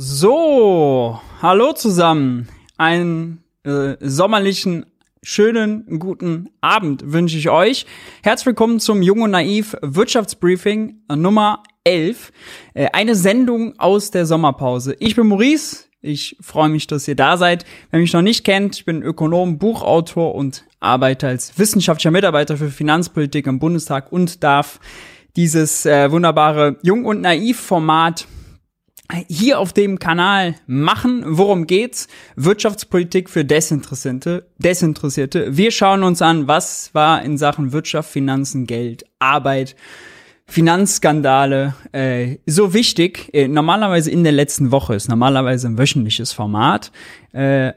[0.00, 2.46] So, hallo zusammen.
[2.76, 4.86] Einen äh, sommerlichen,
[5.24, 7.84] schönen, guten Abend wünsche ich euch.
[8.22, 12.30] Herzlich willkommen zum Jung und Naiv Wirtschaftsbriefing Nummer 11.
[12.74, 14.94] Äh, eine Sendung aus der Sommerpause.
[15.00, 15.86] Ich bin Maurice.
[16.00, 17.64] Ich freue mich, dass ihr da seid.
[17.90, 22.68] Wer mich noch nicht kennt, ich bin Ökonom, Buchautor und arbeite als wissenschaftlicher Mitarbeiter für
[22.68, 24.78] Finanzpolitik im Bundestag und darf
[25.34, 28.28] dieses äh, wunderbare Jung und Naiv Format
[29.28, 31.24] hier auf dem Kanal machen.
[31.26, 32.08] Worum geht's?
[32.36, 34.46] Wirtschaftspolitik für Desinteressierte.
[34.58, 35.56] Desinteressierte.
[35.56, 39.76] Wir schauen uns an, was war in Sachen Wirtschaft, Finanzen, Geld, Arbeit,
[40.46, 43.30] Finanzskandale äh, so wichtig.
[43.32, 46.92] Äh, normalerweise in der letzten Woche ist normalerweise ein wöchentliches Format.
[47.32, 47.72] Äh,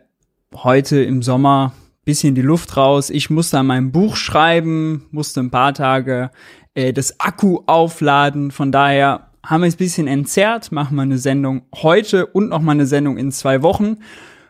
[0.54, 3.10] heute im Sommer bisschen die Luft raus.
[3.10, 6.32] Ich musste an meinem Buch schreiben, musste ein paar Tage
[6.74, 8.52] äh, das Akku aufladen.
[8.52, 12.62] Von daher haben wir es ein bisschen entzerrt, machen wir eine Sendung heute und noch
[12.62, 13.98] mal eine Sendung in zwei Wochen.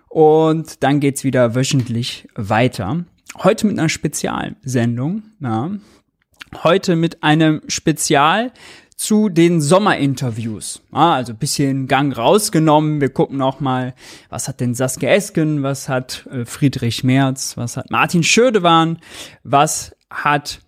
[0.09, 3.05] Und dann geht's wieder wöchentlich weiter.
[3.37, 5.23] Heute mit einer Spezialsendung.
[5.39, 5.71] Ja.
[6.63, 8.51] Heute mit einem Spezial
[9.01, 10.81] zu den Sommerinterviews.
[10.91, 13.01] Ja, also bisschen Gang rausgenommen.
[13.01, 13.95] Wir gucken auch mal,
[14.29, 18.99] was hat denn Saskia Esken, was hat äh, Friedrich Merz, was hat Martin Schödewan,
[19.43, 20.59] was hat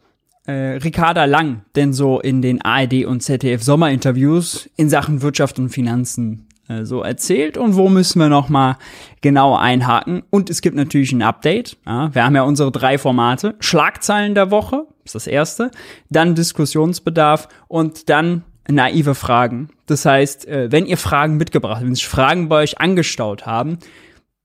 [0.46, 5.70] äh, Ricarda Lang denn so in den ARD und ZDF Sommerinterviews in Sachen Wirtschaft und
[5.70, 8.78] Finanzen äh, so erzählt und wo müssen wir noch mal
[9.22, 11.78] genau einhaken und es gibt natürlich ein Update.
[11.86, 15.72] Ja, wir haben ja unsere drei Formate: Schlagzeilen der Woche ist das erste,
[16.10, 19.70] dann Diskussionsbedarf und dann naive Fragen.
[19.86, 23.80] Das heißt, äh, wenn ihr Fragen mitgebracht, wenn sich Fragen bei euch angestaut haben,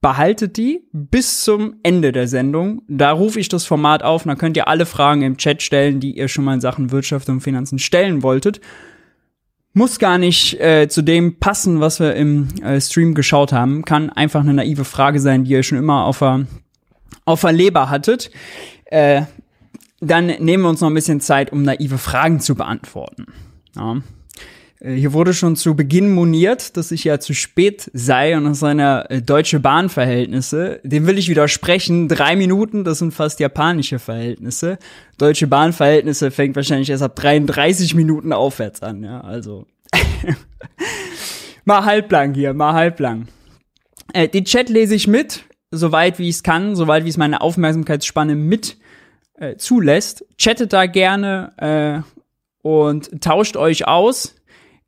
[0.00, 2.82] behaltet die bis zum Ende der Sendung.
[2.88, 6.00] Da rufe ich das Format auf und dann könnt ihr alle Fragen im Chat stellen,
[6.00, 8.60] die ihr schon mal in Sachen Wirtschaft und Finanzen stellen wolltet.
[9.72, 13.84] Muss gar nicht äh, zu dem passen, was wir im äh, Stream geschaut haben.
[13.84, 16.46] Kann einfach eine naive Frage sein, die ihr schon immer auf der,
[17.24, 18.30] auf der Leber hattet.
[18.86, 19.22] Äh,
[20.00, 23.26] dann nehmen wir uns noch ein bisschen Zeit, um naive Fragen zu beantworten.
[23.76, 23.96] Ja.
[24.80, 28.60] Äh, hier wurde schon zu Beginn moniert, dass ich ja zu spät sei und aus
[28.60, 30.80] seiner äh, deutsche Bahnverhältnisse.
[30.84, 32.08] Dem will ich widersprechen.
[32.08, 34.78] Drei Minuten, das sind fast japanische Verhältnisse.
[35.18, 39.66] Deutsche Bahnverhältnisse fängt wahrscheinlich erst ab 33 Minuten aufwärts an, ja, also.
[41.64, 43.28] mal halblang hier, mal halblang.
[44.12, 47.40] Äh, den Chat lese ich mit, soweit wie ich es kann, soweit wie es meine
[47.40, 48.78] Aufmerksamkeitsspanne mit
[49.34, 50.24] äh, zulässt.
[50.38, 54.37] Chattet da gerne äh, und tauscht euch aus.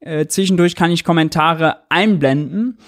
[0.00, 2.78] Äh, zwischendurch kann ich Kommentare einblenden.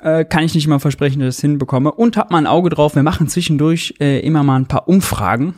[0.00, 1.92] Äh, kann ich nicht mal versprechen, dass ich das hinbekomme.
[1.92, 2.94] Und hab mal ein Auge drauf.
[2.94, 5.54] Wir machen zwischendurch äh, immer mal ein paar Umfragen.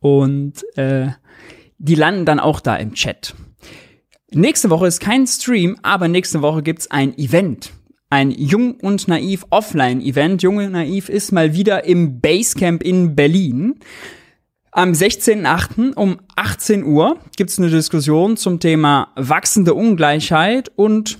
[0.00, 1.08] Und äh,
[1.78, 3.34] die landen dann auch da im Chat.
[4.32, 7.72] Nächste Woche ist kein Stream, aber nächste Woche gibt's ein Event.
[8.10, 10.42] Ein Jung und Naiv Offline-Event.
[10.42, 13.76] Jung und Naiv ist mal wieder im Basecamp in Berlin.
[14.74, 15.92] Am 16.8.
[15.96, 21.18] um 18 Uhr gibt's eine Diskussion zum Thema wachsende Ungleichheit und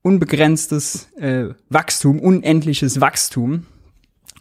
[0.00, 3.66] unbegrenztes äh, Wachstum, unendliches Wachstum.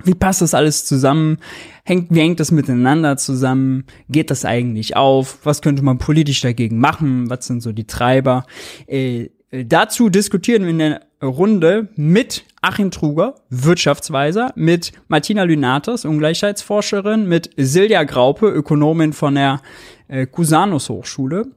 [0.06, 1.40] Wie passt das alles zusammen?
[1.84, 3.84] Hängt, wie hängt das miteinander zusammen?
[4.08, 5.40] Geht das eigentlich auf?
[5.44, 7.30] Was könnte man politisch dagegen machen?
[7.30, 8.46] Was sind so die Treiber?
[8.88, 16.06] Äh, äh dazu diskutieren wir in der Runde mit Achim Truger, Wirtschaftsweiser, mit Martina Lynatas,
[16.06, 19.62] Ungleichheitsforscherin, mit Silja Graupe, Ökonomin von der
[20.08, 21.48] äh, Hochschule.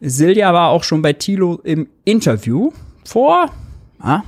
[0.00, 2.70] Silja war auch schon bei Thilo im Interview
[3.04, 3.50] vor
[4.00, 4.22] ah,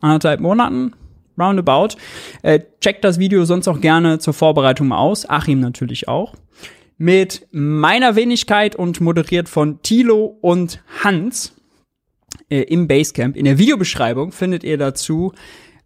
[0.00, 0.92] anderthalb Monaten,
[1.38, 1.96] roundabout.
[2.42, 5.28] Äh, checkt das Video sonst auch gerne zur Vorbereitung aus.
[5.28, 6.34] Achim natürlich auch.
[6.98, 11.52] Mit meiner Wenigkeit und moderiert von Thilo und Hans
[12.50, 13.36] äh, im Basecamp.
[13.36, 15.32] In der Videobeschreibung findet ihr dazu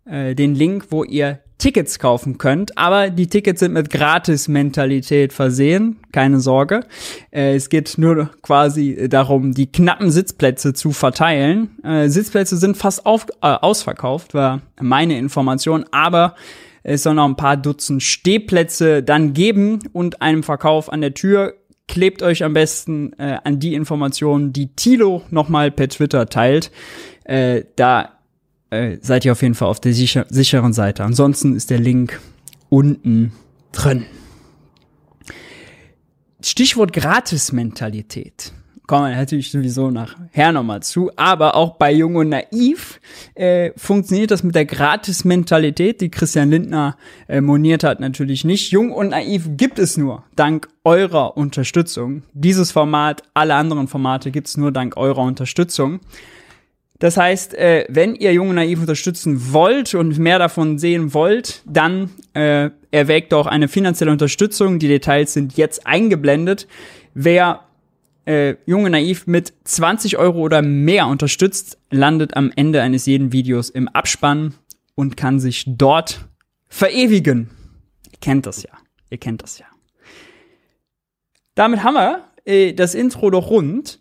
[0.05, 5.99] äh, den Link, wo ihr Tickets kaufen könnt, aber die Tickets sind mit Gratis-Mentalität versehen,
[6.11, 6.87] keine Sorge.
[7.31, 11.79] Äh, es geht nur quasi darum, die knappen Sitzplätze zu verteilen.
[11.85, 16.35] Äh, Sitzplätze sind fast auf, äh, ausverkauft, war meine Information, aber
[16.83, 21.55] es soll noch ein paar Dutzend Stehplätze dann geben und einem Verkauf an der Tür
[21.91, 26.71] klebt euch am besten äh, an die Informationen, die Tilo nochmal per Twitter teilt.
[27.25, 28.13] Äh, da
[28.71, 31.03] äh, seid ihr auf jeden Fall auf der sicher sicheren Seite.
[31.03, 32.21] Ansonsten ist der Link
[32.69, 33.33] unten
[33.73, 34.07] drin.
[36.41, 38.53] Stichwort Gratis-Mentalität
[38.91, 41.13] kommen wir natürlich sowieso nachher nochmal zu.
[41.15, 43.01] Aber auch bei Jung und Naiv
[43.37, 46.97] äh, funktioniert das mit der Gratis-Mentalität, die Christian Lindner
[47.29, 48.73] äh, moniert hat, natürlich nicht.
[48.73, 52.25] Jung und Naiv gibt es nur dank eurer Unterstützung.
[52.33, 56.01] Dieses Format, alle anderen Formate gibt es nur dank eurer Unterstützung.
[56.99, 62.11] Das heißt, äh, wenn ihr Junge Naiv unterstützen wollt und mehr davon sehen wollt, dann
[62.35, 64.81] äh, erwägt doch eine finanzielle Unterstützung.
[64.81, 66.67] Die Details sind jetzt eingeblendet.
[67.15, 67.61] Wer
[68.31, 73.71] äh, Junge Naiv mit 20 Euro oder mehr unterstützt, landet am Ende eines jeden Videos
[73.71, 74.55] im Abspann
[74.95, 76.29] und kann sich dort
[76.69, 77.51] verewigen.
[78.07, 78.71] Ihr kennt das ja.
[79.11, 79.67] Ihr kennt das ja.
[81.57, 83.99] Damit haben wir äh, das Intro doch rund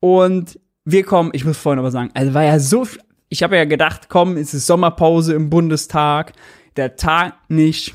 [0.00, 2.84] und wir kommen, ich muss vorhin aber sagen, also war ja so,
[3.28, 6.32] ich habe ja gedacht, komm, es ist Sommerpause im Bundestag,
[6.76, 7.94] der Tag nicht,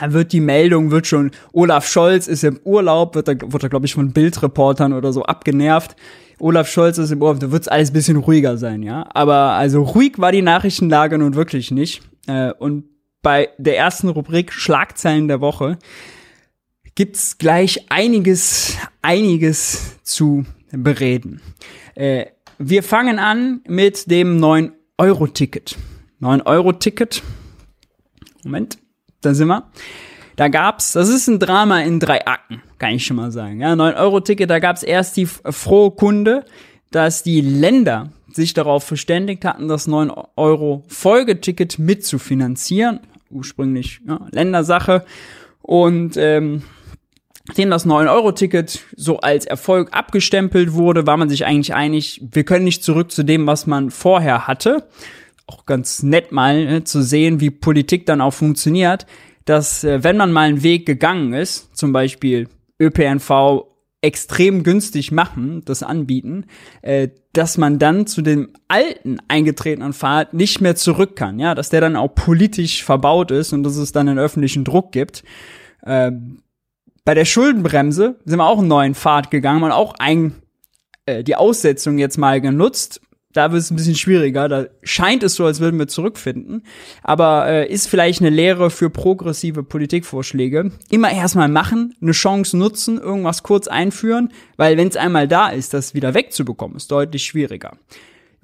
[0.00, 3.68] da wird die Meldung, wird schon, Olaf Scholz ist im Urlaub, wird da, wird da
[3.68, 5.96] glaube ich, von Bildreportern oder so abgenervt.
[6.38, 9.06] Olaf Scholz ist im Urlaub, da wird es alles bisschen ruhiger sein, ja.
[9.12, 12.02] Aber also ruhig war die Nachrichtenlage nun wirklich nicht.
[12.26, 12.84] Äh, und
[13.22, 15.78] bei der ersten Rubrik Schlagzeilen der Woche
[16.94, 21.40] gibt's gleich einiges, einiges zu bereden.
[21.94, 22.26] Äh,
[22.58, 25.76] wir fangen an mit dem 9-Euro-Ticket.
[26.20, 27.22] 9-Euro-Ticket.
[28.44, 28.78] Moment,
[29.22, 29.64] da sind wir.
[30.36, 33.60] Da gab's, das ist ein Drama in drei Akten, kann ich schon mal sagen.
[33.60, 36.44] Ja, 9-Euro-Ticket, da gab's erst die frohe Kunde,
[36.90, 43.00] dass die Länder sich darauf verständigt hatten, das 9-Euro-Folgeticket mitzufinanzieren.
[43.30, 45.04] Ursprünglich ja, Ländersache.
[45.60, 46.62] Und ähm,
[47.48, 52.64] Nachdem das 9-Euro-Ticket so als Erfolg abgestempelt wurde, war man sich eigentlich einig, wir können
[52.64, 54.86] nicht zurück zu dem, was man vorher hatte.
[55.46, 59.06] Auch ganz nett mal ne, zu sehen, wie Politik dann auch funktioniert,
[59.44, 62.48] dass äh, wenn man mal einen Weg gegangen ist, zum Beispiel
[62.80, 63.66] ÖPNV
[64.02, 66.46] extrem günstig machen, das anbieten,
[66.82, 71.70] äh, dass man dann zu dem alten eingetretenen Pfad nicht mehr zurück kann, ja, dass
[71.70, 75.22] der dann auch politisch verbaut ist und dass es dann einen öffentlichen Druck gibt.
[75.82, 76.10] Äh,
[77.04, 80.34] bei der Schuldenbremse sind wir auch einen neuen Pfad gegangen und auch ein,
[81.06, 83.00] äh, die Aussetzung jetzt mal genutzt.
[83.32, 84.48] Da wird es ein bisschen schwieriger.
[84.48, 86.64] Da scheint es so, als würden wir zurückfinden.
[87.02, 90.72] Aber äh, ist vielleicht eine Lehre für progressive Politikvorschläge.
[90.90, 95.74] Immer erstmal machen, eine Chance nutzen, irgendwas kurz einführen, weil wenn es einmal da ist,
[95.74, 97.76] das wieder wegzubekommen, ist deutlich schwieriger.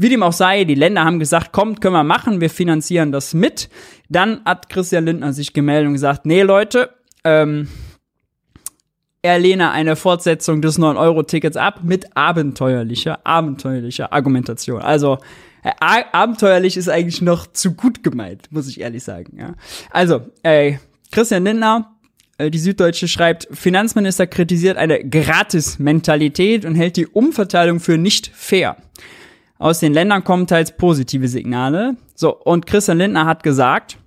[0.01, 3.35] Wie dem auch sei, die Länder haben gesagt, kommt, können wir machen, wir finanzieren das
[3.35, 3.69] mit.
[4.09, 6.91] Dann hat Christian Lindner sich gemeldet und gesagt, nee Leute,
[7.25, 7.67] ähm,
[9.23, 14.81] er lehne eine Fortsetzung des 9-Euro-Tickets ab mit abenteuerlicher, abenteuerlicher Argumentation.
[14.81, 15.19] Also,
[15.65, 19.37] äh, abenteuerlich ist eigentlich noch zu gut gemeint, muss ich ehrlich sagen.
[19.39, 19.55] Ja.
[19.91, 20.75] Also, äh,
[21.11, 21.97] Christian Lindner,
[22.39, 28.77] äh, die Süddeutsche schreibt, Finanzminister kritisiert eine Gratis-Mentalität und hält die Umverteilung für nicht fair.
[29.59, 31.97] Aus den Ländern kommen teils positive Signale.
[32.15, 33.99] So, und Christian Lindner hat gesagt,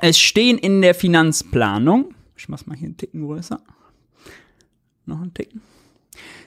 [0.00, 3.60] es stehen in der Finanzplanung, ich mach's mal hier einen Ticken größer,
[5.08, 5.62] noch einen Ticken.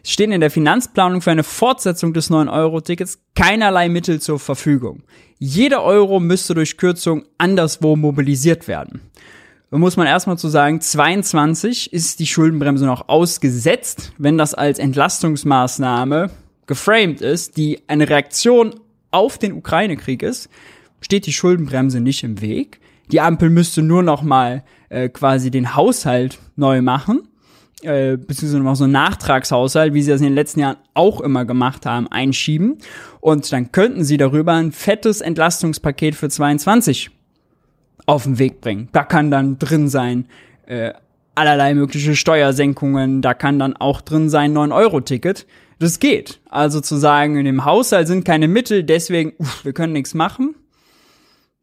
[0.04, 5.04] Es stehen in der Finanzplanung für eine Fortsetzung des 9-Euro-Tickets keinerlei Mittel zur Verfügung.
[5.38, 9.02] Jeder Euro müsste durch Kürzung anderswo mobilisiert werden.
[9.70, 14.80] Da muss man erstmal zu sagen, 22 ist die Schuldenbremse noch ausgesetzt, wenn das als
[14.80, 16.30] Entlastungsmaßnahme
[16.68, 18.76] geframed ist, die eine Reaktion
[19.12, 20.50] auf den Ukraine-Krieg ist,
[21.00, 22.80] steht die Schuldenbremse nicht im Weg.
[23.12, 27.28] Die Ampel müsste nur noch mal äh, quasi den Haushalt neu machen
[27.84, 31.46] äh, beziehungsweise noch so einen Nachtragshaushalt, wie sie das in den letzten Jahren auch immer
[31.46, 32.78] gemacht haben, einschieben.
[33.20, 37.12] Und dann könnten sie darüber ein fettes Entlastungspaket für 22
[38.06, 38.90] auf den Weg bringen.
[38.92, 40.26] Da kann dann drin sein,
[40.66, 40.94] äh,
[41.36, 45.48] allerlei mögliche Steuersenkungen, da kann dann auch drin sein 9-Euro-Ticket.
[45.80, 46.40] Das geht.
[46.50, 50.56] Also zu sagen, in dem Haushalt sind keine Mittel, deswegen, uff, wir können nichts machen.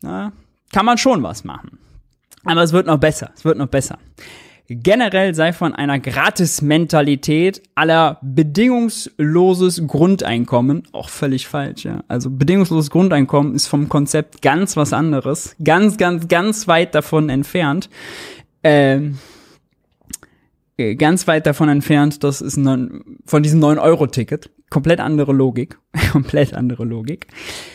[0.01, 0.33] Na,
[0.73, 1.79] kann man schon was machen.
[2.45, 3.31] Aber es wird noch besser.
[3.37, 3.99] Es wird noch besser.
[4.71, 12.05] Generell sei von einer Gratis-Mentalität aller bedingungsloses Grundeinkommen, auch völlig falsch, ja.
[12.07, 17.89] Also bedingungsloses Grundeinkommen ist vom Konzept ganz was anderes, ganz, ganz, ganz weit davon entfernt.
[18.63, 19.17] Ähm,
[20.77, 24.51] äh, ganz weit davon entfernt, das ist ein, von diesem 9-Euro-Ticket.
[24.69, 25.79] Komplett andere Logik.
[26.13, 27.27] Komplett andere Logik.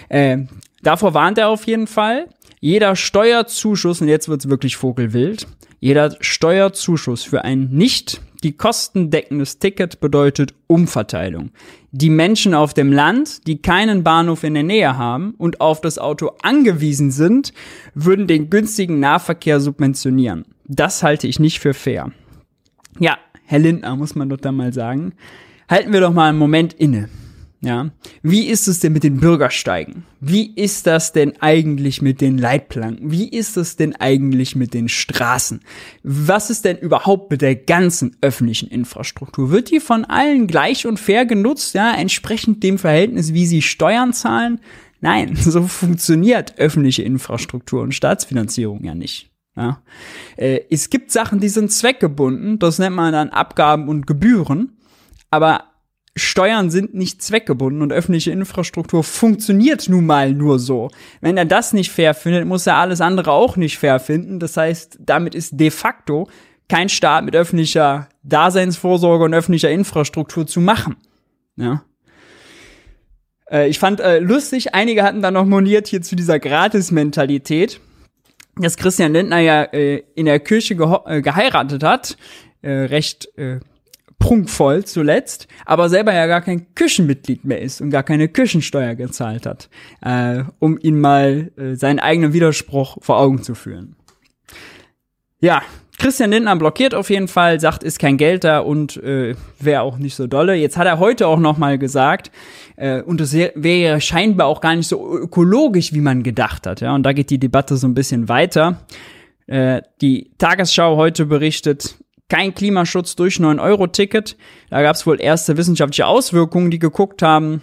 [0.10, 0.46] Äh,
[0.84, 2.28] davor warnt er auf jeden Fall.
[2.60, 5.48] Jeder Steuerzuschuss, und jetzt wird's wirklich vogelwild,
[5.84, 11.52] jeder Steuerzuschuss für ein nicht die kostendeckendes Ticket bedeutet Umverteilung.
[11.92, 16.00] Die Menschen auf dem Land, die keinen Bahnhof in der Nähe haben und auf das
[16.00, 17.52] Auto angewiesen sind,
[17.96, 20.46] würden den günstigen Nahverkehr subventionieren.
[20.70, 22.14] Das halte ich nicht für fair.
[23.00, 25.12] Ja, Herr Lindner, muss man doch da mal sagen.
[25.68, 27.10] Halten wir doch mal einen Moment inne.
[27.64, 27.92] Ja,
[28.22, 30.04] wie ist es denn mit den Bürgersteigen?
[30.20, 33.10] Wie ist das denn eigentlich mit den Leitplanken?
[33.10, 35.62] Wie ist es denn eigentlich mit den Straßen?
[36.04, 39.50] Was ist denn überhaupt mit der ganzen öffentlichen Infrastruktur?
[39.50, 41.74] Wird die von allen gleich und fair genutzt?
[41.74, 44.60] Ja, entsprechend dem Verhältnis, wie sie Steuern zahlen?
[45.00, 49.32] Nein, so funktioniert öffentliche Infrastruktur und Staatsfinanzierung ja nicht.
[49.56, 49.82] Ja.
[50.36, 54.78] Äh, es gibt Sachen, die sind zweckgebunden, das nennt man dann Abgaben und Gebühren,
[55.30, 55.73] aber
[56.16, 60.92] Steuern sind nicht zweckgebunden und öffentliche Infrastruktur funktioniert nun mal nur so.
[61.22, 64.40] Wenn er das nicht fair findet, muss er alles andere auch nicht fair finden.
[64.40, 66.28] Das heißt, damit ist de facto
[66.70, 70.98] kein Staat mit öffentlicher Daseinsvorsorge und öffentlicher Infrastruktur zu machen.
[71.56, 71.84] Ja.
[73.50, 77.80] Äh, ich fand äh, lustig, einige hatten da noch moniert hier zu dieser Gratis-Mentalität,
[78.56, 82.18] dass Christian Lindner ja äh, in der Kirche äh, geheiratet hat,
[82.62, 83.30] äh, recht
[84.20, 89.46] prunkvoll zuletzt, aber selber ja gar kein Küchenmitglied mehr ist und gar keine Küchensteuer gezahlt
[89.46, 89.70] hat,
[90.02, 93.96] äh, um ihn mal äh, seinen eigenen Widerspruch vor Augen zu führen.
[95.40, 95.62] Ja,
[96.00, 99.98] Christian Lindner blockiert auf jeden Fall, sagt, ist kein Geld da und äh, wäre auch
[99.98, 100.56] nicht so dolle.
[100.56, 102.32] Jetzt hat er heute auch noch mal gesagt,
[102.76, 106.82] äh, und es wäre scheinbar auch gar nicht so ökologisch, wie man gedacht hat.
[106.82, 108.82] Ja, und da geht die Debatte so ein bisschen weiter.
[109.48, 111.96] Äh, die Tagesschau heute berichtet,
[112.30, 114.38] kein Klimaschutz durch 9-Euro-Ticket.
[114.70, 117.62] Da gab es wohl erste wissenschaftliche Auswirkungen, die geguckt haben.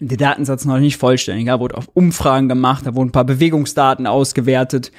[0.00, 1.46] Der Datensatz noch nicht vollständig.
[1.46, 4.92] Da wurde auf Umfragen gemacht, da wurden ein paar Bewegungsdaten ausgewertet.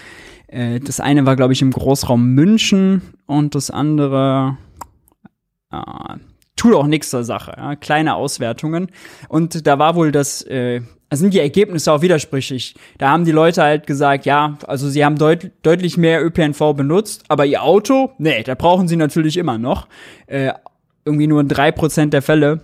[0.48, 4.58] Äh, das eine war, glaube ich, im Großraum München und das andere
[5.72, 5.78] äh,
[6.56, 7.54] tut auch nichts zur Sache.
[7.58, 7.76] Ja?
[7.76, 8.90] Kleine Auswertungen.
[9.28, 12.76] Und da war wohl das äh, da sind die Ergebnisse auch widersprüchlich.
[12.98, 17.24] Da haben die Leute halt gesagt, ja, also sie haben deut deutlich mehr ÖPNV benutzt,
[17.28, 19.88] aber ihr Auto, nee, da brauchen sie natürlich immer noch.
[20.28, 20.54] Äh,
[21.06, 22.62] irgendwie nur in drei Prozent der Fälle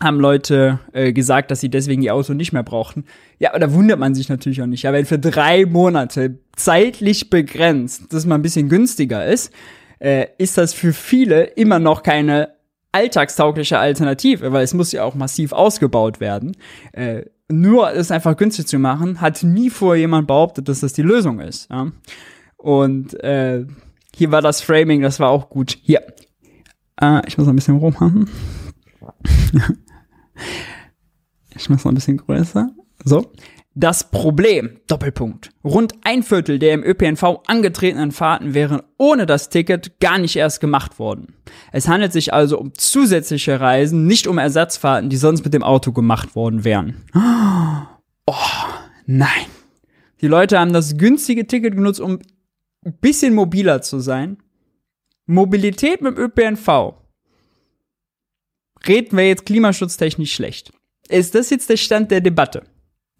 [0.00, 3.04] haben Leute äh, gesagt, dass sie deswegen ihr Auto nicht mehr brauchten.
[3.38, 4.82] Ja, aber da wundert man sich natürlich auch nicht.
[4.82, 9.52] Ja, wenn für drei Monate zeitlich begrenzt das mal ein bisschen günstiger ist,
[10.00, 12.50] äh, ist das für viele immer noch keine
[12.92, 16.56] alltagstaugliche Alternative, weil es muss ja auch massiv ausgebaut werden.
[16.92, 21.02] Äh, nur es einfach günstig zu machen, hat nie vorher jemand behauptet, dass das die
[21.02, 21.70] Lösung ist.
[21.70, 21.92] Ja?
[22.56, 23.66] Und äh,
[24.14, 25.76] hier war das Framing, das war auch gut.
[25.82, 26.02] Hier.
[27.00, 28.30] Äh, ich muss ein bisschen rumhaben.
[31.54, 32.70] ich muss noch ein bisschen größer.
[33.04, 33.30] So.
[33.76, 35.50] Das Problem, Doppelpunkt.
[35.64, 40.60] Rund ein Viertel der im ÖPNV angetretenen Fahrten wären ohne das Ticket gar nicht erst
[40.60, 41.34] gemacht worden.
[41.72, 45.92] Es handelt sich also um zusätzliche Reisen, nicht um Ersatzfahrten, die sonst mit dem Auto
[45.92, 47.04] gemacht worden wären.
[48.26, 48.32] Oh,
[49.04, 49.44] nein.
[50.22, 52.20] Die Leute haben das günstige Ticket genutzt, um
[52.86, 54.38] ein bisschen mobiler zu sein.
[55.26, 56.94] Mobilität mit dem ÖPNV.
[58.88, 60.72] Reden wir jetzt klimaschutztechnisch schlecht.
[61.10, 62.62] Ist das jetzt der Stand der Debatte?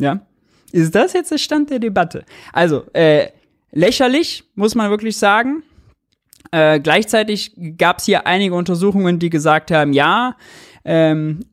[0.00, 0.26] Ja?
[0.74, 2.24] Ist das jetzt der Stand der Debatte?
[2.52, 3.28] Also, äh,
[3.70, 5.62] lächerlich, muss man wirklich sagen.
[6.50, 10.36] Äh, gleichzeitig gab es hier einige Untersuchungen, die gesagt haben, ja,
[10.84, 11.44] ähm,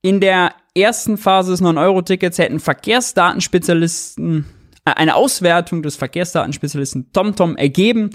[0.00, 4.46] in der ersten Phase des 9-Euro-Tickets hätten Verkehrsdatenspezialisten
[4.84, 8.10] äh, eine Auswertung des Verkehrsdatenspezialisten TomTom ergeben,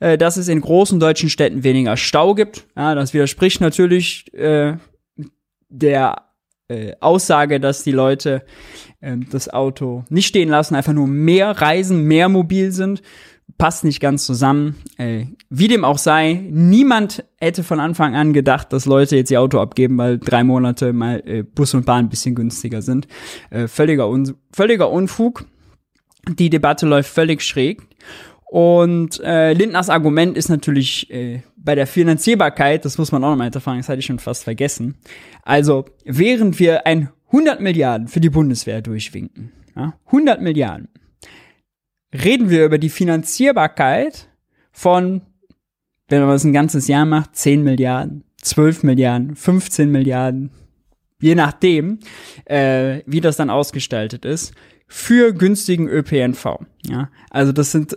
[0.00, 2.66] äh, dass es in großen deutschen Städten weniger Stau gibt.
[2.76, 4.78] Ja, das widerspricht natürlich äh,
[5.68, 6.27] der
[6.68, 8.42] äh, Aussage, dass die Leute
[9.00, 13.02] äh, das Auto nicht stehen lassen, einfach nur mehr reisen, mehr mobil sind,
[13.56, 14.76] passt nicht ganz zusammen.
[14.98, 19.40] Äh, wie dem auch sei, niemand hätte von Anfang an gedacht, dass Leute jetzt ihr
[19.40, 23.08] Auto abgeben, weil drei Monate mal äh, Bus und Bahn ein bisschen günstiger sind.
[23.50, 25.44] Äh, völliger, Un völliger Unfug.
[26.28, 27.82] Die Debatte läuft völlig schräg.
[28.50, 33.36] Und äh, Lindners Argument ist natürlich äh, bei der Finanzierbarkeit, das muss man auch noch
[33.36, 34.96] mal hinterfragen, das hatte ich schon fast vergessen.
[35.42, 40.88] Also, während wir ein 100 Milliarden für die Bundeswehr durchwinken, ja, 100 Milliarden,
[42.14, 44.30] reden wir über die Finanzierbarkeit
[44.72, 45.20] von,
[46.08, 50.50] wenn man das ein ganzes Jahr macht, 10 Milliarden, 12 Milliarden, 15 Milliarden,
[51.20, 51.98] je nachdem,
[52.46, 54.54] äh, wie das dann ausgestaltet ist,
[54.88, 56.60] für günstigen ÖPNV.
[56.88, 57.96] Ja, also das sind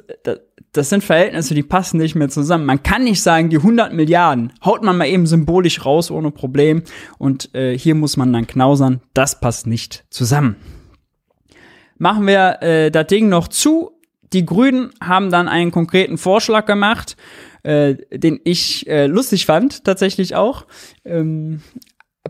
[0.74, 2.66] das sind Verhältnisse, die passen nicht mehr zusammen.
[2.66, 6.84] Man kann nicht sagen, die 100 Milliarden haut man mal eben symbolisch raus ohne Problem
[7.18, 9.02] und äh, hier muss man dann knausern.
[9.14, 10.56] Das passt nicht zusammen.
[11.98, 13.92] Machen wir äh, das Ding noch zu.
[14.34, 17.18] Die Grünen haben dann einen konkreten Vorschlag gemacht,
[17.64, 20.68] äh, den ich äh, lustig fand, tatsächlich auch.
[21.04, 21.62] Ähm,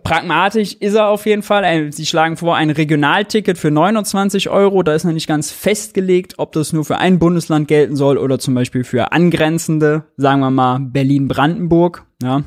[0.03, 1.91] Pragmatisch ist er auf jeden Fall.
[1.91, 4.83] Sie schlagen vor, ein Regionalticket für 29 Euro.
[4.83, 8.39] Da ist noch nicht ganz festgelegt, ob das nur für ein Bundesland gelten soll oder
[8.39, 12.05] zum Beispiel für angrenzende, sagen wir mal Berlin-Brandenburg.
[12.23, 12.43] Ja.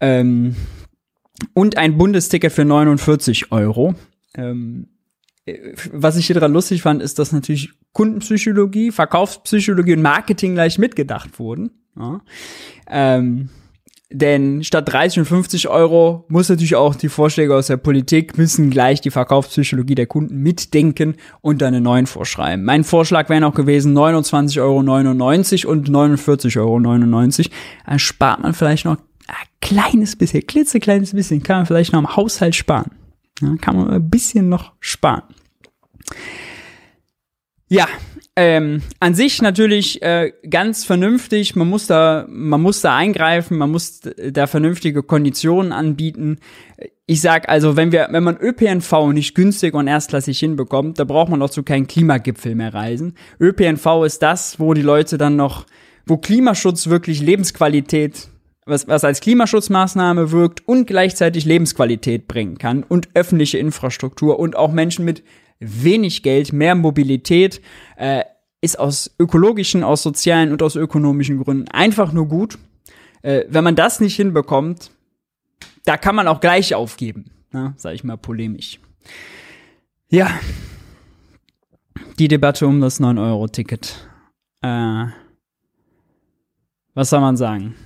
[0.00, 0.56] Ähm,
[1.52, 3.94] und ein Bundesticket für 49 Euro.
[4.34, 4.88] Ähm,
[5.44, 10.78] äh, was ich hier dran lustig fand, ist, dass natürlich Kundenpsychologie, Verkaufspsychologie und Marketing gleich
[10.78, 11.70] mitgedacht wurden.
[11.94, 12.20] Ja.
[12.88, 13.50] Ähm,
[14.10, 18.70] denn statt 30 und 50 Euro muss natürlich auch die Vorschläge aus der Politik müssen
[18.70, 22.64] gleich die Verkaufspsychologie der Kunden mitdenken und dann einen neuen vorschreiben.
[22.64, 27.50] Mein Vorschlag wäre noch gewesen 29,99 Euro und 49,99 Euro.
[27.86, 32.16] Dann spart man vielleicht noch ein kleines bisschen, klitzekleines bisschen, kann man vielleicht noch am
[32.16, 32.92] Haushalt sparen.
[33.42, 35.22] Ja, kann man ein bisschen noch sparen.
[37.68, 37.86] Ja,
[38.40, 41.56] ähm, an sich natürlich äh, ganz vernünftig.
[41.56, 46.38] Man muss da, man muss da eingreifen, man muss da vernünftige Konditionen anbieten.
[47.06, 51.30] Ich sag also, wenn wir, wenn man ÖPNV nicht günstig und erstklassig hinbekommt, da braucht
[51.30, 53.16] man auch zu keinen Klimagipfel mehr reisen.
[53.40, 55.66] ÖPNV ist das, wo die Leute dann noch,
[56.06, 58.28] wo Klimaschutz wirklich Lebensqualität
[58.66, 64.70] was, was als Klimaschutzmaßnahme wirkt und gleichzeitig Lebensqualität bringen kann und öffentliche Infrastruktur und auch
[64.70, 65.24] Menschen mit
[65.60, 67.60] wenig Geld, mehr Mobilität,
[67.96, 68.24] äh,
[68.60, 72.58] ist aus ökologischen, aus sozialen und aus ökonomischen Gründen einfach nur gut.
[73.22, 74.90] Äh, wenn man das nicht hinbekommt,
[75.84, 77.74] da kann man auch gleich aufgeben, ne?
[77.76, 78.80] sag ich mal polemisch.
[80.10, 80.30] Ja,
[82.18, 84.08] die Debatte um das 9-Euro-Ticket.
[84.62, 85.06] Äh,
[86.94, 87.76] was soll man sagen?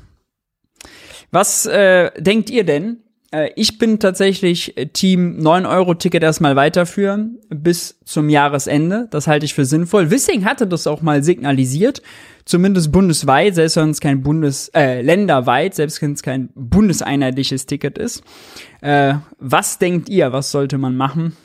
[1.31, 3.01] Was äh, denkt ihr denn?
[3.33, 9.09] Äh, ich bin tatsächlich äh, Team 9-Euro-Ticket erstmal weiterführen bis zum Jahresende.
[9.11, 10.11] Das halte ich für sinnvoll.
[10.11, 12.03] Wissing hatte das auch mal signalisiert,
[12.45, 17.99] zumindest bundesweit, selbst wenn es kein Bundes, äh, länderweit, selbst wenn es kein bundeseinheitliches Ticket
[17.99, 18.23] ist.
[18.81, 21.37] Äh, was denkt ihr, was sollte man machen?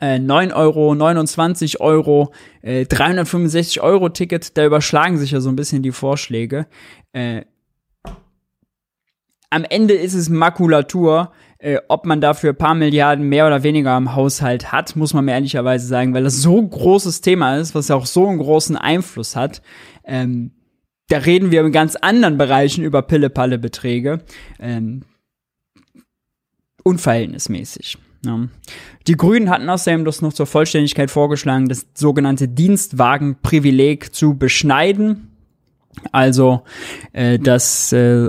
[0.00, 5.54] Äh, 9 Euro, 29 Euro, äh, 365 Euro Ticket, da überschlagen sich ja so ein
[5.54, 6.66] bisschen die Vorschläge.
[7.12, 7.42] Äh,
[9.50, 11.32] am Ende ist es Makulatur.
[11.58, 15.24] Äh, ob man dafür ein paar Milliarden mehr oder weniger im Haushalt hat, muss man
[15.24, 18.38] mir ehrlicherweise sagen, weil das so ein großes Thema ist, was ja auch so einen
[18.38, 19.62] großen Einfluss hat.
[20.04, 20.52] Ähm,
[21.08, 24.20] da reden wir in ganz anderen Bereichen über Pille-Palle-Beträge.
[24.58, 25.04] Ähm,
[26.82, 27.98] unverhältnismäßig.
[28.24, 28.48] Ja.
[29.06, 35.35] Die Grünen hatten außerdem das noch zur Vollständigkeit vorgeschlagen, das sogenannte Dienstwagenprivileg zu beschneiden.
[36.12, 36.62] Also,
[37.12, 38.28] äh, dass, äh,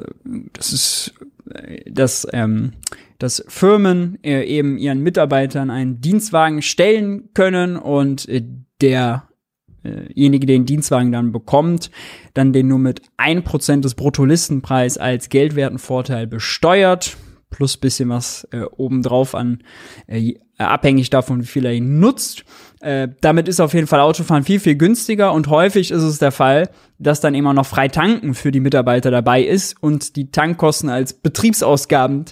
[0.53, 1.13] das ist,
[1.53, 2.73] äh, dass, ähm,
[3.19, 8.43] dass Firmen äh, eben ihren Mitarbeitern einen Dienstwagen stellen können und äh,
[8.81, 11.91] derjenige, der den Dienstwagen dann bekommt,
[12.33, 17.17] dann den nur mit ein Prozent des Bruttolistenpreis als Geldwertenvorteil besteuert,
[17.49, 19.63] plus bisschen was äh, obendrauf an,
[20.07, 22.43] äh, abhängig davon, wie viel er ihn nutzt.
[22.81, 26.31] Äh, damit ist auf jeden Fall Autofahren viel, viel günstiger und häufig ist es der
[26.31, 30.89] Fall, dass dann immer noch frei tanken für die Mitarbeiter dabei ist und die Tankkosten
[30.89, 32.25] als Betriebsausgaben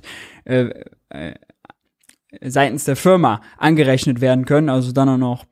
[0.45, 0.69] äh,
[1.10, 1.34] äh,
[2.41, 5.45] seitens der Firma angerechnet werden können, also dann auch noch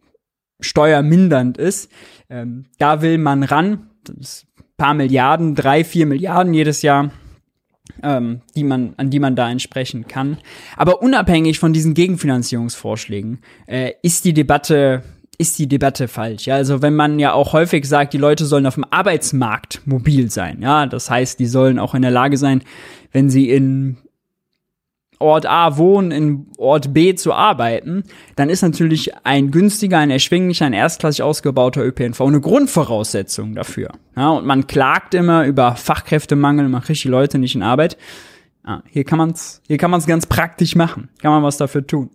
[0.59, 1.91] steuermindernd ist.
[2.29, 7.11] Ähm, da will man ran, das ist paar Milliarden, drei, vier Milliarden jedes Jahr
[8.01, 10.37] ähm, die man, an die man da entsprechen kann.
[10.77, 15.03] Aber unabhängig von diesen Gegenfinanzierungsvorschlägen äh, ist die Debatte
[15.39, 16.45] ist die Debatte falsch.
[16.45, 20.29] Ja, also wenn man ja auch häufig sagt, die Leute sollen auf dem Arbeitsmarkt mobil
[20.29, 22.61] sein, ja, das heißt, die sollen auch in der Lage sein,
[23.11, 23.97] wenn sie in
[25.23, 28.03] Ort A wohnen, in Ort B zu arbeiten,
[28.35, 33.91] dann ist natürlich ein günstiger, ein erschwinglicher, ein erstklassig ausgebauter ÖPNV eine Grundvoraussetzung dafür.
[34.15, 37.97] Ja, und man klagt immer über Fachkräftemangel, man kriegt die Leute nicht in Arbeit.
[38.67, 41.09] Ja, hier kann man's, hier kann man's ganz praktisch machen.
[41.21, 42.09] Kann man was dafür tun.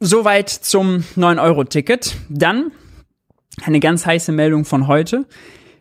[0.00, 2.16] Soweit zum 9-Euro-Ticket.
[2.28, 2.72] Dann
[3.62, 5.26] eine ganz heiße Meldung von heute.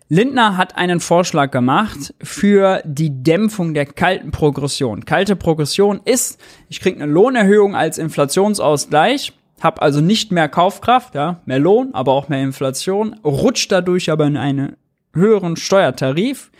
[0.09, 5.05] Lindner hat einen Vorschlag gemacht für die Dämpfung der kalten Progression.
[5.05, 11.41] Kalte Progression ist, ich kriege eine Lohnerhöhung als Inflationsausgleich, habe also nicht mehr Kaufkraft, ja,
[11.45, 14.75] mehr Lohn, aber auch mehr Inflation, rutscht dadurch aber in einen
[15.13, 16.51] höheren Steuertarif,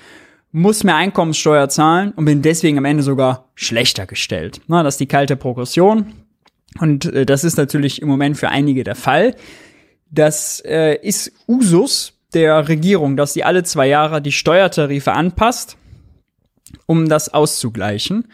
[0.52, 4.62] muss mehr Einkommenssteuer zahlen und bin deswegen am Ende sogar schlechter gestellt.
[4.68, 6.14] Na, das ist die kalte Progression.
[6.80, 9.36] Und äh, das ist natürlich im Moment für einige der Fall.
[10.14, 15.76] Das äh, ist Usus der Regierung, dass sie alle zwei Jahre die Steuertarife anpasst,
[16.86, 18.28] um das auszugleichen.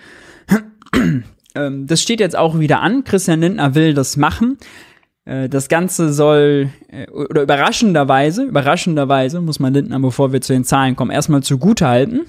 [1.55, 3.05] ähm, das steht jetzt auch wieder an.
[3.05, 4.57] Christian Lindner will das machen.
[5.23, 10.65] Äh, das Ganze soll, äh, oder überraschenderweise, überraschenderweise muss man Lindner, bevor wir zu den
[10.65, 12.25] Zahlen kommen, erstmal zugute halten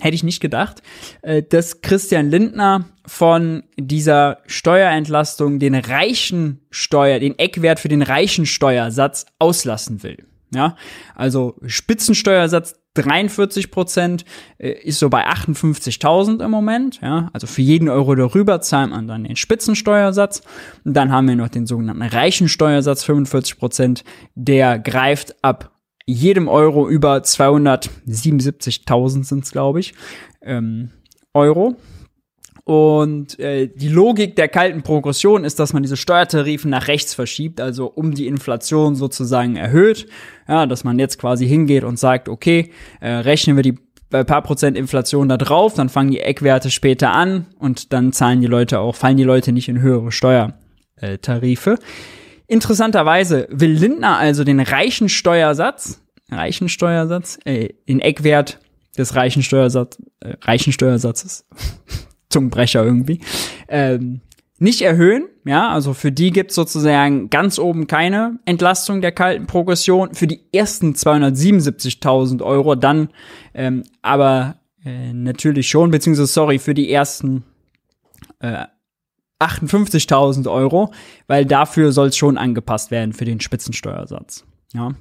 [0.00, 0.82] hätte ich nicht gedacht,
[1.22, 8.46] äh, dass Christian Lindner von dieser Steuerentlastung den reichen Steuer, den Eckwert für den reichen
[8.46, 10.24] Steuersatz auslassen will.
[10.54, 10.76] Ja,
[11.14, 14.24] also Spitzensteuersatz 43 Prozent
[14.58, 17.00] äh, ist so bei 58.000 im Moment.
[17.02, 20.42] Ja, also für jeden Euro darüber zahlt man dann den Spitzensteuersatz.
[20.84, 24.04] Und dann haben wir noch den sogenannten Reichensteuersatz 45 Prozent.
[24.36, 25.73] Der greift ab
[26.06, 29.94] jedem Euro über 277.000 sind es, glaube ich,
[30.42, 30.90] ähm,
[31.32, 31.76] Euro.
[32.64, 37.60] Und äh, die Logik der kalten Progression ist, dass man diese Steuertarife nach rechts verschiebt,
[37.60, 40.06] also um die Inflation sozusagen erhöht.
[40.48, 43.78] Ja, dass man jetzt quasi hingeht und sagt, okay, äh, rechnen wir die
[44.12, 48.40] äh, paar Prozent Inflation da drauf, dann fangen die Eckwerte später an und dann zahlen
[48.40, 51.78] die Leute auch, fallen die Leute nicht in höhere Steuertarife.
[52.46, 58.58] Interessanterweise will Lindner also den reichen Steuersatz, reichen Steuersatz, äh, den Eckwert
[58.96, 61.46] des reichen, Steuersatz, äh, reichen Steuersatzes
[62.28, 63.20] Zungenbrecher irgendwie,
[63.68, 64.20] ähm,
[64.58, 65.28] nicht erhöhen.
[65.44, 70.14] Ja, also für die gibt's sozusagen ganz oben keine Entlastung der kalten Progression.
[70.14, 73.08] Für die ersten 277.000 Euro dann
[73.52, 77.44] ähm, aber äh, natürlich schon, beziehungsweise sorry, für die ersten
[78.40, 78.64] äh,
[79.40, 80.92] 58.000 Euro,
[81.26, 84.44] weil dafür soll es schon angepasst werden für den Spitzensteuersatz.
[84.72, 84.94] Ja.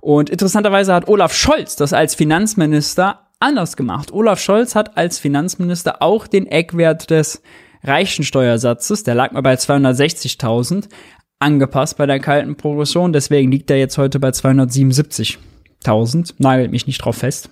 [0.00, 4.12] Und interessanterweise hat Olaf Scholz das als Finanzminister anders gemacht.
[4.12, 7.42] Olaf Scholz hat als Finanzminister auch den Eckwert des
[7.82, 10.90] Reichensteuersatzes, der lag mal bei 260.000,
[11.38, 13.12] angepasst bei der kalten Progression.
[13.12, 16.34] Deswegen liegt er jetzt heute bei 277.000.
[16.38, 17.50] Nagelt mich nicht drauf fest.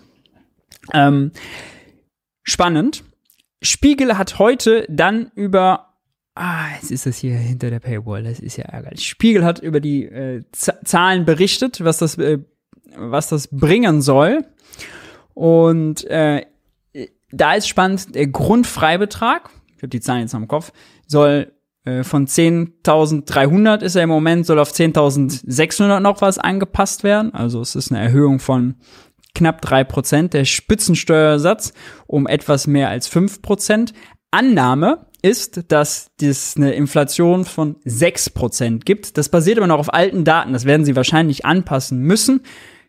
[0.93, 1.33] Ähm,
[2.43, 3.03] spannend.
[3.63, 5.88] Spiegel hat heute dann über
[6.41, 8.23] Ah, jetzt ist das hier hinter der Paywall.
[8.23, 9.05] Das ist ja ärgerlich.
[9.05, 12.39] Spiegel hat über die äh, Zahlen berichtet, was das, äh,
[12.97, 14.45] was das bringen soll.
[15.35, 16.47] Und äh,
[17.33, 20.71] da ist spannend, der Grundfreibetrag, ich habe die Zahlen jetzt im Kopf,
[21.09, 21.53] soll
[21.85, 27.35] äh, von 10.300 ist er im Moment, soll auf 10.600 noch was angepasst werden.
[27.35, 28.77] Also es ist eine Erhöhung von
[29.35, 30.35] knapp drei Prozent.
[30.35, 31.73] Der Spitzensteuersatz
[32.07, 33.93] um etwas mehr als fünf Prozent.
[34.31, 39.19] Annahme ist, dass es eine Inflation von sechs Prozent gibt.
[39.19, 40.53] Das basiert aber noch auf alten Daten.
[40.53, 42.43] Das werden sie wahrscheinlich anpassen müssen.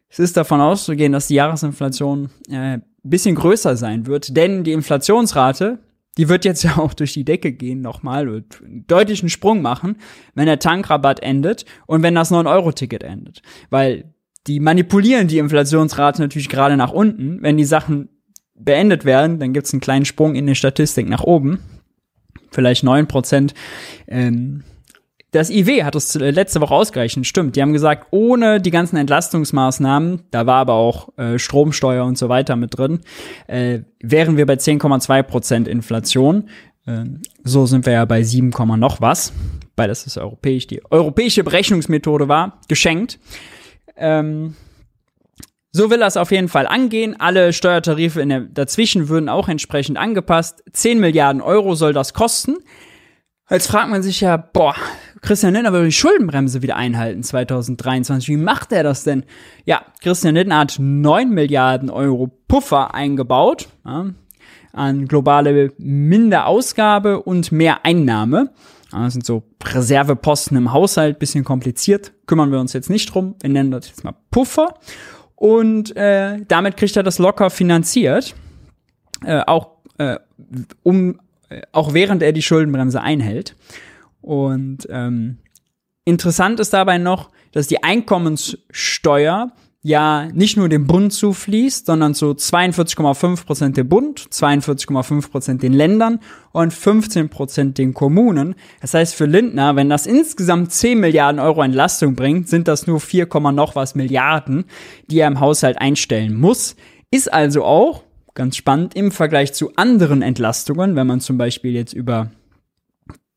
[0.10, 5.80] Es ist davon auszugehen, dass die Jahresinflation äh, bisschen größer sein wird, denn die Inflationsrate,
[6.17, 9.97] die wird jetzt ja auch durch die Decke gehen nochmal, wird einen deutlichen Sprung machen,
[10.36, 13.41] wenn der Tankrabatt endet und wenn das 9-Euro-Ticket endet.
[13.69, 14.13] Weil
[14.47, 17.41] die manipulieren die Inflationsrate natürlich gerade nach unten.
[17.41, 18.10] Wenn die Sachen
[18.60, 21.60] beendet werden, dann gibt es einen kleinen Sprung in der Statistik nach oben.
[22.52, 23.54] Vielleicht 9%.
[24.08, 24.63] Ähm,
[25.32, 27.56] das IW hat es letzte Woche ausgerechnet, stimmt.
[27.56, 32.30] Die haben gesagt, ohne die ganzen Entlastungsmaßnahmen, da war aber auch äh, Stromsteuer und so
[32.30, 33.02] weiter mit drin,
[33.48, 36.50] äh, wären wir bei 10,2 Prozent Inflation.
[36.88, 37.06] Äh,
[37.43, 39.32] so sind wir ja bei 7, noch was,
[39.76, 40.65] weil das ist europäisch.
[40.65, 43.19] Die europäische Berechnungsmethode war geschenkt.
[43.98, 44.56] Ähm,
[45.71, 47.15] so will es auf jeden Fall angehen.
[47.19, 50.63] Alle Steuertarife in der, dazwischen würden auch entsprechend angepasst.
[50.71, 52.58] 10 Milliarden Euro soll das kosten.
[53.49, 54.75] Jetzt fragt man sich ja, boah,
[55.21, 58.29] Christian Lindner will die Schuldenbremse wieder einhalten 2023.
[58.29, 59.23] Wie macht er das denn?
[59.65, 64.05] Ja, Christian Lindner hat 9 Milliarden Euro Puffer eingebaut ja,
[64.73, 68.51] an globale Minderausgabe und mehr Einnahme.
[68.91, 72.13] Das sind so Reserveposten im Haushalt, bisschen kompliziert.
[72.27, 73.36] Kümmern wir uns jetzt nicht drum.
[73.41, 74.75] Wir nennen das jetzt mal Puffer.
[75.39, 78.36] Und äh, damit kriegt er das locker finanziert.
[79.23, 80.17] Äh, auch äh,
[80.84, 81.21] um
[81.71, 83.56] auch während er die Schuldenbremse einhält.
[84.21, 85.38] Und ähm,
[86.04, 92.31] interessant ist dabei noch, dass die Einkommenssteuer ja nicht nur dem Bund zufließt, sondern zu
[92.31, 96.19] 42,5 Prozent dem Bund, 42,5 Prozent den Ländern
[96.51, 98.55] und 15 Prozent den Kommunen.
[98.81, 102.99] Das heißt für Lindner, wenn das insgesamt 10 Milliarden Euro Entlastung bringt, sind das nur
[102.99, 104.65] 4, noch was Milliarden,
[105.07, 106.75] die er im Haushalt einstellen muss.
[107.09, 108.03] Ist also auch
[108.35, 112.31] ganz spannend im Vergleich zu anderen Entlastungen, wenn man zum Beispiel jetzt über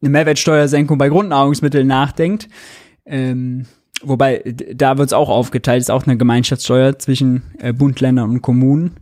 [0.01, 2.49] eine Mehrwertsteuersenkung bei Grundnahrungsmitteln nachdenkt.
[3.07, 3.67] Ähm,
[4.03, 4.43] wobei,
[4.75, 8.97] da wird es auch aufgeteilt, ist auch eine Gemeinschaftssteuer zwischen äh, Bund, Ländern und Kommunen.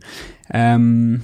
[0.51, 1.21] Ähm,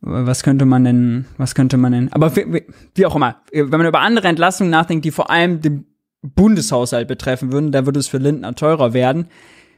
[0.00, 2.62] was könnte man denn, was könnte man denn, aber wie,
[2.94, 5.86] wie, auch immer, wenn man über andere Entlastungen nachdenkt, die vor allem den
[6.22, 9.26] Bundeshaushalt betreffen würden, da würde es für Lindner teurer werden.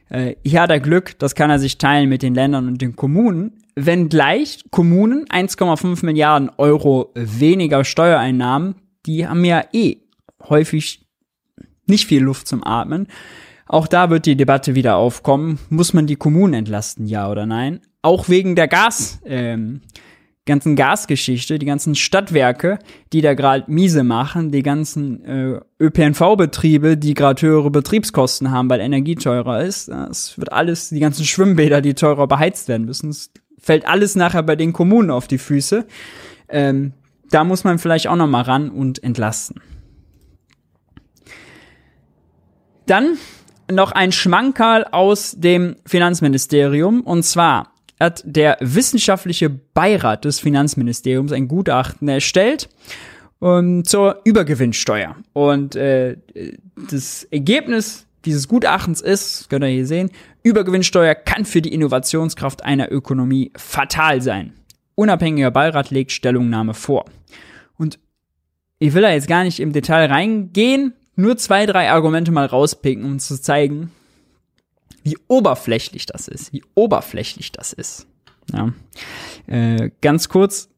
[0.09, 2.95] Äh, hier hat er Glück, das kann er sich teilen mit den Ländern und den
[2.95, 3.63] Kommunen.
[3.75, 8.75] Wenngleich Kommunen 1,5 Milliarden Euro weniger Steuereinnahmen,
[9.05, 9.97] die haben ja eh
[10.47, 11.08] häufig
[11.89, 13.07] nicht viel Luft zum Atmen.
[13.65, 15.59] Auch da wird die Debatte wieder aufkommen.
[15.69, 17.81] Muss man die Kommunen entlasten, ja oder nein?
[18.01, 19.81] Auch wegen der Gas, ähm,
[20.49, 22.79] ganzen Gasgeschichte, die ganzen Stadtwerke,
[23.13, 28.79] die da gerade miese machen, die ganzen äh, ÖPNV-Betriebe, die gerade höhere Betriebskosten haben, weil
[28.79, 29.89] Energie teurer ist.
[29.89, 33.11] Es wird alles, die ganzen Schwimmbäder, die teurer beheizt werden müssen.
[33.11, 35.85] Es fällt alles nachher bei den Kommunen auf die Füße.
[36.49, 36.93] Ähm,
[37.29, 39.61] da muss man vielleicht auch noch mal ran und entlasten.
[42.89, 43.19] Dann
[43.71, 51.47] noch ein Schmankerl aus dem Finanzministerium und zwar hat der wissenschaftliche Beirat des Finanzministeriums ein
[51.47, 52.67] Gutachten erstellt
[53.37, 55.15] um, zur Übergewinnsteuer.
[55.33, 56.17] Und äh,
[56.89, 60.09] das Ergebnis dieses Gutachtens ist, könnt ihr hier sehen,
[60.41, 64.53] Übergewinnsteuer kann für die Innovationskraft einer Ökonomie fatal sein.
[64.95, 67.05] Unabhängiger Beirat legt Stellungnahme vor.
[67.77, 67.99] Und
[68.79, 73.03] ich will da jetzt gar nicht im Detail reingehen, nur zwei, drei Argumente mal rauspicken,
[73.05, 73.91] um zu zeigen,
[75.03, 78.07] wie oberflächlich das ist, wie oberflächlich das ist.
[78.53, 78.73] Ja.
[79.47, 80.69] Äh, ganz kurz,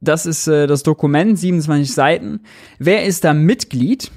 [0.00, 2.40] das ist äh, das Dokument, 27 Seiten.
[2.78, 4.10] Wer ist da Mitglied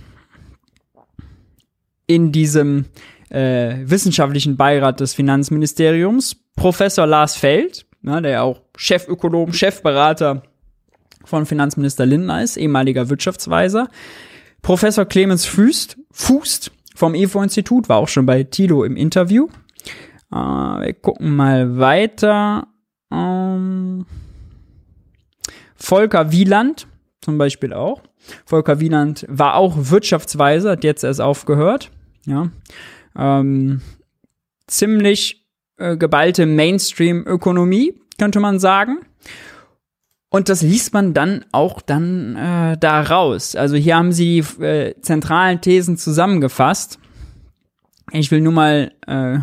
[2.08, 2.86] in diesem
[3.30, 6.38] äh, wissenschaftlichen Beirat des Finanzministeriums?
[6.56, 10.44] Professor Lars Feld, ja, der auch Chefökonom, Chefberater
[11.26, 13.90] von Finanzminister Lindner ist, ehemaliger Wirtschaftsweiser.
[14.62, 19.48] Professor Clemens Fußt, Fußt vom EFO-Institut, war auch schon bei Tilo im Interview.
[20.32, 22.68] Äh, wir gucken mal weiter.
[23.12, 24.06] Ähm,
[25.76, 26.88] Volker Wieland
[27.22, 28.02] zum Beispiel auch.
[28.46, 31.92] Volker Wieland war auch Wirtschaftsweiser, hat jetzt erst aufgehört.
[32.26, 32.50] Ja.
[33.18, 33.82] Ähm,
[34.68, 35.46] ziemlich
[35.78, 39.00] äh, geballte Mainstream-Ökonomie, könnte man sagen.
[40.36, 43.56] Und das liest man dann auch dann äh, da raus.
[43.56, 46.98] Also hier haben sie die äh, zentralen Thesen zusammengefasst.
[48.12, 49.38] Ich will nur mal äh,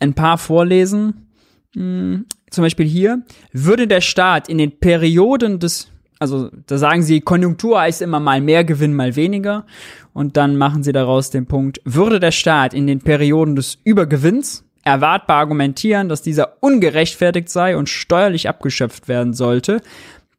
[0.00, 1.26] ein paar vorlesen.
[1.74, 7.20] Hm, zum Beispiel hier, würde der Staat in den Perioden des, also da sagen sie,
[7.20, 9.66] Konjunktur heißt immer mal mehr Gewinn, mal weniger.
[10.14, 14.65] Und dann machen sie daraus den Punkt, würde der Staat in den Perioden des Übergewinns,
[14.86, 19.82] erwartbar argumentieren, dass dieser ungerechtfertigt sei und steuerlich abgeschöpft werden sollte,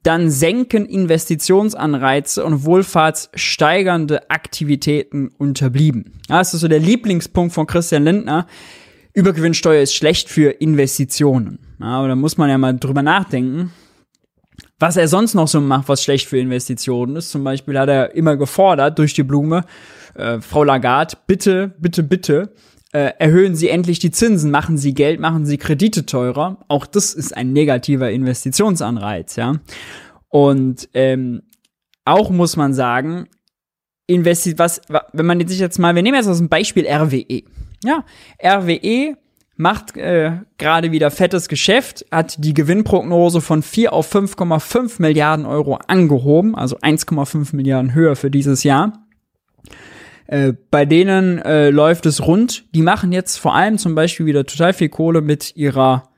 [0.04, 6.14] dann senken Investitionsanreize und wohlfahrtssteigernde Aktivitäten unterblieben.
[6.30, 8.48] Ja, das ist so der Lieblingspunkt von Christian Lindner.
[9.14, 11.60] Übergewinnsteuer ist schlecht für Investitionen.
[11.82, 13.74] Ja, aber da muss man ja mal drüber nachdenken.
[14.80, 17.32] Was er sonst noch so macht, was schlecht für Investitionen ist.
[17.32, 19.66] Zum Beispiel hat er immer gefordert durch die Blume,
[20.16, 22.54] äh, Frau Lagarde, bitte, bitte, bitte,
[22.98, 26.66] äh, erhöhen Sie endlich die Zinsen, machen Sie Geld, machen Sie Kredite teurer.
[26.68, 29.60] Auch das ist ein negativer Investitionsanreiz, ja.
[30.30, 31.44] Und ähm,
[32.06, 33.28] auch muss man sagen,
[34.08, 34.82] investi was,
[35.14, 37.44] wenn man sich jetzt mal, wir nehmen jetzt aus dem Beispiel RWE.
[37.84, 38.04] Ja,
[38.44, 39.16] RWE
[39.56, 45.76] macht äh, gerade wieder fettes Geschäft, hat die Gewinnprognose von 4 auf 5,5 Milliarden Euro
[45.88, 49.07] angehoben, also 1,5 Milliarden höher für dieses Jahr.
[50.28, 52.66] Äh, bei denen äh, läuft es rund.
[52.76, 56.10] Die machen jetzt vor allem zum Beispiel wieder total viel Kohle mit ihrer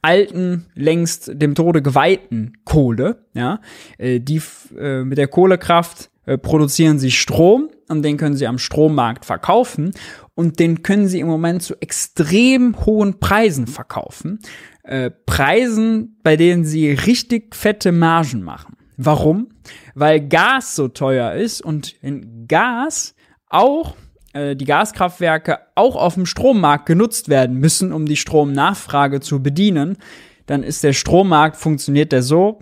[0.00, 3.26] alten, längst dem Tode geweihten Kohle.
[3.34, 3.60] Ja,
[3.98, 4.42] äh, die
[4.76, 9.92] äh, mit der Kohlekraft äh, produzieren sie Strom und den können sie am Strommarkt verkaufen
[10.34, 14.40] und den können sie im Moment zu extrem hohen Preisen verkaufen.
[14.82, 18.76] Äh, Preisen, bei denen sie richtig fette Margen machen.
[18.96, 19.48] Warum?
[19.94, 23.14] Weil Gas so teuer ist und in Gas
[23.52, 23.96] auch
[24.32, 29.98] äh, die Gaskraftwerke auch auf dem Strommarkt genutzt werden müssen, um die Stromnachfrage zu bedienen,
[30.46, 32.60] dann ist der Strommarkt, funktioniert der so,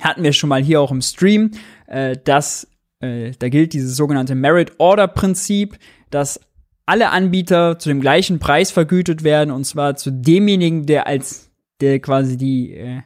[0.00, 1.52] hatten wir schon mal hier auch im Stream,
[1.86, 2.68] äh, dass
[3.00, 5.78] äh, da gilt dieses sogenannte Merit Order Prinzip,
[6.10, 6.40] dass
[6.86, 11.47] alle Anbieter zu dem gleichen Preis vergütet werden und zwar zu demjenigen, der als
[11.80, 13.02] der quasi die äh,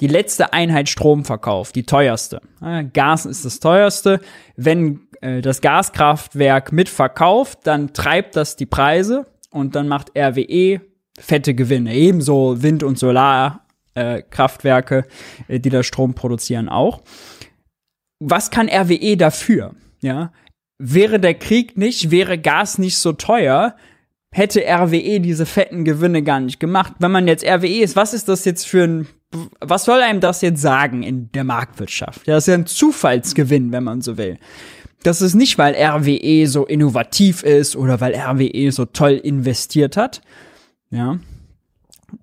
[0.00, 2.40] die letzte Einheit Strom verkauft, die teuerste.
[2.92, 4.20] Gas ist das teuerste.
[4.56, 10.80] Wenn äh, das Gaskraftwerk mitverkauft, dann treibt das die Preise und dann macht RWE
[11.18, 11.94] fette Gewinne.
[11.94, 15.04] Ebenso Wind- und Solarkraftwerke,
[15.48, 17.02] äh, die da Strom produzieren, auch.
[18.20, 19.74] Was kann RWE dafür?
[20.02, 20.32] Ja,
[20.78, 23.76] wäre der Krieg nicht, wäre Gas nicht so teuer,
[24.34, 26.94] hätte RWE diese fetten Gewinne gar nicht gemacht.
[26.98, 29.06] Wenn man jetzt RWE ist, was ist das jetzt für ein,
[29.60, 32.26] was soll einem das jetzt sagen in der Marktwirtschaft?
[32.26, 34.38] Ja, das ist ja ein Zufallsgewinn, wenn man so will.
[35.04, 40.20] Das ist nicht, weil RWE so innovativ ist oder weil RWE so toll investiert hat.
[40.90, 41.20] Ja.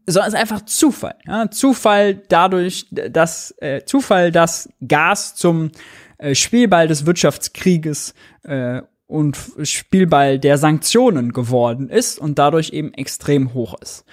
[0.05, 1.15] Sondern es ist einfach Zufall.
[1.25, 1.49] Ja?
[1.49, 5.71] Zufall dadurch, dass äh, Zufall, dass Gas zum
[6.17, 13.53] äh, Spielball des Wirtschaftskrieges äh, und Spielball der Sanktionen geworden ist und dadurch eben extrem
[13.53, 14.05] hoch ist.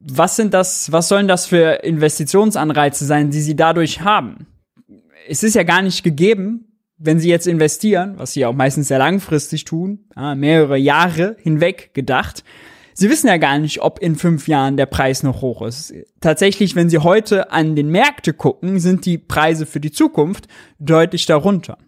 [0.00, 4.46] was sind das, was sollen das für Investitionsanreize sein, die sie dadurch haben?
[5.28, 8.98] Es ist ja gar nicht gegeben, wenn sie jetzt investieren, was sie auch meistens sehr
[8.98, 10.04] langfristig tun,
[10.36, 12.44] mehrere Jahre hinweg gedacht,
[12.92, 15.92] sie wissen ja gar nicht, ob in fünf Jahren der Preis noch hoch ist.
[16.20, 20.46] Tatsächlich, wenn sie heute an den Märkte gucken, sind die Preise für die Zukunft
[20.78, 21.78] deutlich darunter.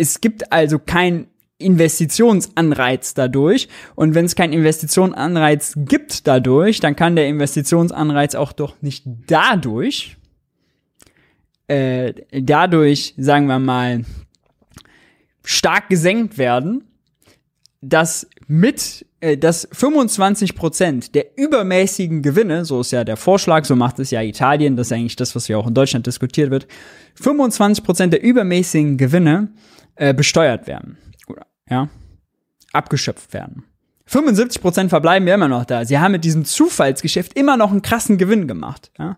[0.00, 1.26] Es gibt also kein
[1.58, 3.68] Investitionsanreiz dadurch.
[3.94, 10.16] Und wenn es keinen Investitionsanreiz gibt dadurch, dann kann der Investitionsanreiz auch doch nicht dadurch,
[11.68, 14.04] äh, dadurch, sagen wir mal,
[15.44, 16.84] stark gesenkt werden,
[17.82, 23.76] dass mit äh, dass 25 Prozent der übermäßigen Gewinne, so ist ja der Vorschlag, so
[23.76, 26.66] macht es ja Italien, das ist eigentlich das, was ja auch in Deutschland diskutiert wird,
[27.16, 29.48] 25 Prozent der übermäßigen Gewinne
[30.00, 30.98] äh, besteuert werden
[31.70, 31.88] ja,
[32.72, 33.64] abgeschöpft werden.
[34.08, 35.84] 75% verbleiben ja immer noch da.
[35.84, 38.90] Sie haben mit diesem Zufallsgeschäft immer noch einen krassen Gewinn gemacht.
[38.98, 39.16] Ja.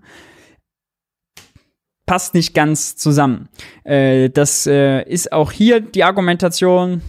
[2.04, 3.48] Passt nicht ganz zusammen.
[3.84, 7.00] Äh, das äh, ist auch hier die Argumentation,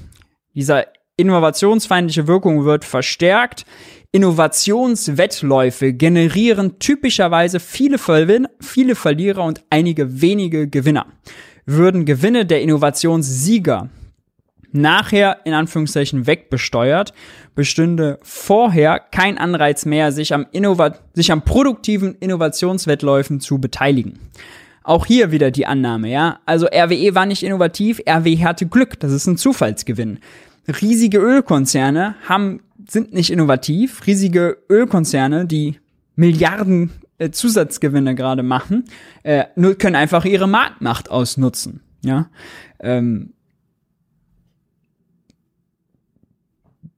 [0.56, 3.66] dieser innovationsfeindliche Wirkung wird verstärkt.
[4.14, 11.08] Innovationswettläufe generieren typischerweise viele, Verwin viele Verlierer und einige wenige Gewinner.
[11.66, 13.90] Würden Gewinne der Innovationssieger
[14.74, 17.14] nachher in Anführungszeichen wegbesteuert,
[17.56, 24.20] bestünde vorher kein Anreiz mehr, sich am, Innovat sich am produktiven Innovationswettläufen zu beteiligen.
[24.84, 26.40] Auch hier wieder die Annahme, ja.
[26.46, 30.20] Also RWE war nicht innovativ, RWE hatte Glück, das ist ein Zufallsgewinn.
[30.82, 34.06] Riesige Ölkonzerne haben, sind nicht innovativ.
[34.08, 35.80] Riesige Ölkonzerne, die
[36.16, 36.92] Milliarden
[37.32, 38.86] Zusatzgewinne gerade machen,
[39.24, 42.30] äh, nur können einfach ihre Marktmacht ausnutzen, ja.
[42.80, 43.34] Ähm,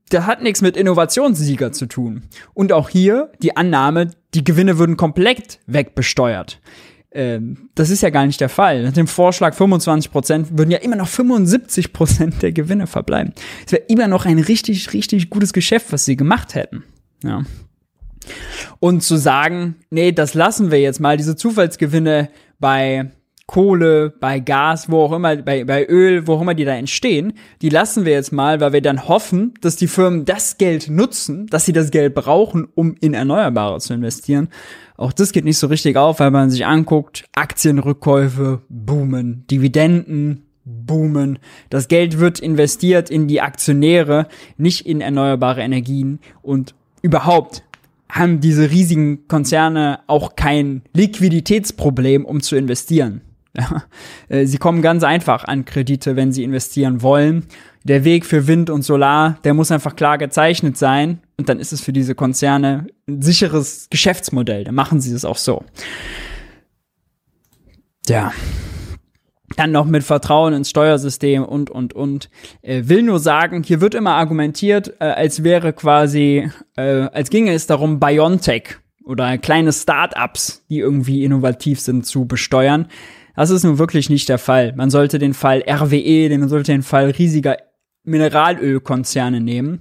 [0.10, 2.24] das hat nichts mit Innovationssieger zu tun.
[2.54, 6.62] Und auch hier die Annahme, die Gewinne würden komplett wegbesteuert.
[7.12, 8.84] Ähm, das ist ja gar nicht der Fall.
[8.84, 13.34] Nach dem Vorschlag 25% würden ja immer noch 75% der Gewinne verbleiben.
[13.66, 16.84] Es wäre immer noch ein richtig, richtig gutes Geschäft, was sie gemacht hätten.
[17.24, 17.44] Ja.
[18.80, 23.12] Und zu sagen, nee, das lassen wir jetzt mal, diese Zufallsgewinne bei
[23.48, 27.34] Kohle, bei Gas, wo auch immer, bei, bei Öl, wo auch immer die da entstehen,
[27.62, 31.46] die lassen wir jetzt mal, weil wir dann hoffen, dass die Firmen das Geld nutzen,
[31.48, 34.50] dass sie das Geld brauchen, um in Erneuerbare zu investieren.
[34.98, 41.38] Auch das geht nicht so richtig auf, weil man sich anguckt, Aktienrückkäufe boomen, Dividenden boomen.
[41.70, 47.64] Das Geld wird investiert in die Aktionäre, nicht in erneuerbare Energien und überhaupt
[48.10, 53.22] haben diese riesigen Konzerne auch kein Liquiditätsproblem, um zu investieren.
[54.28, 57.46] Äh, sie kommen ganz einfach an Kredite, wenn sie investieren wollen.
[57.84, 61.20] Der Weg für Wind und Solar, der muss einfach klar gezeichnet sein.
[61.38, 64.64] Und dann ist es für diese Konzerne ein sicheres Geschäftsmodell.
[64.64, 65.64] Dann machen sie es auch so.
[68.08, 68.34] Ja.
[69.56, 72.30] Dann noch mit Vertrauen ins Steuersystem und, und, und.
[72.62, 77.54] Äh, will nur sagen, hier wird immer argumentiert, äh, als wäre quasi, äh, als ginge
[77.54, 82.88] es darum, Biontech oder kleine Start-ups, die irgendwie innovativ sind, zu besteuern.
[83.36, 84.74] Das ist nun wirklich nicht der Fall.
[84.76, 87.58] Man sollte den Fall RWE, man sollte den Fall riesiger
[88.04, 89.80] Mineralölkonzerne nehmen.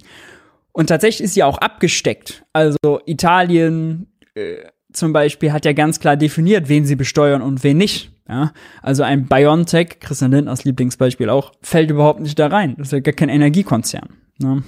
[0.73, 2.45] Und tatsächlich ist sie auch abgesteckt.
[2.53, 4.57] Also Italien äh,
[4.93, 8.11] zum Beispiel hat ja ganz klar definiert, wen sie besteuern und wen nicht.
[8.29, 8.53] Ja?
[8.83, 12.75] Also ein BioNTech, Christian Lindners Lieblingsbeispiel auch, fällt überhaupt nicht da rein.
[12.79, 14.09] Das ist ja gar kein Energiekonzern.
[14.39, 14.63] Ne?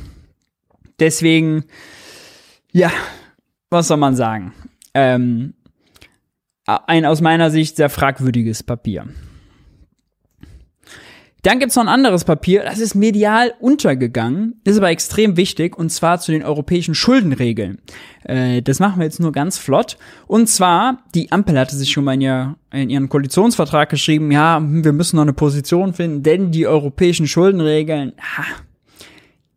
[0.99, 1.65] Deswegen,
[2.73, 2.91] ja,
[3.71, 4.53] was soll man sagen?
[4.95, 5.55] Ähm,
[6.67, 9.07] ein aus meiner Sicht sehr fragwürdiges Papier.
[11.43, 15.91] Dann gibt's noch ein anderes Papier, das ist medial untergegangen, ist aber extrem wichtig, und
[15.91, 17.79] zwar zu den europäischen Schuldenregeln.
[18.25, 19.97] Äh, das machen wir jetzt nur ganz flott.
[20.27, 24.61] Und zwar, die Ampel hatte sich schon mal in, ihr, in ihren Koalitionsvertrag geschrieben, ja,
[24.61, 28.45] wir müssen noch eine Position finden, denn die europäischen Schuldenregeln, ha,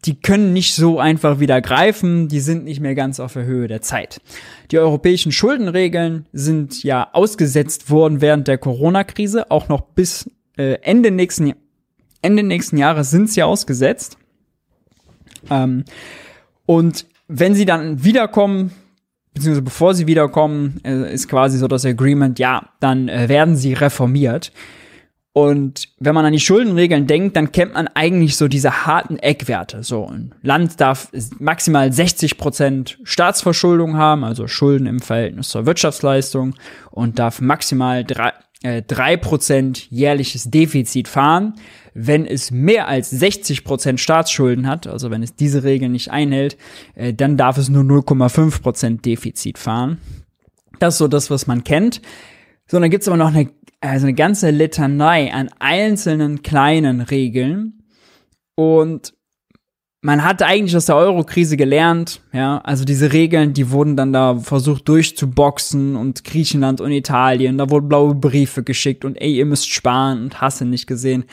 [0.06, 3.68] die können nicht so einfach wieder greifen, die sind nicht mehr ganz auf der Höhe
[3.68, 4.22] der Zeit.
[4.72, 11.12] Die europäischen Schuldenregeln sind ja ausgesetzt worden während der Corona-Krise, auch noch bis äh, Ende,
[11.12, 11.54] nächsten,
[12.22, 14.18] Ende nächsten Jahres sind sie ausgesetzt.
[15.50, 15.86] Ähm,
[16.66, 18.72] und wenn sie dann wiederkommen,
[19.34, 23.74] beziehungsweise bevor sie wiederkommen, äh, ist quasi so das Agreement, ja, dann äh, werden sie
[23.74, 24.52] reformiert.
[25.32, 29.84] Und wenn man an die Schuldenregeln denkt, dann kennt man eigentlich so diese harten Eckwerte.
[29.84, 36.56] So, ein Land darf maximal 60 Prozent Staatsverschuldung haben, also Schulden im Verhältnis zur Wirtschaftsleistung
[36.90, 38.34] und darf maximal drei,
[38.64, 41.54] äh, drei Prozent jährliches Defizit fahren.
[41.94, 46.58] Wenn es mehr als 60 Prozent Staatsschulden hat, also wenn es diese Regel nicht einhält,
[46.96, 50.00] äh, dann darf es nur 0,5 Prozent Defizit fahren.
[50.80, 52.02] Das ist so das, was man kennt.
[52.68, 53.50] So, dann gibt's aber noch eine,
[53.82, 57.84] also eine ganze Litanei an einzelnen kleinen Regeln.
[58.56, 59.14] Und
[60.02, 64.38] man hat eigentlich aus der Euro-Krise gelernt, ja, also diese Regeln, die wurden dann da
[64.38, 69.70] versucht durchzuboxen und Griechenland und Italien, da wurden blaue Briefe geschickt und ey, ihr müsst
[69.70, 71.26] sparen und hasse nicht gesehen.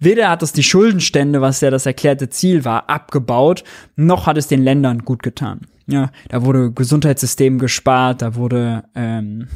[0.00, 3.64] Weder hat es die Schuldenstände, was ja das erklärte Ziel war, abgebaut,
[3.96, 5.60] noch hat es den Ländern gut getan.
[5.86, 9.48] Ja, da wurde Gesundheitssystem gespart, da wurde ähm,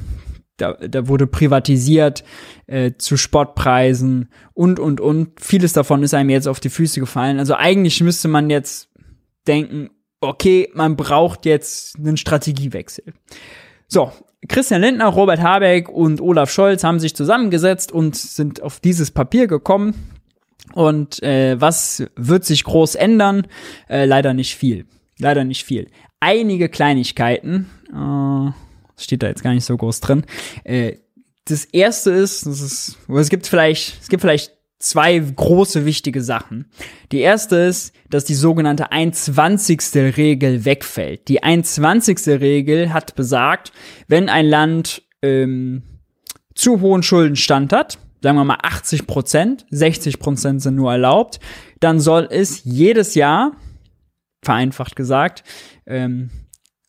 [0.59, 2.25] da, da wurde privatisiert
[2.67, 5.41] äh, zu Sportpreisen und, und, und.
[5.41, 7.39] Vieles davon ist einem jetzt auf die Füße gefallen.
[7.39, 8.91] Also eigentlich müsste man jetzt
[9.47, 13.15] denken, okay, man braucht jetzt einen Strategiewechsel.
[13.87, 14.13] So,
[14.49, 19.47] Christian Lindner, Robert Habeck und Olaf Scholz haben sich zusammengesetzt und sind auf dieses Papier
[19.47, 19.95] gekommen.
[20.73, 23.47] Und äh, was wird sich groß ändern?
[23.89, 24.87] Äh, leider nicht viel.
[25.19, 25.89] Leider nicht viel.
[26.21, 27.71] Einige Kleinigkeiten.
[27.93, 28.53] Äh,
[29.01, 30.25] steht da jetzt gar nicht so groß drin.
[30.65, 30.97] Äh,
[31.45, 36.67] das erste ist, das ist, es gibt vielleicht, es gibt vielleicht zwei große wichtige Sachen.
[37.11, 40.17] Die erste ist, dass die sogenannte 1,20.
[40.17, 41.29] Regel wegfällt.
[41.29, 42.41] Die 1,20.
[42.41, 43.73] Regel hat besagt,
[44.07, 45.83] wenn ein Land ähm,
[46.55, 51.41] zu hohen Schuldenstand hat, sagen wir mal 80 Prozent, 60 Prozent sind nur erlaubt,
[51.81, 53.53] dann soll es jedes Jahr,
[54.43, 55.45] vereinfacht gesagt,
[55.87, 56.31] ähm,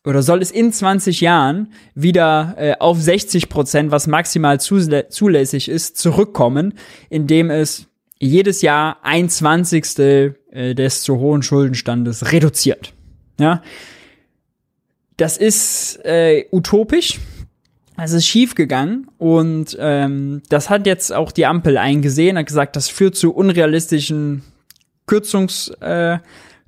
[0.04, 5.98] oder soll es in 20 Jahren wieder äh, auf 60 Prozent, was maximal zulässig ist,
[5.98, 6.74] zurückkommen,
[7.10, 7.86] indem es
[8.18, 12.94] jedes Jahr ein Zwanzigstel äh, des zu hohen Schuldenstandes reduziert.
[13.38, 13.62] Ja,
[15.16, 17.18] das ist äh, utopisch.
[18.02, 22.76] Es ist schief gegangen und ähm, das hat jetzt auch die Ampel eingesehen, hat gesagt,
[22.76, 24.42] das führt zu unrealistischen
[25.06, 26.18] Kürzungs, äh,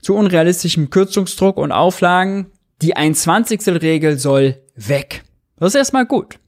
[0.00, 2.46] zu unrealistischem Kürzungsdruck und Auflagen
[2.82, 5.22] die 1,20 Regel soll weg.
[5.56, 6.38] Das ist erstmal gut.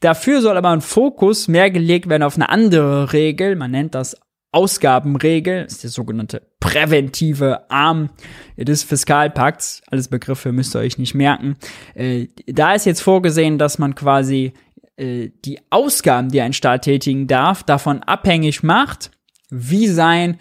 [0.00, 3.54] Dafür soll aber ein Fokus mehr gelegt werden auf eine andere Regel.
[3.54, 4.16] Man nennt das
[4.52, 5.64] Ausgabenregel.
[5.64, 8.10] Ist der sogenannte präventive Arm
[8.56, 9.82] des Fiskalpakts.
[9.90, 11.56] Alles Begriffe müsst ihr euch nicht merken.
[11.94, 14.52] Äh, da ist jetzt vorgesehen, dass man quasi
[14.96, 19.10] äh, die Ausgaben, die ein Staat tätigen darf, davon abhängig macht,
[19.50, 20.38] wie sein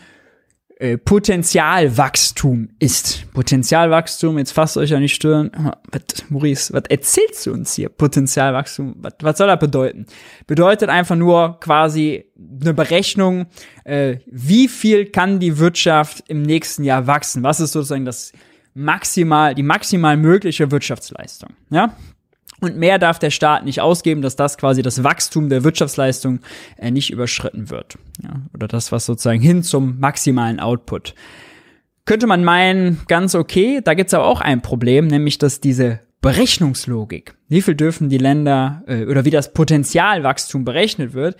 [0.81, 3.31] äh, Potenzialwachstum ist.
[3.33, 5.51] Potenzialwachstum, jetzt fasst euch ja nicht stören.
[5.91, 7.89] Was, Maurice, was erzählst du uns hier?
[7.89, 10.07] Potenzialwachstum, was, was soll das bedeuten?
[10.47, 12.25] Bedeutet einfach nur quasi
[12.59, 13.45] eine Berechnung,
[13.83, 17.43] äh, wie viel kann die Wirtschaft im nächsten Jahr wachsen?
[17.43, 18.31] Was ist sozusagen das
[18.73, 21.51] maximal, die maximal mögliche Wirtschaftsleistung?
[21.69, 21.95] Ja?
[22.61, 26.39] Und mehr darf der Staat nicht ausgeben, dass das quasi das Wachstum der Wirtschaftsleistung
[26.77, 27.97] äh, nicht überschritten wird.
[28.23, 31.15] Ja, oder das, was sozusagen hin zum maximalen Output.
[32.05, 37.33] Könnte man meinen, ganz okay, da gibt's aber auch ein Problem, nämlich dass diese Berechnungslogik,
[37.47, 41.37] wie viel dürfen die Länder äh, oder wie das Potenzialwachstum berechnet wird,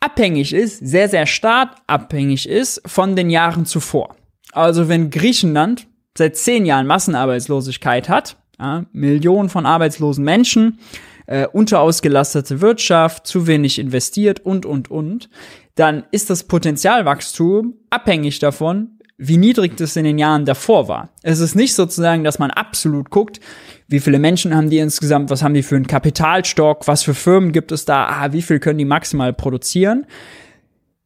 [0.00, 4.14] abhängig ist, sehr, sehr stark abhängig ist von den Jahren zuvor.
[4.52, 10.78] Also wenn Griechenland seit zehn Jahren Massenarbeitslosigkeit hat, ja, Millionen von arbeitslosen Menschen,
[11.26, 15.28] äh, unterausgelastete Wirtschaft, zu wenig investiert und, und, und,
[15.74, 21.08] dann ist das Potenzialwachstum abhängig davon, wie niedrig das in den Jahren davor war.
[21.22, 23.40] Es ist nicht sozusagen, dass man absolut guckt,
[23.88, 27.52] wie viele Menschen haben die insgesamt, was haben die für einen Kapitalstock, was für Firmen
[27.52, 30.06] gibt es da, ah, wie viel können die maximal produzieren,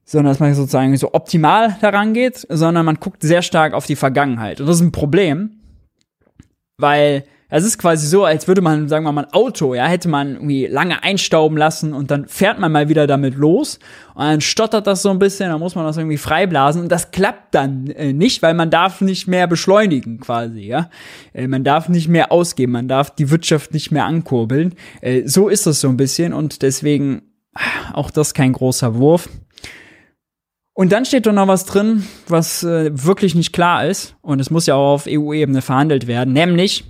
[0.04, 3.96] sondern dass man sozusagen so optimal daran geht, sondern man guckt sehr stark auf die
[3.96, 4.60] Vergangenheit.
[4.60, 5.60] Und das ist ein Problem,
[6.78, 10.08] weil es ist quasi so, als würde man, sagen wir mal, ein Auto, ja, hätte
[10.08, 13.78] man irgendwie lange einstauben lassen und dann fährt man mal wieder damit los
[14.14, 17.10] und dann stottert das so ein bisschen, dann muss man das irgendwie freiblasen und das
[17.10, 20.90] klappt dann äh, nicht, weil man darf nicht mehr beschleunigen quasi, ja.
[21.32, 24.74] Äh, man darf nicht mehr ausgeben, man darf die Wirtschaft nicht mehr ankurbeln.
[25.00, 27.22] Äh, so ist das so ein bisschen und deswegen
[27.54, 29.28] ah, auch das kein großer Wurf.
[30.72, 34.14] Und dann steht da noch was drin, was äh, wirklich nicht klar ist.
[34.22, 36.84] Und es muss ja auch auf EU-Ebene verhandelt werden, nämlich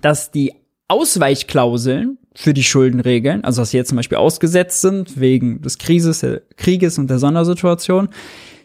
[0.00, 0.54] dass die
[0.88, 6.20] Ausweichklauseln für die Schuldenregeln, also dass sie jetzt zum Beispiel ausgesetzt sind wegen des Krises,
[6.20, 8.08] der Krieges und der Sondersituation,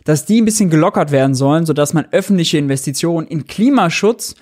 [0.05, 4.35] dass die ein bisschen gelockert werden sollen, sodass man öffentliche Investitionen in Klimaschutz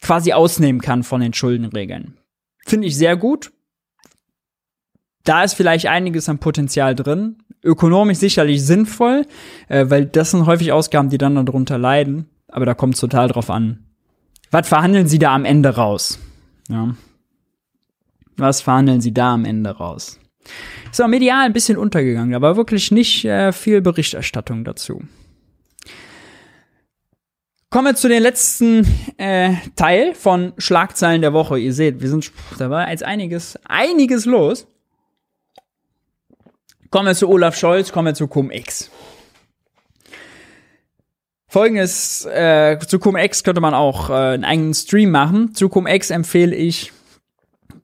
[0.00, 2.16] quasi ausnehmen kann von den Schuldenregeln.
[2.66, 3.52] Finde ich sehr gut.
[5.24, 7.38] Da ist vielleicht einiges an Potenzial drin.
[7.62, 9.26] Ökonomisch sicherlich sinnvoll,
[9.68, 12.28] äh, weil das sind häufig Ausgaben, die dann darunter leiden.
[12.48, 13.83] Aber da kommt es total drauf an,
[14.50, 16.18] was verhandeln Sie da am Ende raus?
[16.68, 16.94] Ja.
[18.36, 20.18] Was verhandeln Sie da am Ende raus?
[20.90, 25.02] Ist auch medial ein bisschen untergegangen, aber wirklich nicht äh, viel Berichterstattung dazu.
[27.70, 28.86] Kommen wir zu den letzten
[29.16, 31.58] äh, Teil von Schlagzeilen der Woche.
[31.58, 34.68] Ihr seht, wir sind, da war einiges, einiges los.
[36.90, 38.92] Kommen wir zu Olaf Scholz, kommen wir zu Cum-Ex.
[41.54, 45.54] Folgendes, äh, zu Cum-Ex könnte man auch äh, einen eigenen Stream machen.
[45.54, 46.90] Zu Cum-Ex empfehle ich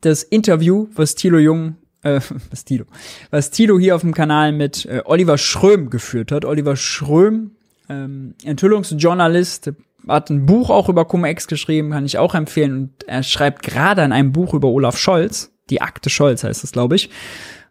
[0.01, 2.19] das Interview, was Thilo Jung, äh,
[2.51, 2.87] was Thilo,
[3.31, 6.45] was Thilo hier auf dem Kanal mit äh, Oliver Schröm geführt hat.
[6.45, 7.53] Oliver Schröm,
[7.89, 9.71] ähm, Enthüllungsjournalist,
[10.09, 12.73] hat ein Buch auch über Cum-Ex geschrieben, kann ich auch empfehlen.
[12.73, 16.73] Und er schreibt gerade an einem Buch über Olaf Scholz, die Akte Scholz heißt es,
[16.73, 17.09] glaube ich.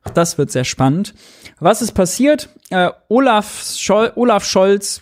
[0.06, 1.14] Auch das wird sehr spannend.
[1.60, 2.48] Was ist passiert?
[2.70, 5.02] Äh, Olaf, Schol Olaf Scholz,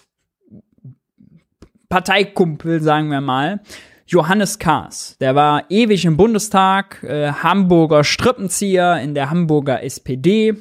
[1.89, 3.61] Parteikumpel, sagen wir mal,
[4.07, 5.17] Johannes Kahrs.
[5.19, 10.55] Der war ewig im Bundestag, äh, Hamburger Strippenzieher in der Hamburger SPD.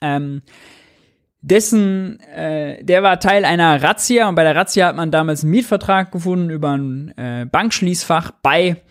[0.00, 0.42] Ähm,
[1.40, 5.52] dessen, äh, der war Teil einer Razzia und bei der Razzia hat man damals einen
[5.52, 8.82] Mietvertrag gefunden über ein äh, Bankschließfach bei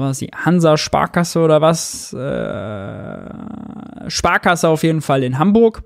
[0.00, 2.12] was die Hansa Sparkasse oder was?
[2.12, 5.82] Äh, Sparkasse auf jeden Fall in Hamburg.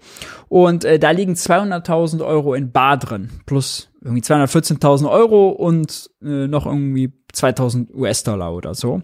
[0.48, 6.46] Und äh, da liegen 200.000 Euro in Bar drin plus irgendwie 214.000 Euro und äh,
[6.46, 9.02] noch irgendwie 2.000 US-Dollar oder so.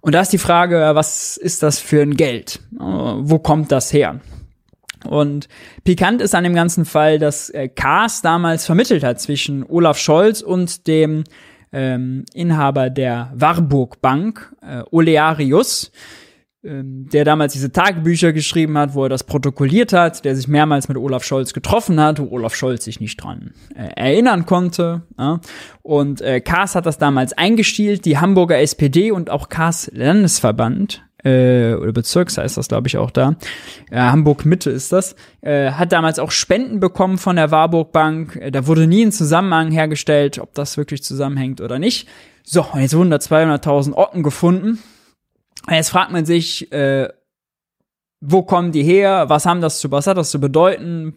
[0.00, 2.60] Und da ist die Frage was ist das für ein Geld?
[2.74, 4.20] Äh, wo kommt das her?
[5.04, 5.48] Und
[5.84, 10.40] pikant ist an dem ganzen Fall, dass äh, Kars damals vermittelt hat zwischen Olaf Scholz
[10.40, 11.24] und dem
[11.72, 15.92] ähm, Inhaber der Warburg Bank, äh, Olearius,
[16.64, 20.88] ähm, der damals diese Tagebücher geschrieben hat, wo er das protokolliert hat, der sich mehrmals
[20.88, 25.02] mit Olaf Scholz getroffen hat, wo Olaf Scholz sich nicht dran äh, erinnern konnte.
[25.18, 25.40] Ja?
[25.82, 31.74] Und äh, Kars hat das damals eingestielt, die Hamburger SPD und auch Kars Landesverband äh,
[31.74, 33.36] oder Bezirks heißt das, glaube ich, auch da.
[33.90, 35.16] Äh, Hamburg Mitte ist das.
[35.40, 38.36] Äh, hat damals auch Spenden bekommen von der Warburg Bank.
[38.36, 42.08] Äh, da wurde nie ein Zusammenhang hergestellt, ob das wirklich zusammenhängt oder nicht.
[42.44, 44.78] So, und jetzt wurden da 200.000 Ocken gefunden.
[45.66, 47.08] Und jetzt fragt man sich, äh,
[48.20, 49.26] wo kommen die her?
[49.28, 51.16] Was haben das zu, was hat das zu bedeuten?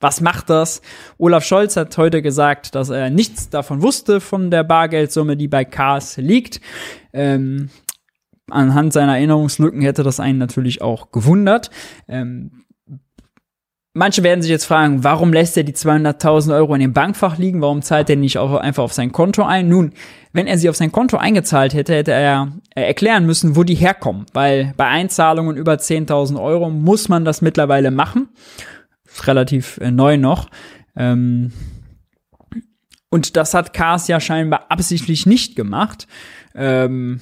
[0.00, 0.80] Was macht das?
[1.18, 5.64] Olaf Scholz hat heute gesagt, dass er nichts davon wusste von der Bargeldsumme, die bei
[5.64, 6.60] Kars liegt.
[7.12, 7.70] Ähm,
[8.52, 11.70] anhand seiner Erinnerungslücken hätte das einen natürlich auch gewundert.
[12.08, 12.64] Ähm,
[13.92, 17.60] manche werden sich jetzt fragen, warum lässt er die 200.000 Euro in dem Bankfach liegen?
[17.60, 19.68] Warum zahlt er nicht auch einfach auf sein Konto ein?
[19.68, 19.92] Nun,
[20.32, 24.26] wenn er sie auf sein Konto eingezahlt hätte, hätte er erklären müssen, wo die herkommen.
[24.32, 28.28] Weil bei Einzahlungen über 10.000 Euro muss man das mittlerweile machen.
[29.04, 30.48] Ist relativ äh, neu noch.
[30.96, 31.52] Ähm,
[33.10, 36.06] und das hat Kars ja scheinbar absichtlich nicht gemacht.
[36.54, 37.20] Ähm,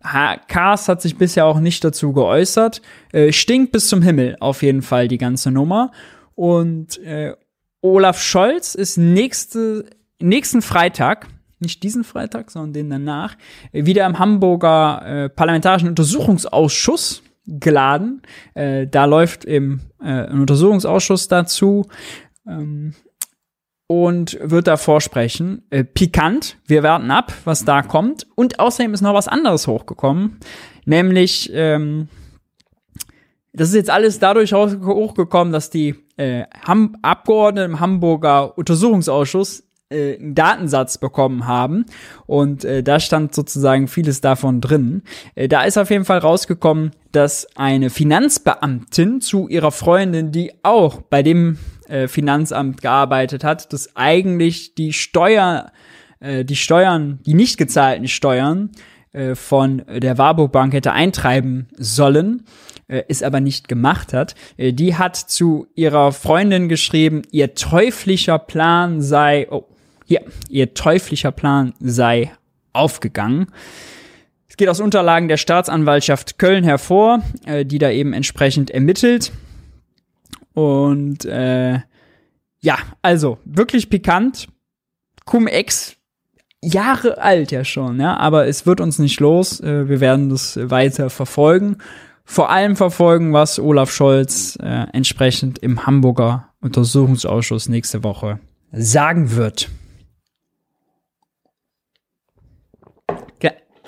[0.00, 2.82] Cars hat sich bisher auch nicht dazu geäußert.
[3.12, 5.92] Äh, stinkt bis zum Himmel auf jeden Fall die ganze Nummer.
[6.34, 7.34] Und äh,
[7.80, 9.86] Olaf Scholz ist nächste,
[10.20, 11.26] nächsten Freitag,
[11.60, 13.36] nicht diesen Freitag, sondern den danach,
[13.72, 18.22] äh, wieder im Hamburger äh, Parlamentarischen Untersuchungsausschuss geladen.
[18.54, 21.86] Äh, da läuft eben äh, ein Untersuchungsausschuss dazu.
[22.46, 22.94] Ähm,
[23.88, 25.62] und wird da vorsprechen.
[25.70, 28.26] Äh, pikant, wir warten ab, was da kommt.
[28.36, 30.38] Und außerdem ist noch was anderes hochgekommen,
[30.84, 32.08] nämlich, ähm,
[33.52, 36.44] das ist jetzt alles dadurch hochgekommen, dass die äh,
[37.02, 41.86] Abgeordneten im Hamburger Untersuchungsausschuss äh, einen Datensatz bekommen haben
[42.26, 45.02] und äh, da stand sozusagen vieles davon drin.
[45.34, 51.00] Äh, da ist auf jeden Fall rausgekommen, dass eine Finanzbeamtin zu ihrer Freundin, die auch
[51.00, 51.58] bei dem
[51.88, 55.72] äh, Finanzamt gearbeitet hat, dass eigentlich die Steuer,
[56.20, 58.70] äh, die Steuern, die nicht gezahlten Steuern
[59.12, 62.44] äh, von der Warburg Bank hätte eintreiben sollen,
[62.88, 64.34] äh, es aber nicht gemacht hat.
[64.56, 69.64] Äh, die hat zu ihrer Freundin geschrieben, ihr teuflischer Plan sei, oh,
[70.06, 72.32] hier, ihr teuflischer Plan sei
[72.72, 73.46] aufgegangen.
[74.48, 79.32] Es geht aus Unterlagen der Staatsanwaltschaft Köln hervor, äh, die da eben entsprechend ermittelt.
[80.58, 81.80] Und äh,
[82.60, 84.48] ja, also wirklich pikant.
[85.24, 85.94] Cum-Ex
[86.60, 89.60] Jahre alt ja schon, ja, aber es wird uns nicht los.
[89.60, 91.76] Äh, wir werden das weiter verfolgen.
[92.24, 98.40] Vor allem verfolgen, was Olaf Scholz äh, entsprechend im Hamburger Untersuchungsausschuss nächste Woche
[98.72, 99.70] sagen wird.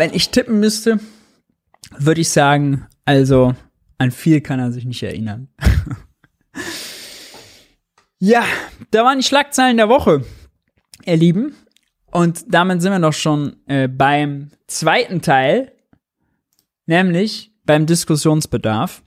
[0.00, 0.98] Wenn ich tippen müsste,
[1.98, 3.54] würde ich sagen, also
[3.98, 5.48] an viel kann er sich nicht erinnern.
[8.20, 8.44] ja,
[8.90, 10.24] da waren die Schlagzeilen der Woche,
[11.04, 11.56] ihr Lieben.
[12.12, 15.72] Und damit sind wir doch schon äh, beim zweiten Teil,
[16.86, 19.02] nämlich beim Diskussionsbedarf.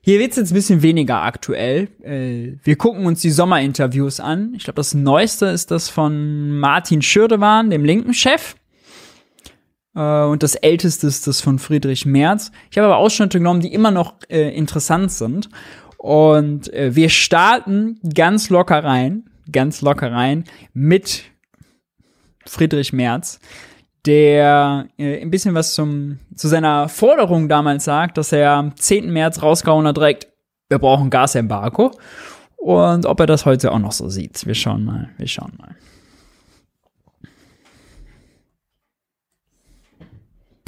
[0.00, 1.88] Hier wird's jetzt ein bisschen weniger aktuell.
[2.02, 4.52] Äh, wir gucken uns die Sommerinterviews an.
[4.56, 8.56] Ich glaube, das neueste ist das von Martin Schürdewan, dem linken Chef.
[9.94, 12.50] Äh, und das älteste ist das von Friedrich Merz.
[12.70, 15.50] Ich habe aber Ausschnitte genommen, die immer noch äh, interessant sind.
[16.06, 21.24] Und äh, wir starten ganz locker rein, ganz locker rein mit
[22.46, 23.40] Friedrich Merz,
[24.06, 29.12] der äh, ein bisschen was zum, zu seiner Forderung damals sagt, dass er am 10.
[29.12, 30.28] März rausgehauen hat direkt,
[30.68, 31.90] wir brauchen Gasembargo.
[32.56, 34.46] Und ob er das heute auch noch so sieht.
[34.46, 35.74] Wir schauen mal, wir schauen mal.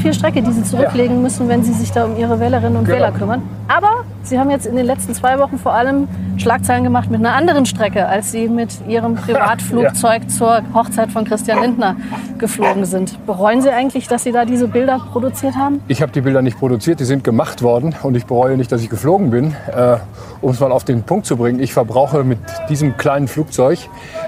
[0.01, 2.99] Viel Strecke, die sie zurücklegen müssen, wenn sie sich da um ihre Wählerinnen und genau.
[2.99, 3.43] Wähler kümmern.
[3.67, 7.35] Aber sie haben jetzt in den letzten zwei Wochen vor allem Schlagzeilen gemacht mit einer
[7.35, 10.29] anderen Strecke, als sie mit ihrem Privatflugzeug ja.
[10.29, 11.97] zur Hochzeit von Christian Lindner
[12.39, 13.27] geflogen sind.
[13.27, 15.83] Bereuen Sie eigentlich, dass Sie da diese Bilder produziert haben?
[15.89, 18.81] Ich habe die Bilder nicht produziert, die sind gemacht worden und ich bereue nicht, dass
[18.81, 19.57] ich geflogen bin.
[19.75, 19.97] Äh,
[20.41, 22.39] um es mal auf den Punkt zu bringen, ich verbrauche mit
[22.69, 23.81] diesem kleinen Flugzeug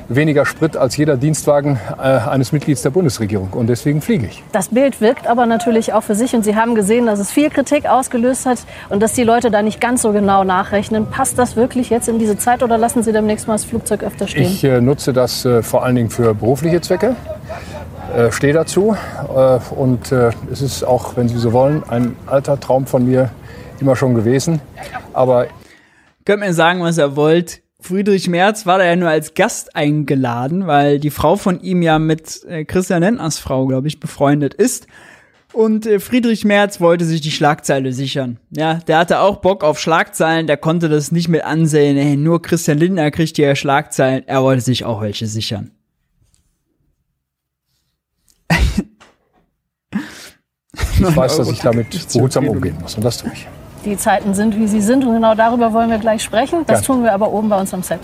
[0.08, 4.42] weniger Sprit als jeder Dienstwagen äh, eines Mitglieds der Bundesregierung und deswegen fliege ich.
[4.50, 5.59] Das Bild wirkt aber natürlich
[5.92, 8.58] auch für sich und Sie haben gesehen, dass es viel Kritik ausgelöst hat
[8.88, 11.06] und dass die Leute da nicht ganz so genau nachrechnen.
[11.06, 14.26] Passt das wirklich jetzt in diese Zeit oder lassen Sie demnächst mal das Flugzeug öfter
[14.26, 14.44] stehen?
[14.44, 17.16] Ich äh, nutze das äh, vor allen Dingen für berufliche Zwecke.
[18.16, 18.96] Äh, stehe dazu
[19.34, 23.30] äh, und äh, es ist auch, wenn Sie so wollen, ein alter Traum von mir
[23.80, 24.60] immer schon gewesen.
[25.12, 25.46] Aber
[26.24, 27.62] könnt mir sagen, was ihr wollt.
[27.80, 31.98] Friedrich Merz war da ja nur als Gast eingeladen, weil die Frau von ihm ja
[31.98, 34.86] mit äh, Christian Lindners Frau, glaube ich, befreundet ist.
[35.52, 38.38] Und äh, Friedrich Merz wollte sich die Schlagzeile sichern.
[38.50, 41.96] Ja, der hatte auch Bock auf Schlagzeilen, der konnte das nicht mit ansehen.
[41.96, 44.26] Ey, nur Christian Lindner kriegt hier Schlagzeilen.
[44.26, 45.72] Er wollte sich auch welche sichern.
[51.02, 53.46] Ich weiß, dass ich damit behutsam umgehen muss und das tue ich
[53.84, 55.04] die Zeiten sind, wie sie sind.
[55.04, 56.64] Und genau darüber wollen wir gleich sprechen.
[56.66, 56.86] Das ja.
[56.86, 58.00] tun wir aber oben bei uns am Set.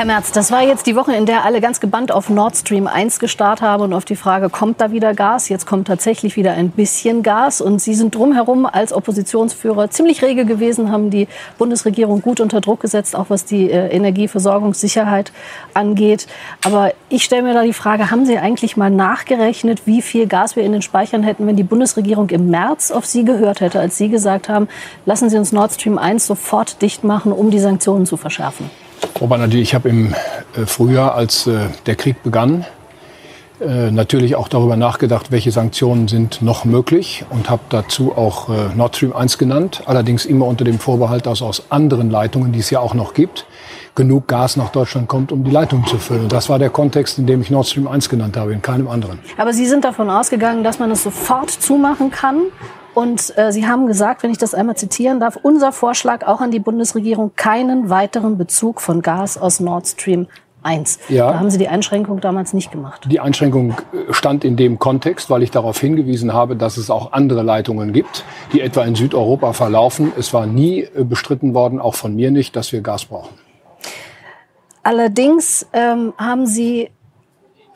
[0.00, 2.86] Herr Merz, das war jetzt die Woche, in der alle ganz gebannt auf Nord Stream
[2.86, 5.50] 1 gestarrt haben und auf die Frage, kommt da wieder Gas?
[5.50, 7.60] Jetzt kommt tatsächlich wieder ein bisschen Gas.
[7.60, 11.28] Und Sie sind drumherum als Oppositionsführer ziemlich rege gewesen, haben die
[11.58, 15.32] Bundesregierung gut unter Druck gesetzt, auch was die äh, Energieversorgungssicherheit
[15.74, 16.26] angeht.
[16.64, 20.56] Aber ich stelle mir da die Frage, haben Sie eigentlich mal nachgerechnet, wie viel Gas
[20.56, 23.98] wir in den Speichern hätten, wenn die Bundesregierung im März auf Sie gehört hätte, als
[23.98, 24.66] Sie gesagt haben,
[25.04, 28.70] lassen Sie uns Nord Stream 1 sofort dicht machen, um die Sanktionen zu verschärfen?
[29.20, 30.14] Frau Banadi, ich habe im
[30.56, 32.64] äh, Frühjahr, als äh, der Krieg begann,
[33.60, 38.96] äh, natürlich auch darüber nachgedacht, welche Sanktionen sind noch möglich und habe dazu auch Nord
[38.96, 42.80] Stream 1 genannt, allerdings immer unter dem Vorbehalt, dass aus anderen Leitungen, die es ja
[42.80, 43.46] auch noch gibt,
[43.94, 46.28] genug Gas nach Deutschland kommt, um die Leitung zu füllen.
[46.28, 49.18] Das war der Kontext, in dem ich Nord Stream 1 genannt habe, in keinem anderen.
[49.36, 52.44] Aber Sie sind davon ausgegangen, dass man es sofort zumachen kann
[52.94, 56.50] und äh, Sie haben gesagt, wenn ich das einmal zitieren darf, unser Vorschlag auch an
[56.50, 60.26] die Bundesregierung, keinen weiteren Bezug von Gas aus Nord Stream
[60.62, 60.98] 1.
[61.08, 61.32] Ja.
[61.32, 63.06] Da haben Sie die Einschränkung damals nicht gemacht.
[63.10, 67.12] Die Einschränkung äh, stand in dem Kontext, weil ich darauf hingewiesen habe, dass es auch
[67.12, 70.12] andere Leitungen gibt, die etwa in Südeuropa verlaufen.
[70.18, 73.34] Es war nie äh, bestritten worden, auch von mir nicht, dass wir Gas brauchen.
[74.82, 76.90] Allerdings ähm, haben Sie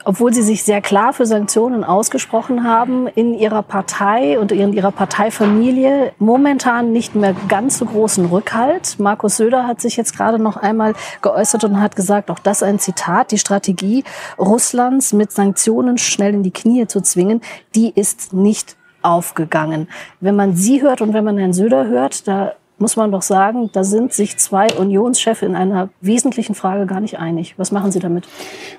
[0.04, 4.92] obwohl Sie sich sehr klar für Sanktionen ausgesprochen haben, in Ihrer Partei und in Ihrer
[4.92, 8.98] Parteifamilie momentan nicht mehr ganz so großen Rückhalt.
[8.98, 12.78] Markus Söder hat sich jetzt gerade noch einmal geäußert und hat gesagt, auch das ein
[12.78, 14.04] Zitat, die Strategie
[14.38, 17.40] Russlands mit Sanktionen schnell in die Knie zu zwingen,
[17.74, 19.88] die ist nicht aufgegangen.
[20.20, 23.70] Wenn man Sie hört und wenn man Herrn Söder hört, da muss man doch sagen,
[23.72, 27.54] da sind sich zwei Unionschefs in einer wesentlichen Frage gar nicht einig.
[27.56, 28.24] Was machen Sie damit?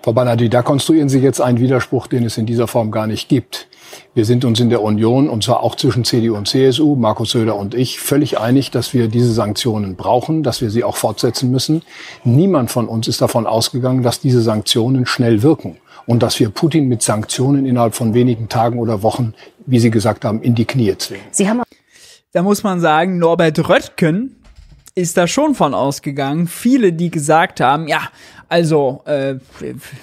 [0.02, 3.30] Frau Banadi, da konstruieren Sie jetzt einen Widerspruch, den es in dieser Form gar nicht
[3.30, 3.68] gibt.
[4.14, 7.56] Wir sind uns in der Union, und zwar auch zwischen CDU und CSU, Markus Söder
[7.56, 11.82] und ich, völlig einig, dass wir diese Sanktionen brauchen, dass wir sie auch fortsetzen müssen.
[12.24, 16.88] Niemand von uns ist davon ausgegangen, dass diese Sanktionen schnell wirken und dass wir Putin
[16.88, 19.34] mit Sanktionen innerhalb von wenigen Tagen oder Wochen,
[19.66, 21.26] wie Sie gesagt haben, in die Knie zwingen.
[21.32, 21.62] Sie haben
[22.36, 24.36] da muss man sagen, Norbert Röttgen
[24.94, 26.48] ist da schon von ausgegangen.
[26.48, 28.10] Viele, die gesagt haben, ja,
[28.50, 29.36] also, äh,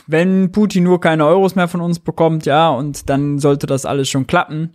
[0.07, 4.09] wenn Putin nur keine Euros mehr von uns bekommt, ja, und dann sollte das alles
[4.09, 4.71] schon klappen.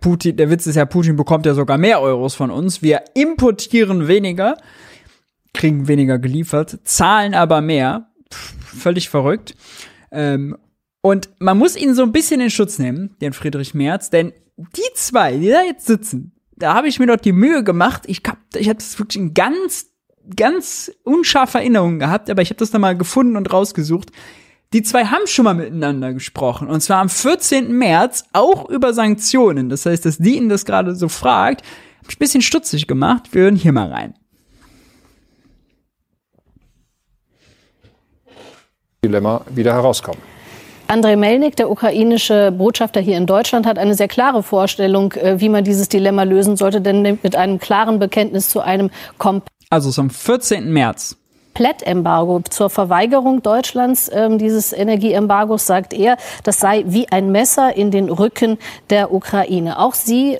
[0.00, 2.82] Putin, der Witz ist ja, Putin bekommt ja sogar mehr Euros von uns.
[2.82, 4.56] Wir importieren weniger,
[5.54, 8.10] kriegen weniger geliefert, zahlen aber mehr.
[8.34, 9.54] Pff, völlig verrückt.
[10.10, 10.56] Ähm,
[11.02, 14.94] und man muss ihn so ein bisschen in Schutz nehmen, den Friedrich Merz, denn die
[14.94, 18.02] zwei, die da jetzt sitzen, da habe ich mir doch die Mühe gemacht.
[18.06, 19.90] Ich hab, ich habe das wirklich ein ganz
[20.36, 24.10] ganz unscharfe Erinnerungen gehabt, aber ich habe das dann mal gefunden und rausgesucht.
[24.72, 26.68] Die zwei haben schon mal miteinander gesprochen.
[26.68, 27.72] Und zwar am 14.
[27.76, 29.68] März auch über Sanktionen.
[29.68, 31.64] Das heißt, dass die ihn das gerade so fragt,
[31.98, 33.32] hab ich ein bisschen stutzig gemacht.
[33.32, 34.14] Wir hören hier mal rein.
[39.02, 40.29] Dilemma wieder herauskommen.
[40.90, 45.48] Andrei Melnik, der ukrainische Botschafter hier in Deutschland, hat eine sehr klare Vorstellung, äh, wie
[45.48, 48.90] man dieses Dilemma lösen sollte, denn mit einem klaren Bekenntnis zu einem
[49.70, 50.72] Also es ist am 14.
[50.72, 51.16] März.
[51.54, 57.92] Komplettembargo zur Verweigerung Deutschlands ähm, dieses Energieembargos sagt er, das sei wie ein Messer in
[57.92, 59.78] den Rücken der Ukraine.
[59.78, 60.38] Auch Sie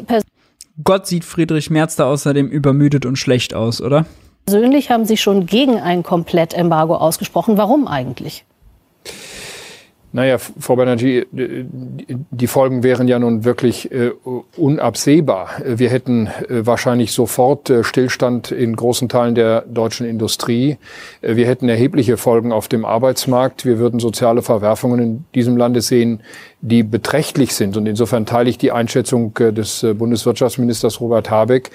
[0.82, 4.04] Gott sieht Friedrich Merz da außerdem übermüdet und schlecht aus, oder?
[4.46, 7.56] persönlich haben sich schon gegen ein Komplettembargo ausgesprochen.
[7.56, 8.44] Warum eigentlich?
[10.12, 14.10] Naja, Frau Banerjee, die Folgen wären ja nun wirklich äh,
[14.56, 15.50] unabsehbar.
[15.64, 20.78] Wir hätten äh, wahrscheinlich sofort äh, Stillstand in großen Teilen der deutschen Industrie.
[21.22, 23.64] Äh, wir hätten erhebliche Folgen auf dem Arbeitsmarkt.
[23.64, 26.22] Wir würden soziale Verwerfungen in diesem Lande sehen,
[26.60, 27.76] die beträchtlich sind.
[27.76, 31.70] Und insofern teile ich die Einschätzung äh, des äh, Bundeswirtschaftsministers Robert Habeck.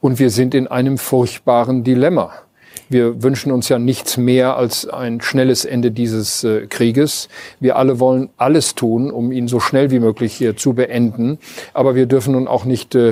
[0.00, 2.32] Und wir sind in einem furchtbaren Dilemma.
[2.88, 7.28] Wir wünschen uns ja nichts mehr als ein schnelles Ende dieses äh, Krieges.
[7.60, 11.38] Wir alle wollen alles tun, um ihn so schnell wie möglich äh, zu beenden.
[11.74, 13.10] Aber wir dürfen nun auch nicht äh,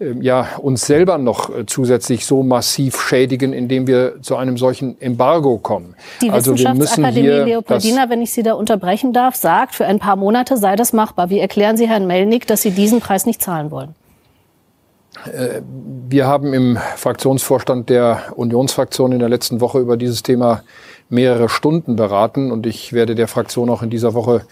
[0.00, 5.00] äh ja, uns selber noch äh, zusätzlich so massiv schädigen, indem wir zu einem solchen
[5.00, 5.94] Embargo kommen.
[6.20, 10.56] Die also Wissenschaftsakademie Leopoldina, wenn ich Sie da unterbrechen darf, sagt, für ein paar Monate
[10.56, 11.30] sei das machbar.
[11.30, 13.94] Wie erklären Sie Herrn Melnick, dass Sie diesen Preis nicht zahlen wollen?
[15.24, 20.62] Wir haben im Fraktionsvorstand der Unionsfraktion in der letzten Woche über dieses Thema
[21.08, 24.42] mehrere Stunden beraten und ich werde der Fraktion auch in dieser Woche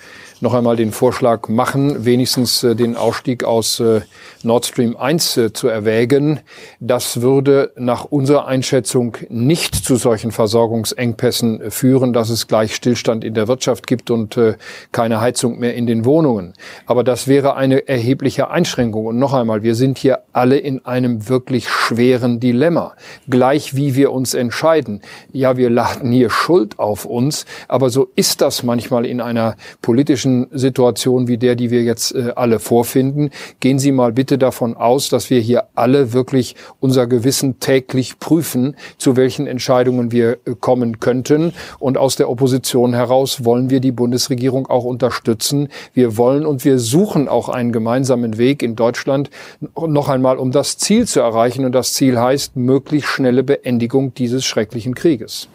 [0.41, 4.01] noch einmal den Vorschlag machen, wenigstens äh, den Ausstieg aus äh,
[4.43, 6.41] Nord Stream 1 äh, zu erwägen.
[6.80, 13.34] Das würde nach unserer Einschätzung nicht zu solchen Versorgungsengpässen führen, dass es gleich Stillstand in
[13.34, 14.55] der Wirtschaft gibt und äh,
[14.93, 16.55] keine Heizung mehr in den Wohnungen.
[16.86, 19.07] Aber das wäre eine erhebliche Einschränkung.
[19.07, 22.95] Und noch einmal, wir sind hier alle in einem wirklich schweren Dilemma.
[23.28, 25.03] Gleich wie wir uns entscheiden.
[25.32, 30.30] Ja, wir laden hier Schuld auf uns, aber so ist das manchmal in einer politischen
[30.53, 33.31] Situation wie der, die wir jetzt äh, alle vorfinden.
[33.61, 38.76] Gehen Sie mal bitte davon aus, dass wir hier alle wirklich unser Gewissen täglich prüfen,
[38.99, 41.53] zu welchen Entscheidungen wir äh, kommen könnten.
[41.78, 45.68] Und aus der Opposition heraus wollen wir die Bundesregierung auch unterstützen.
[45.95, 49.31] Wir wollen und wir suchen auch einen gemeinsamen Weg in Deutschland
[49.76, 51.64] noch einmal, um das Ziel zu erreichen.
[51.64, 55.49] Und das Ziel heißt möglichst schnelle Beendigung dieses schrecklichen Krieges.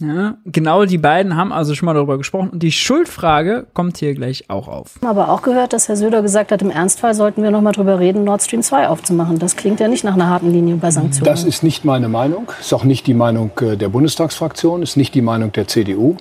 [0.00, 4.14] Ja, genau die beiden haben also schon mal darüber gesprochen und die Schuldfrage kommt hier
[4.14, 4.94] gleich auch auf.
[5.04, 7.98] Aber auch gehört, dass Herr Söder gesagt hat, im Ernstfall sollten wir noch mal drüber
[7.98, 9.40] reden, Nord Stream 2 aufzumachen.
[9.40, 11.24] Das klingt ja nicht nach einer harten Linie bei Sanktionen.
[11.24, 15.14] Das ist nicht meine Meinung, ist auch nicht die Meinung äh, der Bundestagsfraktion, ist nicht
[15.14, 16.16] die Meinung der CDU.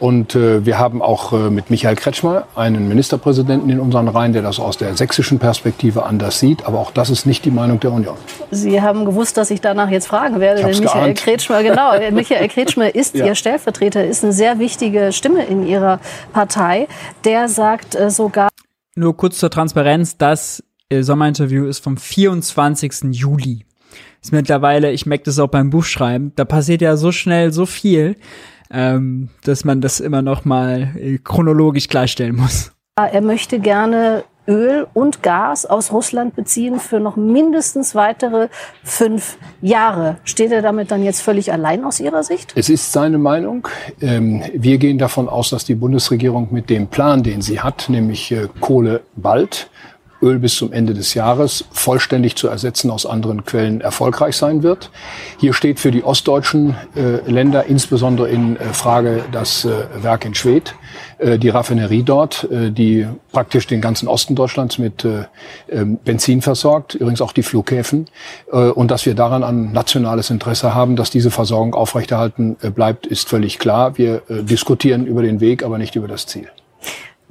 [0.00, 4.42] Und äh, wir haben auch äh, mit Michael Kretschmer einen Ministerpräsidenten in unseren Reihen, der
[4.42, 6.66] das aus der sächsischen Perspektive anders sieht.
[6.66, 8.16] Aber auch das ist nicht die Meinung der Union.
[8.50, 10.62] Sie haben gewusst, dass ich danach jetzt fragen werde.
[10.62, 11.18] Denn Michael geahnt.
[11.18, 13.26] Kretschmer, genau, Michael Kretschmer ist Ja.
[13.26, 16.00] Ihr Stellvertreter, ist eine sehr wichtige Stimme in Ihrer
[16.32, 16.88] Partei.
[17.24, 18.48] Der sagt äh, sogar,
[18.94, 23.12] Nur kurz zur Transparenz, das äh, Sommerinterview ist vom 24.
[23.12, 23.64] Juli.
[24.22, 28.16] Ist mittlerweile, ich merke das auch beim Buchschreiben, da passiert ja so schnell so viel,
[28.70, 32.72] ähm, dass man das immer noch mal äh, chronologisch klarstellen muss.
[32.96, 38.48] er möchte gerne Öl und Gas aus Russland beziehen für noch mindestens weitere
[38.82, 40.16] fünf Jahre.
[40.24, 42.52] Steht er damit dann jetzt völlig allein aus Ihrer Sicht?
[42.56, 43.68] Es ist seine Meinung.
[44.00, 48.32] Ähm, wir gehen davon aus, dass die Bundesregierung mit dem Plan, den sie hat, nämlich
[48.32, 49.70] äh, Kohle bald,
[50.22, 54.90] Öl bis zum Ende des Jahres vollständig zu ersetzen aus anderen Quellen erfolgreich sein wird.
[55.38, 59.70] Hier steht für die ostdeutschen äh, Länder insbesondere in äh, Frage das äh,
[60.02, 60.74] Werk in Schwedt,
[61.18, 65.24] äh, die Raffinerie dort, äh, die praktisch den ganzen Osten Deutschlands mit äh,
[65.68, 68.06] ähm, Benzin versorgt, übrigens auch die Flughäfen,
[68.50, 73.58] und dass wir daran ein nationales Interesse haben, dass diese Versorgung aufrechterhalten bleibt, ist völlig
[73.58, 73.96] klar.
[73.96, 76.48] Wir diskutieren über den Weg, aber nicht über das Ziel.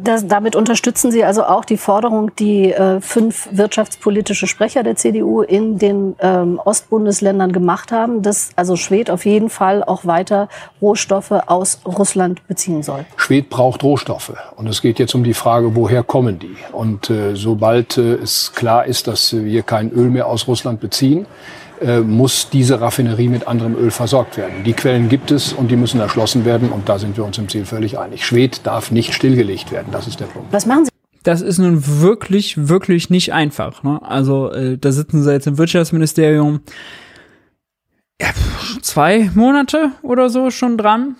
[0.01, 5.41] Das, damit unterstützen Sie also auch die Forderung, die äh, fünf wirtschaftspolitische Sprecher der CDU
[5.41, 10.47] in den ähm, Ostbundesländern gemacht haben, dass also Schwed auf jeden Fall auch weiter
[10.81, 13.05] Rohstoffe aus Russland beziehen soll.
[13.17, 14.31] Schwed braucht Rohstoffe.
[14.55, 16.55] Und es geht jetzt um die Frage, woher kommen die?
[16.71, 21.25] Und äh, sobald äh, es klar ist, dass wir kein Öl mehr aus Russland beziehen,
[21.81, 24.63] äh, muss diese Raffinerie mit anderem Öl versorgt werden.
[24.65, 26.69] Die Quellen gibt es und die müssen erschlossen werden.
[26.69, 28.25] Und da sind wir uns im Ziel völlig einig.
[28.25, 29.87] Schwed darf nicht stillgelegt werden.
[29.91, 30.51] Das ist der Punkt.
[30.51, 30.91] Was machen Sie?
[31.23, 33.83] Das ist nun wirklich, wirklich nicht einfach.
[33.83, 34.01] Ne?
[34.01, 36.61] Also äh, da sitzen sie jetzt im Wirtschaftsministerium.
[38.21, 38.29] Ja,
[38.81, 41.15] zwei Monate oder so schon dran.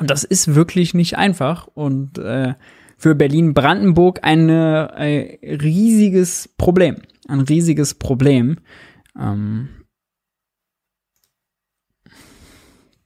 [0.00, 1.68] Und das ist wirklich nicht einfach.
[1.74, 2.54] Und äh,
[2.96, 6.96] für Berlin-Brandenburg ein äh, riesiges Problem.
[7.28, 8.58] Ein riesiges Problem.
[9.18, 9.68] Ähm,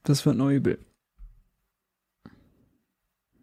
[0.05, 0.79] das wird noch übel.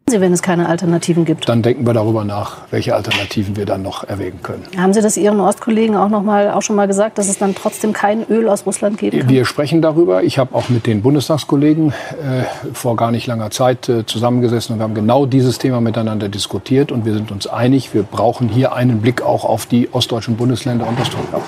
[0.07, 1.49] Sie, wenn es keine Alternativen gibt?
[1.49, 4.61] Dann denken wir darüber nach, welche Alternativen wir dann noch erwägen können.
[4.77, 7.55] Haben Sie das Ihren Ostkollegen auch, noch mal, auch schon mal gesagt, dass es dann
[7.55, 9.29] trotzdem kein Öl aus Russland geben kann?
[9.29, 10.21] Wir sprechen darüber.
[10.21, 14.79] Ich habe auch mit den Bundestagskollegen äh, vor gar nicht langer Zeit äh, zusammengesessen und
[14.79, 16.91] wir haben genau dieses Thema miteinander diskutiert.
[16.91, 20.87] Und wir sind uns einig, wir brauchen hier einen Blick auch auf die ostdeutschen Bundesländer
[20.87, 21.41] und das wir.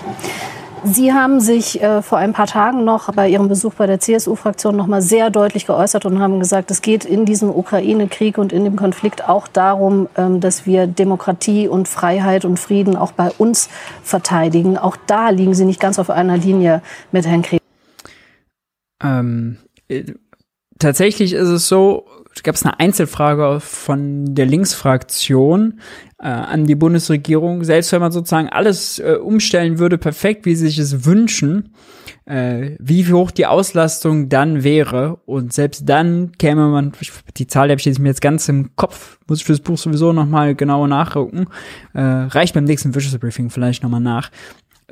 [0.83, 4.75] Sie haben sich äh, vor ein paar Tagen noch bei Ihrem Besuch bei der CSU-Fraktion
[4.75, 8.63] noch mal sehr deutlich geäußert und haben gesagt, es geht in diesem Ukraine-Krieg und in
[8.63, 13.69] dem Konflikt auch darum, ähm, dass wir Demokratie und Freiheit und Frieden auch bei uns
[14.03, 14.77] verteidigen.
[14.77, 17.61] Auch da liegen Sie nicht ganz auf einer Linie mit Herrn Krieg.
[19.03, 19.57] Ähm,
[19.87, 20.03] äh,
[20.79, 22.05] tatsächlich ist es so,
[22.43, 25.79] gab es eine Einzelfrage von der Linksfraktion
[26.19, 27.63] äh, an die Bundesregierung.
[27.63, 31.73] Selbst wenn man sozusagen alles äh, umstellen würde, perfekt, wie sie sich es wünschen,
[32.25, 35.19] äh, wie hoch die Auslastung dann wäre.
[35.25, 36.93] Und selbst dann käme man,
[37.37, 40.13] die Zahl habe ich jetzt mir jetzt ganz im Kopf, muss ich fürs Buch sowieso
[40.13, 41.47] nochmal genauer nachgucken.
[41.93, 44.31] Äh, reicht beim nächsten Wirtschaftsbriefing vielleicht nochmal nach.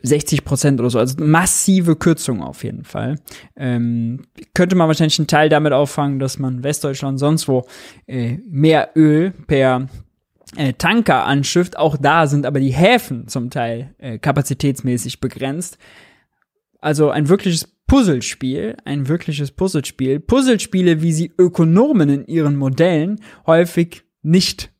[0.01, 3.15] 60 Prozent oder so, also massive Kürzung auf jeden Fall.
[3.55, 4.23] Ähm,
[4.53, 7.65] könnte man wahrscheinlich einen Teil damit auffangen, dass man Westdeutschland sonst wo
[8.07, 9.87] äh, mehr Öl per
[10.57, 11.77] äh, Tanker anschifft.
[11.77, 15.77] Auch da sind aber die Häfen zum Teil äh, kapazitätsmäßig begrenzt.
[16.81, 20.19] Also ein wirkliches Puzzlespiel, ein wirkliches Puzzlespiel.
[20.19, 24.71] Puzzlespiele, wie sie Ökonomen in ihren Modellen häufig nicht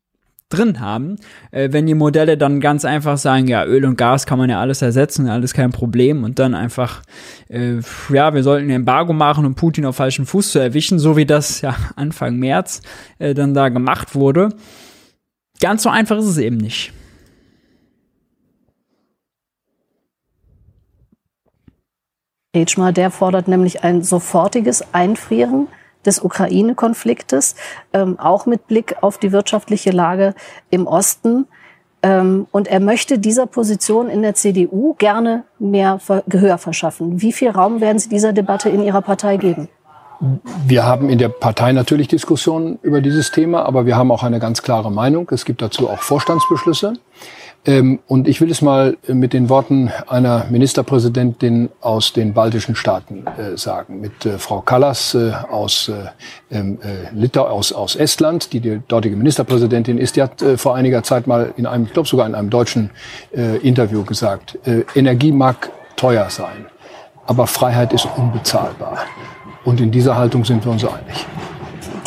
[0.55, 1.17] drin haben.
[1.51, 4.59] Äh, wenn die Modelle dann ganz einfach sagen, ja, Öl und Gas kann man ja
[4.59, 7.01] alles ersetzen, alles kein Problem und dann einfach,
[7.49, 7.79] äh,
[8.09, 11.25] ja, wir sollten ein Embargo machen, um Putin auf falschen Fuß zu erwischen, so wie
[11.25, 12.81] das ja Anfang März
[13.19, 14.49] äh, dann da gemacht wurde.
[15.61, 16.93] Ganz so einfach ist es eben nicht.
[22.53, 25.67] Kretschmer, der fordert nämlich ein sofortiges Einfrieren
[26.05, 27.55] des Ukraine-Konfliktes,
[27.93, 30.33] ähm, auch mit Blick auf die wirtschaftliche Lage
[30.69, 31.47] im Osten.
[32.03, 37.21] Ähm, und er möchte dieser Position in der CDU gerne mehr Gehör verschaffen.
[37.21, 39.69] Wie viel Raum werden Sie dieser Debatte in Ihrer Partei geben?
[40.65, 44.39] Wir haben in der Partei natürlich Diskussionen über dieses Thema, aber wir haben auch eine
[44.39, 45.27] ganz klare Meinung.
[45.31, 46.93] Es gibt dazu auch Vorstandsbeschlüsse.
[47.66, 53.26] Ähm, und ich will es mal mit den Worten einer Ministerpräsidentin aus den baltischen Staaten
[53.26, 58.53] äh, sagen, mit äh, Frau Kallas äh, aus, äh, ähm, äh, Litauen, aus, aus Estland,
[58.53, 60.16] die die dortige Ministerpräsidentin ist.
[60.16, 62.89] Die hat äh, vor einiger Zeit mal in einem, ich glaube sogar in einem deutschen
[63.63, 64.57] Interview gesagt,
[64.95, 66.66] Energie mag teuer sein,
[67.26, 68.99] aber Freiheit ist unbezahlbar.
[69.63, 71.26] Und in dieser Haltung sind wir uns einig.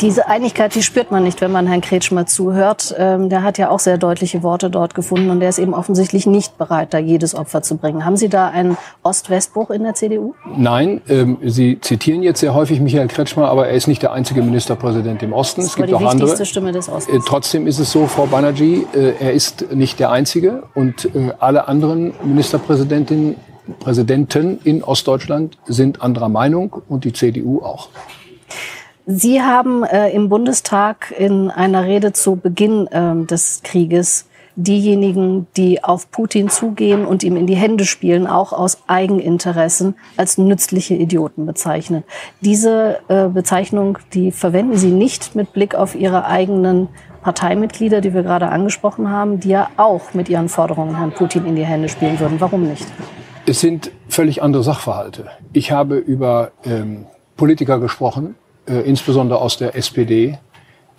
[0.01, 2.95] Diese Einigkeit, die spürt man nicht, wenn man Herrn Kretschmer zuhört.
[2.97, 6.25] Ähm, der hat ja auch sehr deutliche Worte dort gefunden und der ist eben offensichtlich
[6.25, 8.05] nicht bereit, da jedes Opfer zu bringen.
[8.05, 10.35] Haben Sie da einen Ost-West-Bruch in der CDU?
[10.55, 14.41] Nein, ähm, Sie zitieren jetzt sehr häufig Michael Kretschmer, aber er ist nicht der einzige
[14.41, 15.61] Ministerpräsident im Osten.
[15.61, 16.45] Das es gibt die auch andere.
[16.45, 17.17] Stimme des Ostens.
[17.17, 21.33] Äh, trotzdem ist es so, Frau Banerjee, äh, er ist nicht der einzige und äh,
[21.39, 23.35] alle anderen Ministerpräsidentinnen
[23.79, 27.89] Präsidenten in Ostdeutschland sind anderer Meinung und die CDU auch.
[29.11, 35.83] Sie haben äh, im Bundestag in einer Rede zu Beginn äh, des Krieges diejenigen, die
[35.83, 41.47] auf Putin zugehen und ihm in die Hände spielen, auch aus Eigeninteressen als nützliche Idioten
[41.47, 42.05] bezeichnet.
[42.41, 46.87] Diese äh, Bezeichnung, die verwenden Sie nicht mit Blick auf Ihre eigenen
[47.23, 51.55] Parteimitglieder, die wir gerade angesprochen haben, die ja auch mit ihren Forderungen Herrn Putin in
[51.55, 52.39] die Hände spielen würden.
[52.39, 52.85] Warum nicht?
[53.47, 55.25] Es sind völlig andere Sachverhalte.
[55.51, 57.07] Ich habe über ähm,
[57.37, 58.35] Politiker gesprochen,
[58.69, 60.37] äh, insbesondere aus der SPD,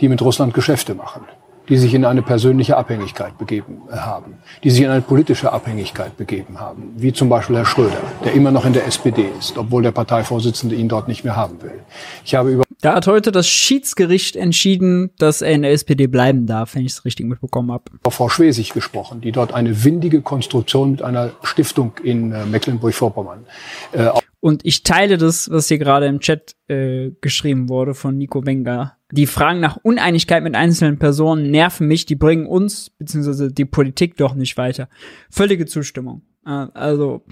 [0.00, 1.22] die mit Russland Geschäfte machen,
[1.68, 6.16] die sich in eine persönliche Abhängigkeit begeben äh, haben, die sich in eine politische Abhängigkeit
[6.16, 9.82] begeben haben, wie zum Beispiel Herr Schröder, der immer noch in der SPD ist, obwohl
[9.82, 11.80] der Parteivorsitzende ihn dort nicht mehr haben will.
[12.24, 16.46] Ich habe über da hat heute das Schiedsgericht entschieden, dass er in der SPD bleiben
[16.46, 17.84] darf, wenn ich es richtig mitbekommen habe.
[18.08, 23.44] Frau Schwesig gesprochen, die dort eine windige Konstruktion mit einer Stiftung in äh, Mecklenburg-Vorpommern
[23.92, 24.08] äh,
[24.40, 28.96] und ich teile das, was hier gerade im Chat äh, geschrieben wurde von Nico Wenger.
[29.12, 34.16] Die Fragen nach Uneinigkeit mit einzelnen Personen nerven mich, die bringen uns beziehungsweise die Politik
[34.16, 34.88] doch nicht weiter.
[35.30, 36.22] Völlige Zustimmung.
[36.46, 37.22] Äh, also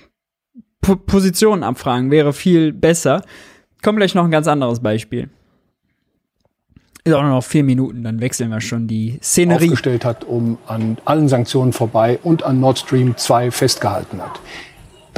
[0.83, 3.23] P Positionen abfragen wäre viel besser.
[3.83, 5.31] Kommt gleich noch ein ganz anderes Beispiel.
[7.05, 9.67] Ist auch noch vier Minuten, dann wechseln wir schon die Szenerie.
[9.67, 14.41] Aufgestellt hat, um an allen Sanktionen vorbei und an Nord Stream 2 festgehalten hat.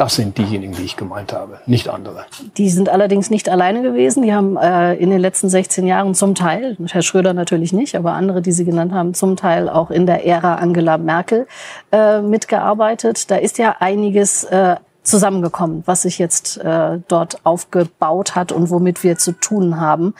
[0.01, 2.25] Das sind diejenigen, die ich gemeint habe, nicht andere.
[2.57, 4.23] Die sind allerdings nicht alleine gewesen.
[4.23, 8.15] Die haben äh, in den letzten 16 Jahren zum Teil, Herr Schröder natürlich nicht, aber
[8.15, 11.47] andere, die Sie genannt haben, zum Teil auch in der Ära Angela Merkel
[11.93, 13.31] äh, mitgearbeitet.
[13.31, 19.05] Da ist ja einiges äh, zusammengekommen, was sich jetzt äh, dort aufgebaut hat und womit
[19.05, 20.15] wir zu tun haben.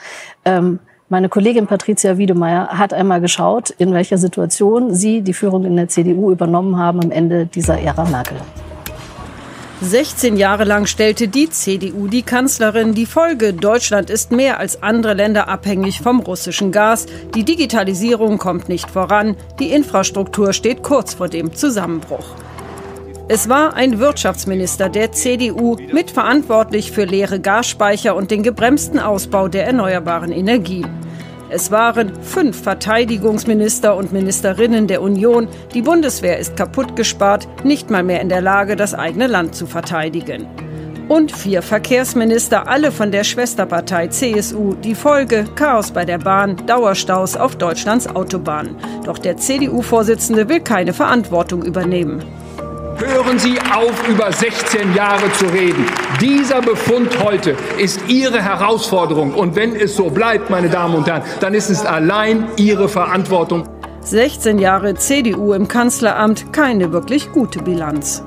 [0.45, 0.77] Ähm,
[1.09, 5.87] meine Kollegin Patricia Wiedemeyer hat einmal geschaut, in welcher Situation Sie die Führung in der
[5.87, 8.37] CDU übernommen haben am Ende dieser Ära Merkel.
[9.83, 12.93] 16 Jahre lang stellte die CDU die Kanzlerin.
[12.93, 17.07] Die Folge, Deutschland ist mehr als andere Länder abhängig vom russischen Gas.
[17.33, 19.35] Die Digitalisierung kommt nicht voran.
[19.59, 22.35] Die Infrastruktur steht kurz vor dem Zusammenbruch.
[23.27, 29.65] Es war ein Wirtschaftsminister der CDU mitverantwortlich für leere Gasspeicher und den gebremsten Ausbau der
[29.65, 31.10] erneuerbaren Energien.
[31.53, 35.49] Es waren fünf Verteidigungsminister und Ministerinnen der Union.
[35.73, 39.67] Die Bundeswehr ist kaputt gespart, nicht mal mehr in der Lage, das eigene Land zu
[39.67, 40.47] verteidigen.
[41.09, 44.75] Und vier Verkehrsminister, alle von der Schwesterpartei CSU.
[44.75, 48.77] Die Folge Chaos bei der Bahn, Dauerstaus auf Deutschlands Autobahnen.
[49.03, 52.23] Doch der CDU-Vorsitzende will keine Verantwortung übernehmen.
[53.03, 55.87] Hören Sie auf, über 16 Jahre zu reden.
[56.21, 59.33] Dieser Befund heute ist Ihre Herausforderung.
[59.33, 63.67] Und wenn es so bleibt, meine Damen und Herren, dann ist es allein Ihre Verantwortung.
[64.01, 68.23] 16 Jahre CDU im Kanzleramt, keine wirklich gute Bilanz.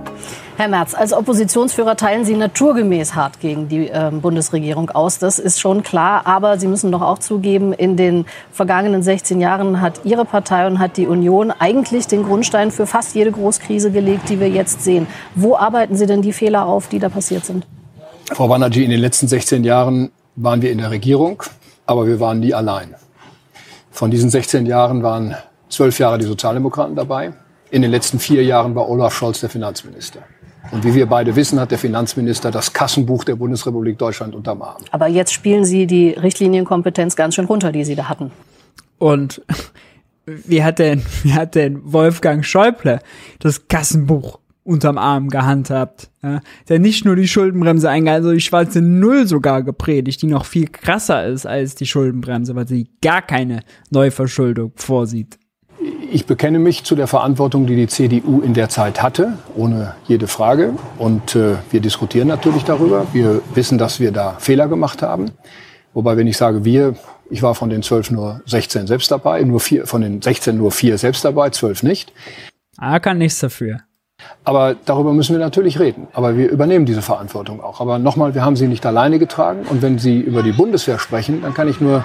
[0.57, 5.19] Herr Merz, als Oppositionsführer teilen Sie naturgemäß hart gegen die äh, Bundesregierung aus.
[5.19, 6.29] Das ist schon klar.
[6.29, 10.79] Aber Sie müssen doch auch zugeben, in den vergangenen 16 Jahren hat Ihre Partei und
[10.79, 15.09] hat die Union eigentlich den Grundstein für fast jede Großkrise gelegt, die wir jetzt sehen.
[15.35, 17.67] Wo arbeiten Sie denn die Fehler auf, die da passiert sind?
[18.31, 21.43] Frau Banerjee, in den letzten 16 Jahren waren wir in der Regierung,
[21.85, 22.95] aber wir waren nie allein.
[23.91, 25.35] Von diesen 16 Jahren waren
[25.69, 27.33] zwölf Jahre die Sozialdemokraten dabei.
[27.73, 30.21] In den letzten vier Jahren war Olaf Scholz der Finanzminister.
[30.71, 34.83] Und wie wir beide wissen, hat der Finanzminister das Kassenbuch der Bundesrepublik Deutschland unterm Arm.
[34.91, 38.31] Aber jetzt spielen Sie die Richtlinienkompetenz ganz schön runter, die Sie da hatten.
[38.99, 39.43] Und
[40.27, 43.01] wie hat denn, wie hat denn Wolfgang Schäuble
[43.39, 46.11] das Kassenbuch unterm Arm gehandhabt?
[46.23, 50.47] Ja, der nicht nur die Schuldenbremse eingehalten, sondern die schwarze Null sogar gepredigt, die noch
[50.47, 53.61] viel krasser ist als die Schuldenbremse, weil sie gar keine
[53.91, 55.39] Neuverschuldung vorsieht.
[56.15, 60.29] Ich bekenne mich zu der Verantwortung, die die CDU in der Zeit hatte, ohne jede
[60.29, 60.75] Frage.
[60.97, 63.09] Und äh, wir diskutieren natürlich darüber.
[63.13, 65.33] Wir wissen, dass wir da Fehler gemacht haben.
[65.93, 66.95] Wobei, wenn ich sage wir,
[67.31, 70.71] ich war von den zwölf nur 16 selbst dabei, nur vier, von den 16 nur
[70.71, 72.13] vier selbst dabei, zwölf nicht.
[72.79, 73.79] Ah, kann nichts dafür.
[74.45, 76.07] Aber darüber müssen wir natürlich reden.
[76.13, 77.81] Aber wir übernehmen diese Verantwortung auch.
[77.81, 79.67] Aber nochmal, wir haben sie nicht alleine getragen.
[79.69, 82.05] Und wenn Sie über die Bundeswehr sprechen, dann kann ich nur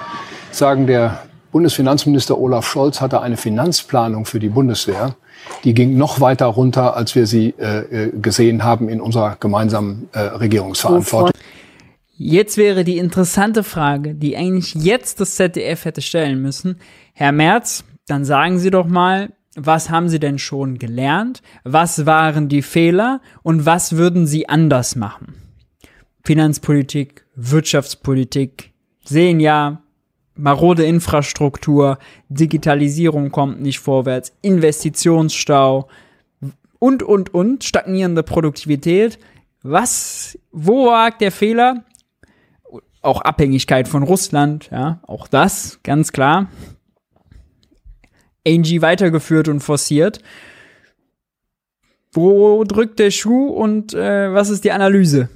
[0.50, 1.20] sagen, der
[1.52, 5.16] Bundesfinanzminister Olaf Scholz hatte eine Finanzplanung für die Bundeswehr.
[5.64, 10.08] Die ging noch weiter runter, als wir sie äh, äh gesehen haben in unserer gemeinsamen
[10.12, 11.32] äh, Regierungsverantwortung.
[12.16, 16.76] Jetzt wäre die interessante Frage, die eigentlich jetzt das ZDF hätte stellen müssen.
[17.14, 21.42] Herr Merz, dann sagen Sie doch mal, was haben Sie denn schon gelernt?
[21.64, 23.20] Was waren die Fehler?
[23.42, 25.34] Und was würden Sie anders machen?
[26.22, 28.72] Finanzpolitik, Wirtschaftspolitik
[29.02, 29.80] sehen ja
[30.34, 35.88] marode Infrastruktur, Digitalisierung kommt nicht vorwärts, Investitionsstau
[36.78, 39.18] und, und, und, stagnierende Produktivität.
[39.62, 41.84] Was, wo war der Fehler?
[43.02, 46.48] Auch Abhängigkeit von Russland, ja, auch das, ganz klar.
[48.46, 50.20] Angie weitergeführt und forciert.
[52.12, 55.28] Wo drückt der Schuh und äh, was ist die Analyse?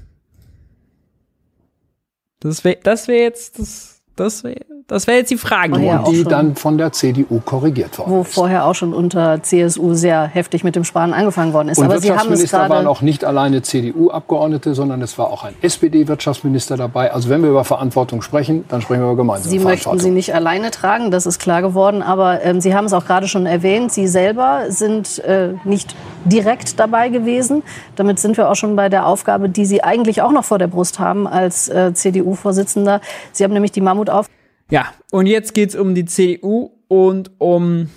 [2.40, 5.74] Das wäre das wär jetzt das das wäre das wär jetzt die Frage.
[5.74, 8.34] Und die dann von der CDU korrigiert worden Wo ist.
[8.34, 11.78] vorher auch schon unter CSU sehr heftig mit dem Sparen angefangen worden ist.
[11.78, 15.54] Und Aber Sie haben es waren auch nicht alleine CDU-Abgeordnete, sondern es war auch ein
[15.62, 17.12] SPD-Wirtschaftsminister dabei.
[17.12, 20.34] Also wenn wir über Verantwortung sprechen, dann sprechen wir über gemeinsame Sie möchten sie nicht
[20.34, 22.02] alleine tragen, das ist klar geworden.
[22.02, 26.78] Aber ähm, Sie haben es auch gerade schon erwähnt, Sie selber sind äh, nicht direkt
[26.78, 27.62] dabei gewesen.
[27.96, 30.68] Damit sind wir auch schon bei der Aufgabe, die Sie eigentlich auch noch vor der
[30.68, 33.00] Brust haben als äh, CDU-Vorsitzender.
[33.32, 34.26] Sie haben nämlich die Mammut Mammut auf.
[34.74, 37.90] Ja, und jetzt geht es um die CDU und um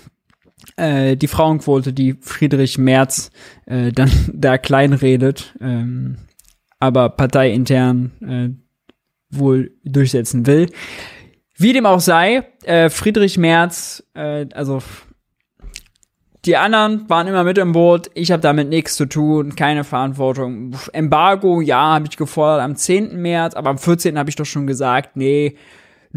[0.75, 3.31] äh, die Frauenquote, die Friedrich Merz
[3.65, 6.17] äh, dann da kleinredet, ähm,
[6.79, 10.69] aber parteiintern äh, wohl durchsetzen will.
[11.55, 14.83] Wie dem auch sei, äh, Friedrich Merz, äh, also
[16.45, 18.11] die anderen waren immer mit im Boot.
[18.13, 20.75] Ich habe damit nichts zu tun, keine Verantwortung.
[20.93, 23.19] Embargo, ja, habe ich gefordert am 10.
[23.19, 24.19] März, aber am 14.
[24.19, 25.57] habe ich doch schon gesagt, nee,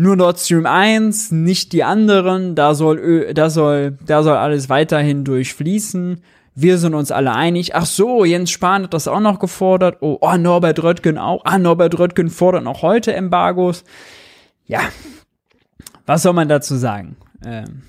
[0.00, 5.24] nur Nord Stream 1, nicht die anderen, da soll, da soll, da soll alles weiterhin
[5.24, 6.22] durchfließen.
[6.54, 7.74] wir sind uns alle einig.
[7.74, 9.98] Ach so, Jens Spahn hat das auch noch gefordert.
[10.00, 11.42] Oh, oh Norbert Röttgen auch.
[11.44, 13.84] Ah, Norbert Röttgen fordert noch heute Embargos.
[14.66, 14.80] Ja,
[16.06, 17.16] was soll man dazu sagen?
[17.44, 17.82] Ähm,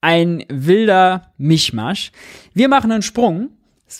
[0.00, 2.12] ein wilder Mischmasch.
[2.54, 3.50] Wir machen einen Sprung.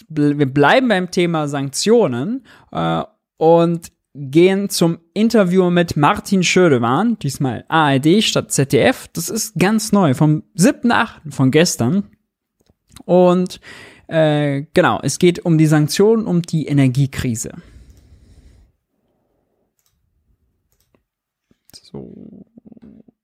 [0.08, 3.02] Wir bleiben beim Thema Sanktionen äh,
[3.38, 9.08] und gehen zum Interview mit Martin Schödewan, diesmal ARD statt ZDF.
[9.12, 11.30] Das ist ganz neu, vom 7.8.
[11.30, 12.10] von gestern.
[13.04, 13.60] Und
[14.08, 17.52] äh, genau, es geht um die Sanktionen, um die Energiekrise.
[21.72, 22.12] So.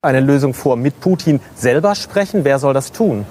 [0.02, 0.76] Eine Lösung vor.
[0.76, 2.44] Mit Putin selber sprechen?
[2.44, 3.26] Wer soll das tun?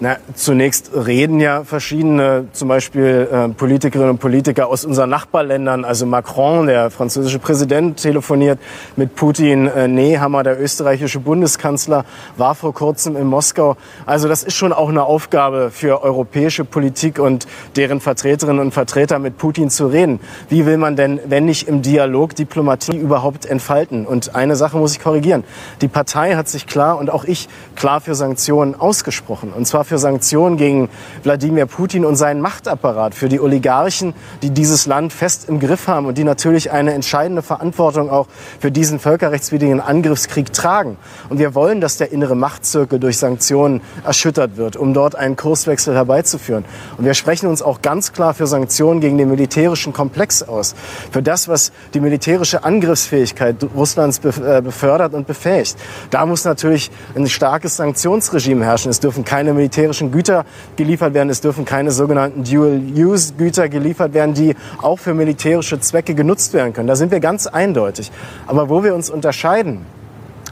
[0.00, 5.84] Na, zunächst reden ja verschiedene, zum Beispiel äh, Politikerinnen und Politiker aus unseren Nachbarländern.
[5.84, 8.60] Also Macron, der französische Präsident, telefoniert
[8.94, 9.66] mit Putin.
[9.66, 12.04] Äh, Nehammer, der österreichische Bundeskanzler,
[12.36, 13.76] war vor kurzem in Moskau.
[14.06, 19.18] Also das ist schon auch eine Aufgabe für europäische Politik und deren Vertreterinnen und Vertreter
[19.18, 20.20] mit Putin zu reden.
[20.48, 24.06] Wie will man denn, wenn nicht im Dialog, Diplomatie überhaupt entfalten?
[24.06, 25.42] Und eine Sache muss ich korrigieren.
[25.80, 29.52] Die Partei hat sich klar und auch ich klar für Sanktionen ausgesprochen.
[29.52, 30.88] Und zwar für Sanktionen gegen
[31.22, 36.06] Wladimir Putin und seinen Machtapparat, für die Oligarchen, die dieses Land fest im Griff haben
[36.06, 38.26] und die natürlich eine entscheidende Verantwortung auch
[38.60, 40.96] für diesen völkerrechtswidrigen Angriffskrieg tragen.
[41.28, 45.94] Und wir wollen, dass der innere Machtzirkel durch Sanktionen erschüttert wird, um dort einen Kurswechsel
[45.94, 46.64] herbeizuführen.
[46.98, 50.74] Und wir sprechen uns auch ganz klar für Sanktionen gegen den militärischen Komplex aus,
[51.10, 55.76] für das, was die militärische Angriffsfähigkeit Russlands äh, befördert und befähigt.
[56.10, 58.90] Da muss natürlich ein starkes Sanktionsregime herrschen.
[58.90, 60.44] Es dürfen keine Militär militärischen Güter
[60.76, 61.30] geliefert werden.
[61.30, 66.88] Es dürfen keine sogenannten Dual-Use-Güter geliefert werden, die auch für militärische Zwecke genutzt werden können.
[66.88, 68.10] Da sind wir ganz eindeutig.
[68.46, 69.86] Aber wo wir uns unterscheiden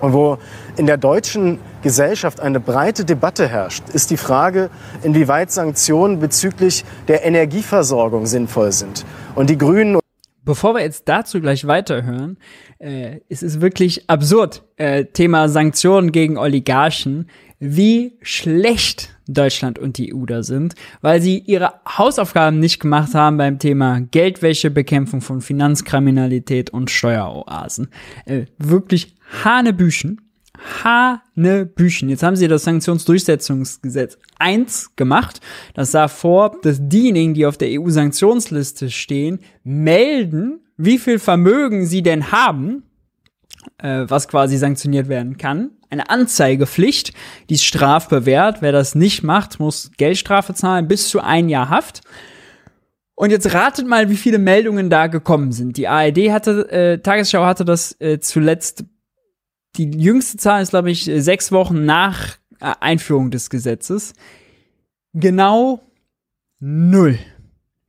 [0.01, 0.39] und wo
[0.77, 4.71] in der deutschen Gesellschaft eine breite Debatte herrscht, ist die Frage,
[5.03, 9.05] inwieweit Sanktionen bezüglich der Energieversorgung sinnvoll sind.
[9.35, 9.99] Und die Grünen
[10.45, 12.37] Bevor wir jetzt dazu gleich weiterhören,
[12.79, 20.15] äh, es ist wirklich absurd, äh, Thema Sanktionen gegen Oligarchen, wie schlecht Deutschland und die
[20.15, 25.41] EU da sind, weil sie ihre Hausaufgaben nicht gemacht haben beim Thema Geldwäsche, Bekämpfung von
[25.41, 27.89] Finanzkriminalität und Steueroasen.
[28.25, 30.21] Äh, wirklich Hanebüchen.
[30.85, 32.09] Hanebüchen.
[32.09, 35.41] Jetzt haben sie das Sanktionsdurchsetzungsgesetz 1 gemacht.
[35.75, 42.03] Das sah vor, dass diejenigen, die auf der EU-Sanktionsliste stehen, melden, wie viel Vermögen sie
[42.03, 42.85] denn haben,
[43.79, 47.13] äh, was quasi sanktioniert werden kann eine Anzeigepflicht,
[47.49, 48.63] die ist strafbewehrt.
[48.63, 52.03] Wer das nicht macht, muss Geldstrafe zahlen, bis zu ein Jahr Haft.
[53.15, 55.79] Und jetzt ratet mal, wie viele Meldungen da gekommen sind.
[55.79, 58.85] Die ARD hatte, äh, Tagesschau hatte das äh, zuletzt,
[59.77, 64.13] die jüngste Zahl ist, glaube ich, sechs Wochen nach äh, Einführung des Gesetzes.
[65.15, 65.81] Genau
[66.59, 67.19] null.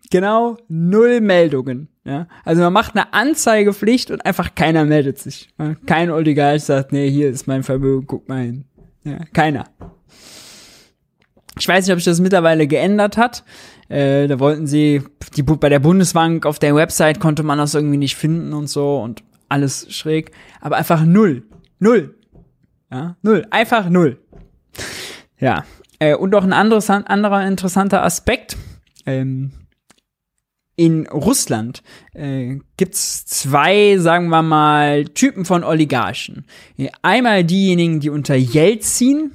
[0.10, 1.90] Genau null Meldungen.
[2.08, 2.28] Ja?
[2.46, 5.50] Also man macht eine Anzeigepflicht und einfach keiner meldet sich.
[5.86, 8.64] Kein Oligarch sagt, nee, hier ist mein Vermögen, guck mal hin.
[9.04, 9.66] Ja, keiner.
[11.60, 13.44] Ich weiß nicht, ob sich das mittlerweile geändert hat.
[13.90, 15.02] Äh, da wollten sie,
[15.36, 19.02] die, bei der Bundesbank auf der Website konnte man das irgendwie nicht finden und so
[19.02, 20.32] und alles schräg.
[20.62, 21.44] Aber einfach null.
[21.80, 22.16] Null.
[22.90, 23.46] Ja, null.
[23.50, 24.18] Einfach null.
[25.40, 25.66] Ja.
[26.00, 28.56] Äh, und auch ein anderes, anderer interessanter Aspekt.
[29.06, 29.52] Ähm,
[30.78, 36.46] in Russland äh, gibt's zwei, sagen wir mal, Typen von Oligarchen.
[37.02, 39.32] Einmal diejenigen, die unter Jelzin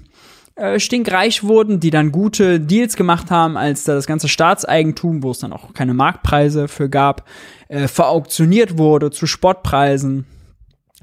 [0.55, 5.33] äh, stinkreich wurden, die dann gute Deals gemacht haben, als da das ganze Staatseigentum, wo
[5.33, 7.29] es dann auch keine Marktpreise für gab,
[7.69, 10.27] äh, verauktioniert wurde zu Spottpreisen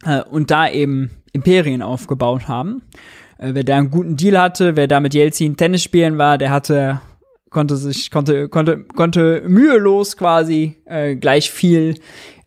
[0.05, 2.83] äh, und da eben Imperien aufgebaut haben.
[3.39, 6.51] Äh, wer da einen guten Deal hatte, wer da mit Jelzin Tennis spielen war, der
[6.51, 7.01] hatte
[7.49, 11.95] konnte sich konnte konnte konnte mühelos quasi äh, gleich viel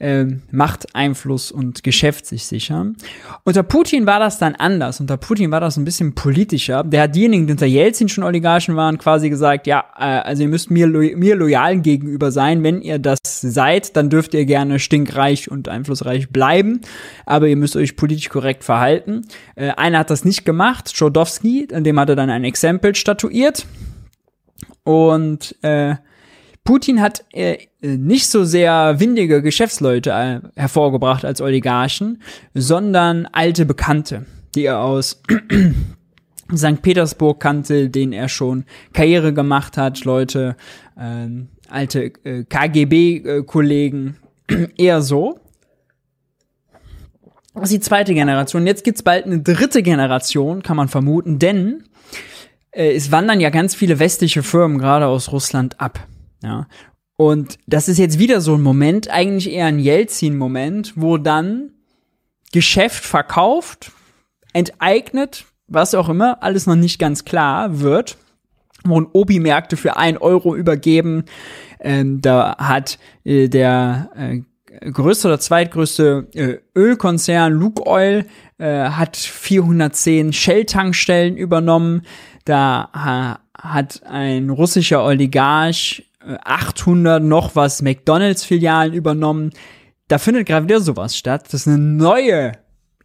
[0.02, 2.96] äh, Macht, Einfluss und Geschäft sich sichern.
[3.44, 5.00] Unter Putin war das dann anders.
[5.00, 6.82] Unter Putin war das ein bisschen politischer.
[6.82, 10.48] Der hat diejenigen, die unter Jelzin schon Oligarchen waren, quasi gesagt, ja, äh, also ihr
[10.48, 12.62] müsst mir, mir loyal gegenüber sein.
[12.64, 16.80] Wenn ihr das seid, dann dürft ihr gerne stinkreich und einflussreich bleiben,
[17.24, 19.22] aber ihr müsst euch politisch korrekt verhalten.
[19.54, 23.66] Äh, einer hat das nicht gemacht, Chodowski, an dem hat er dann ein Exempel statuiert.
[24.84, 25.96] Und äh,
[26.64, 32.22] Putin hat äh, nicht so sehr windige Geschäftsleute äh, hervorgebracht als Oligarchen,
[32.54, 35.22] sondern alte Bekannte, die er aus
[36.54, 36.82] St.
[36.82, 40.56] Petersburg kannte, denen er schon Karriere gemacht hat, Leute,
[40.96, 41.28] äh,
[41.68, 44.16] alte äh, KGB-Kollegen,
[44.76, 45.40] eher so.
[47.54, 48.66] Das ist die zweite Generation.
[48.66, 51.84] Jetzt gibt's bald eine dritte Generation, kann man vermuten, denn
[52.72, 56.06] äh, es wandern ja ganz viele westliche Firmen gerade aus Russland ab.
[56.42, 56.66] Ja.
[57.16, 61.70] Und das ist jetzt wieder so ein Moment, eigentlich eher ein Jelzin-Moment, wo dann
[62.52, 63.92] Geschäft verkauft,
[64.52, 68.16] enteignet, was auch immer, alles noch nicht ganz klar wird,
[68.84, 71.24] wurden Obi-Märkte für ein Euro übergeben.
[71.80, 77.82] Ähm, da hat äh, der äh, größte oder zweitgrößte äh, Ölkonzern Luke
[78.58, 82.02] äh, hat 410 Shell-Tankstellen übernommen.
[82.44, 86.04] Da äh, hat ein russischer Oligarch
[86.44, 89.50] 800 noch was McDonalds-Filialen übernommen.
[90.08, 91.44] Da findet gerade wieder sowas statt.
[91.46, 92.52] Das ist eine neue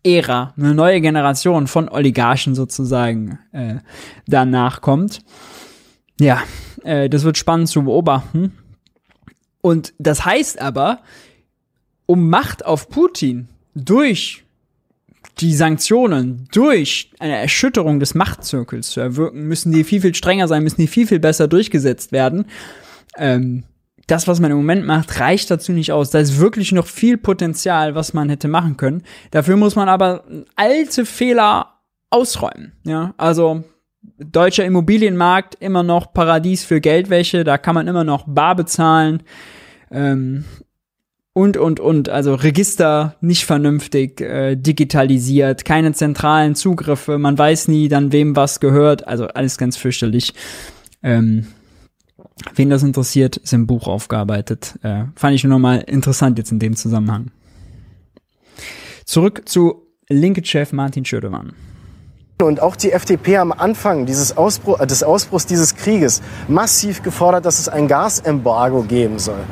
[0.04, 3.76] Ära, eine neue Generation von Oligarchen sozusagen äh,
[4.28, 5.20] danach kommt.
[6.20, 6.42] Ja,
[6.84, 8.58] äh, das wird spannend zu beobachten.
[9.62, 11.00] Und das heißt aber,
[12.06, 14.46] um Macht auf Putin durch
[15.40, 20.64] die Sanktionen, durch eine Erschütterung des Machtzirkels zu erwirken, müssen die viel, viel strenger sein,
[20.64, 22.46] müssen die viel, viel besser durchgesetzt werden.
[23.18, 23.64] Ähm,
[24.08, 26.12] das, was man im Moment macht, reicht dazu nicht aus.
[26.12, 29.04] Da ist wirklich noch viel Potenzial, was man hätte machen können.
[29.32, 30.24] Dafür muss man aber
[30.56, 31.74] alte Fehler
[32.10, 32.72] ausräumen.
[32.86, 33.64] Ja, also
[34.18, 37.44] deutscher Immobilienmarkt immer noch Paradies für Geldwäsche.
[37.44, 39.24] Da kann man immer noch bar bezahlen.
[39.92, 40.46] Ähm,
[41.38, 42.10] und, und, und.
[42.10, 47.20] Also Register nicht vernünftig äh, digitalisiert, keine zentralen Zugriffe.
[47.20, 49.08] Man weiß nie, dann wem was gehört.
[49.08, 50.34] Also alles ganz fürchterlich.
[51.04, 51.46] Ähm,
[52.56, 54.76] Wen das interessiert, ist im Buch aufgearbeitet.
[54.84, 57.32] Äh, fand ich nur noch mal interessant jetzt in dem Zusammenhang.
[59.06, 61.54] Zurück zu Linke-Chef Martin Schödemann.
[62.42, 67.58] Und auch die FDP am Anfang dieses Ausbruch, des Ausbruchs dieses Krieges massiv gefordert, dass
[67.58, 69.44] es ein Gasembargo geben soll.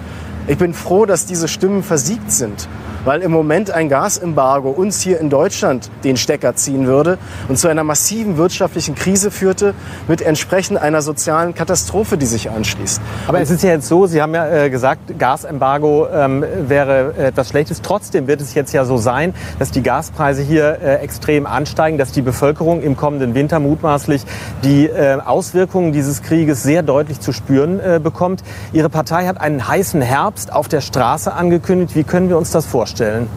[0.47, 2.67] Ich bin froh, dass diese Stimmen versiegt sind
[3.05, 7.17] weil im Moment ein Gasembargo uns hier in Deutschland den Stecker ziehen würde
[7.47, 9.73] und zu einer massiven wirtschaftlichen Krise führte,
[10.07, 12.99] mit entsprechend einer sozialen Katastrophe, die sich anschließt.
[13.27, 17.49] Aber es ist ja jetzt so, Sie haben ja äh, gesagt, Gasembargo ähm, wäre etwas
[17.49, 17.81] Schlechtes.
[17.81, 22.11] Trotzdem wird es jetzt ja so sein, dass die Gaspreise hier äh, extrem ansteigen, dass
[22.11, 24.23] die Bevölkerung im kommenden Winter mutmaßlich
[24.63, 28.43] die äh, Auswirkungen dieses Krieges sehr deutlich zu spüren äh, bekommt.
[28.73, 31.95] Ihre Partei hat einen heißen Herbst auf der Straße angekündigt.
[31.95, 32.94] Wie können wir uns das vorstellen?
[32.95, 33.27] Vorstellen?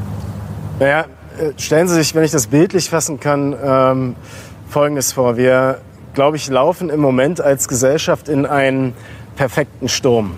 [0.78, 1.06] Naja,
[1.38, 4.16] äh, stellen Sie sich, wenn ich das bildlich fassen kann, ähm,
[4.68, 5.36] Folgendes vor.
[5.36, 5.78] Wir,
[6.14, 8.94] glaube ich, laufen im Moment als Gesellschaft in einen
[9.34, 10.34] perfekten Sturm.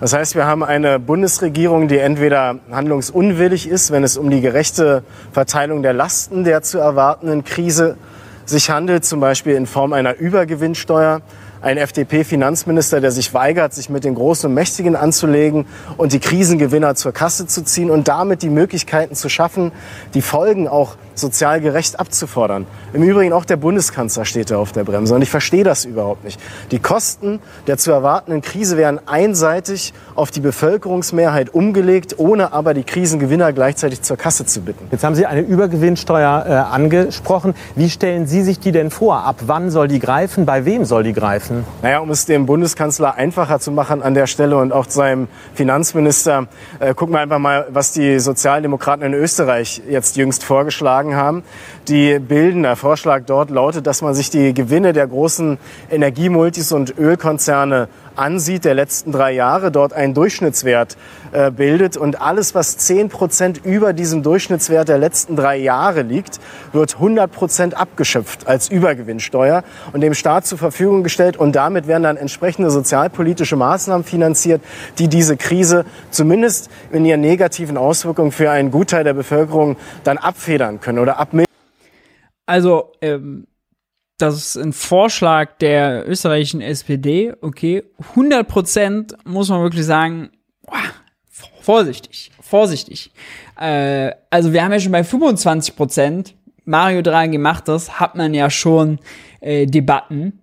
[0.00, 5.02] Das heißt, wir haben eine Bundesregierung, die entweder handlungsunwillig ist, wenn es um die gerechte
[5.32, 7.96] Verteilung der Lasten der zu erwartenden Krise
[8.44, 11.20] sich handelt, zum Beispiel in Form einer Übergewinnsteuer,
[11.66, 15.66] ein FDP-Finanzminister, der sich weigert, sich mit den Großen und Mächtigen anzulegen
[15.96, 19.72] und die Krisengewinner zur Kasse zu ziehen und damit die Möglichkeiten zu schaffen,
[20.14, 22.66] die Folgen auch sozial gerecht abzufordern.
[22.92, 26.24] Im Übrigen auch der Bundeskanzler steht da auf der Bremse und ich verstehe das überhaupt
[26.24, 26.40] nicht.
[26.70, 32.84] Die Kosten der zu erwartenden Krise werden einseitig auf die Bevölkerungsmehrheit umgelegt, ohne aber die
[32.84, 34.86] Krisengewinner gleichzeitig zur Kasse zu bitten.
[34.90, 37.54] Jetzt haben Sie eine Übergewinnsteuer äh, angesprochen.
[37.74, 39.24] Wie stellen Sie sich die denn vor?
[39.24, 40.46] Ab wann soll die greifen?
[40.46, 41.64] Bei wem soll die greifen?
[41.82, 46.46] Naja, um es dem Bundeskanzler einfacher zu machen an der Stelle und auch seinem Finanzminister,
[46.78, 51.42] äh, gucken wir einfach mal, was die Sozialdemokraten in Österreich jetzt jüngst vorgeschlagen vorgeschlagen haben.
[51.88, 55.58] Die bilden, Vorschlag dort lautet, dass man sich die Gewinne der großen
[55.90, 57.88] Energiemultis und Ölkonzerne
[58.18, 60.96] ansieht, der letzten drei Jahre, dort einen Durchschnittswert
[61.32, 61.96] äh, bildet.
[61.96, 66.40] Und alles, was zehn Prozent über diesem Durchschnittswert der letzten drei Jahre liegt,
[66.72, 71.36] wird 100 Prozent abgeschöpft als Übergewinnsteuer und dem Staat zur Verfügung gestellt.
[71.36, 74.62] Und damit werden dann entsprechende sozialpolitische Maßnahmen finanziert,
[74.98, 80.80] die diese Krise zumindest in ihren negativen Auswirkungen für einen Gutteil der Bevölkerung dann abfedern
[80.80, 81.46] können oder abmildern.
[82.46, 83.46] Also, ähm
[84.18, 90.30] das ist ein Vorschlag der österreichischen SPD, okay, 100 Prozent muss man wirklich sagen,
[90.62, 90.78] boah,
[91.60, 93.10] vorsichtig, vorsichtig.
[93.60, 96.34] Äh, also wir haben ja schon bei 25 Prozent,
[96.64, 98.98] Mario Draghi macht das, hat man ja schon
[99.40, 100.40] äh, Debatten.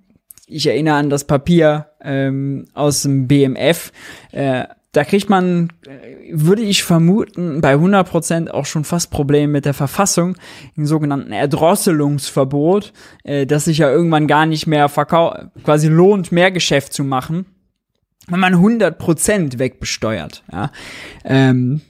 [0.48, 3.92] Ich erinnere an das Papier ähm, aus dem BMF.
[4.32, 9.66] Äh, da kriegt man, äh, würde ich vermuten, bei 100% auch schon fast Probleme mit
[9.66, 10.38] der Verfassung,
[10.76, 12.94] im sogenannten Erdrosselungsverbot,
[13.24, 17.48] äh, dass sich ja irgendwann gar nicht mehr verkau quasi lohnt, mehr Geschäft zu machen,
[18.28, 20.44] wenn man 100% wegbesteuert.
[20.52, 20.72] Ja.
[21.26, 21.82] Ähm,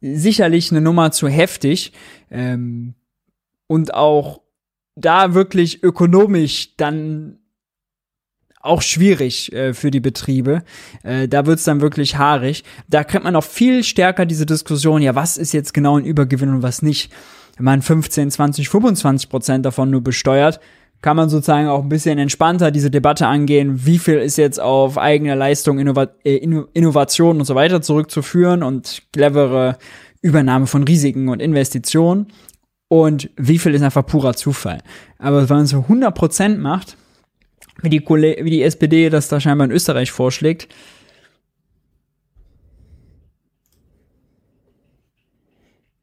[0.00, 1.92] sicherlich eine Nummer zu heftig
[2.28, 2.94] ähm,
[3.68, 4.40] und auch
[4.96, 7.38] da wirklich ökonomisch dann
[8.66, 10.62] auch schwierig äh, für die Betriebe.
[11.02, 12.64] Äh, da wird's dann wirklich haarig.
[12.88, 16.50] Da kriegt man auch viel stärker diese Diskussion, ja, was ist jetzt genau ein Übergewinn
[16.50, 17.12] und was nicht.
[17.56, 20.60] Wenn man 15, 20, 25 Prozent davon nur besteuert,
[21.02, 24.98] kann man sozusagen auch ein bisschen entspannter diese Debatte angehen, wie viel ist jetzt auf
[24.98, 29.78] eigene Leistung, Innova äh, Innovation und so weiter zurückzuführen und clevere
[30.22, 32.26] Übernahme von Risiken und Investitionen
[32.88, 34.80] und wie viel ist einfach purer Zufall.
[35.18, 36.96] Aber wenn man so 100% macht,
[37.82, 40.74] wie die, wie die SPD das da scheinbar in Österreich vorschlägt,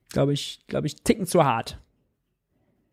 [0.10, 1.83] glaube ich, glaube ich, ticken zu hart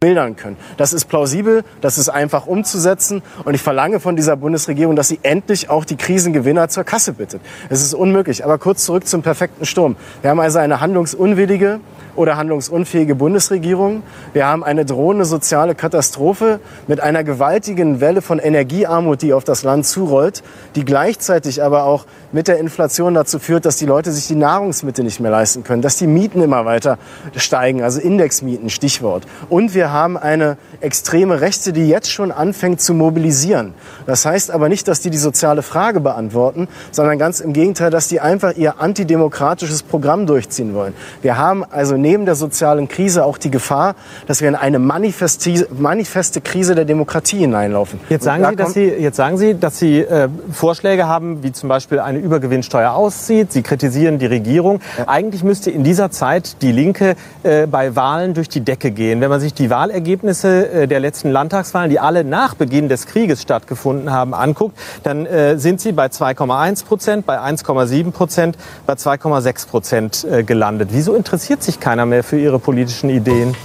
[0.03, 0.57] bildern können.
[0.79, 5.21] Das ist plausibel, das ist einfach umzusetzen und ich verlange von dieser Bundesregierung, dass sie
[5.23, 7.43] endlich auch die Krisengewinner zur Kasse bittet.
[7.69, 9.97] Es ist unmöglich, aber kurz zurück zum perfekten Sturm.
[10.23, 11.81] Wir haben also eine handlungsunwillige
[12.17, 14.03] oder handlungsunfähige Bundesregierung.
[14.33, 19.65] Wir haben eine drohende soziale Katastrophe mit einer gewaltigen Welle von Energiearmut, die auf das
[19.65, 20.43] Land zurollt,
[20.77, 25.05] die gleichzeitig aber auch mit der Inflation dazu führt, dass die Leute sich die Nahrungsmittel
[25.05, 26.99] nicht mehr leisten können, dass die Mieten immer weiter
[27.37, 29.27] steigen, also Indexmieten, Stichwort.
[29.49, 33.75] Und wir haben eine extreme Rechte, die jetzt schon anfängt zu mobilisieren.
[34.07, 38.09] Das heißt aber nicht, dass die die soziale Frage beantworten, sondern ganz im Gegenteil, dass
[38.09, 40.95] die einfach ihr antidemokratisches Programm durchziehen wollen.
[41.23, 43.95] Wir haben also neben der sozialen Krise auch die Gefahr,
[44.27, 48.01] dass wir in eine manifeste Krise der Demokratie hineinlaufen.
[48.09, 51.53] Jetzt sagen, da Sie, dass Sie, jetzt sagen Sie, dass Sie äh, Vorschläge haben, wie
[51.53, 53.53] zum Beispiel eine Übergewinnsteuer aussieht.
[53.53, 54.81] Sie kritisieren die Regierung.
[54.99, 55.09] Ja.
[55.09, 59.21] Eigentlich müsste in dieser Zeit die Linke äh, bei Wahlen durch die Decke gehen.
[59.21, 63.41] Wenn man sich die Wahlergebnisse äh, der letzten Landtagswahlen, die alle nach Beginn des Krieges
[63.41, 69.69] stattgefunden haben, anguckt, dann äh, sind sie bei 2,1 Prozent, bei 1,7 Prozent, bei 2,6
[69.69, 70.91] Prozent äh, gelandet.
[70.93, 73.57] Wieso interessiert sich keiner mehr für ihre politischen Ideen?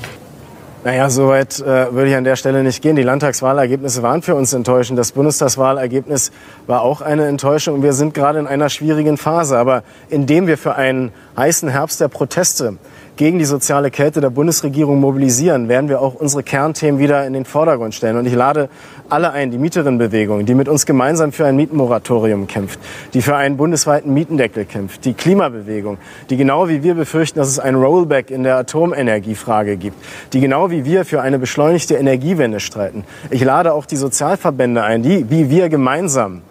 [0.86, 2.96] Naja, soweit äh, würde ich an der Stelle nicht gehen.
[2.96, 4.98] Die Landtagswahlergebnisse waren für uns enttäuschend.
[5.00, 6.32] Das Bundestagswahlergebnis
[6.68, 7.74] war auch eine Enttäuschung.
[7.74, 9.58] Und wir sind gerade in einer schwierigen Phase.
[9.58, 12.78] Aber indem wir für einen heißen Herbst der Proteste
[13.18, 17.46] gegen die soziale Kälte der Bundesregierung mobilisieren, werden wir auch unsere Kernthemen wieder in den
[17.46, 18.18] Vordergrund stellen.
[18.18, 18.70] Und ich lade
[19.10, 22.80] alle ein, die Mieterinnenbewegung, die mit uns gemeinsam für ein Mietenmoratorium kämpft,
[23.14, 25.98] die für einen bundesweiten Mietendeckel kämpft, die Klimabewegung,
[26.30, 29.98] die genau wie wir befürchten, dass es ein Rollback in der Atomenergiefrage gibt,
[30.34, 33.06] die genau wie wir für eine beschleunigte Energiewende streiten.
[33.30, 36.42] Ich lade auch die Sozialverbände ein, die wie wir gemeinsam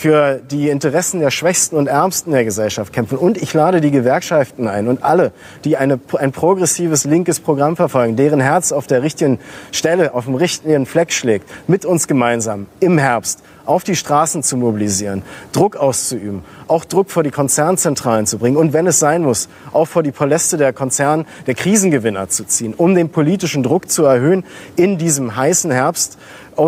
[0.00, 3.18] für die Interessen der Schwächsten und Ärmsten der Gesellschaft kämpfen.
[3.18, 5.30] Und ich lade die Gewerkschaften ein und alle,
[5.64, 9.38] die eine, ein progressives linkes Programm verfolgen, deren Herz auf der richtigen
[9.72, 14.56] Stelle, auf dem richtigen Fleck schlägt, mit uns gemeinsam im Herbst auf die Straßen zu
[14.56, 15.22] mobilisieren,
[15.52, 19.84] Druck auszuüben, auch Druck vor die Konzernzentralen zu bringen und wenn es sein muss, auch
[19.84, 24.44] vor die Paläste der Konzern der Krisengewinner zu ziehen, um den politischen Druck zu erhöhen
[24.76, 26.18] in diesem heißen Herbst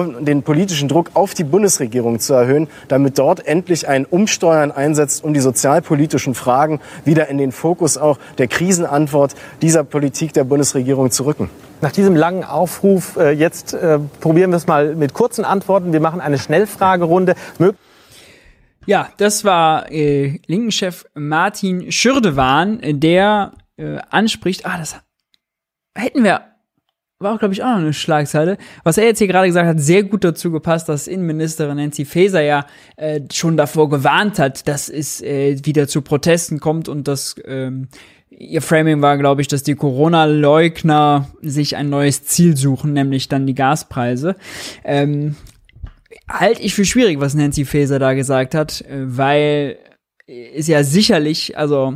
[0.00, 5.34] den politischen Druck auf die Bundesregierung zu erhöhen, damit dort endlich ein Umsteuern einsetzt, um
[5.34, 11.24] die sozialpolitischen Fragen wieder in den Fokus auch der Krisenantwort dieser Politik der Bundesregierung zu
[11.24, 11.50] rücken.
[11.80, 15.92] Nach diesem langen Aufruf, äh, jetzt äh, probieren wir es mal mit kurzen Antworten.
[15.92, 17.34] Wir machen eine Schnellfragerunde.
[18.86, 24.96] Ja, das war äh, Linkenchef Martin Schürdewan, der äh, anspricht, ah, das
[25.94, 26.51] hätten wir
[27.22, 28.58] war auch, glaube ich, auch noch eine Schlagzeile.
[28.84, 32.42] Was er jetzt hier gerade gesagt hat, sehr gut dazu gepasst, dass Innenministerin Nancy Faeser
[32.42, 32.66] ja
[32.96, 37.88] äh, schon davor gewarnt hat, dass es äh, wieder zu Protesten kommt und dass ähm,
[38.30, 43.46] ihr Framing war, glaube ich, dass die Corona-Leugner sich ein neues Ziel suchen, nämlich dann
[43.46, 44.36] die Gaspreise.
[44.84, 45.36] Ähm,
[46.28, 49.78] halte ich für schwierig, was Nancy Faeser da gesagt hat, äh, weil
[50.26, 51.94] ist ja sicherlich, also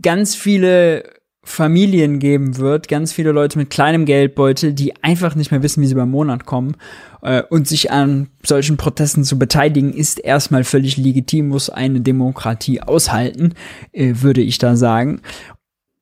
[0.00, 1.04] ganz viele
[1.48, 5.86] Familien geben wird, ganz viele Leute mit kleinem Geldbeutel, die einfach nicht mehr wissen, wie
[5.86, 6.76] sie beim Monat kommen.
[7.22, 12.82] Äh, und sich an solchen Protesten zu beteiligen, ist erstmal völlig legitim, muss eine Demokratie
[12.82, 13.54] aushalten,
[13.92, 15.22] äh, würde ich da sagen.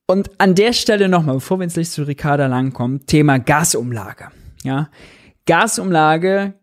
[0.05, 4.27] Und an der Stelle nochmal, bevor wir ins Licht zu Ricarda langkommen, Thema Gasumlage.
[4.63, 4.89] Ja,
[5.45, 6.53] Gasumlage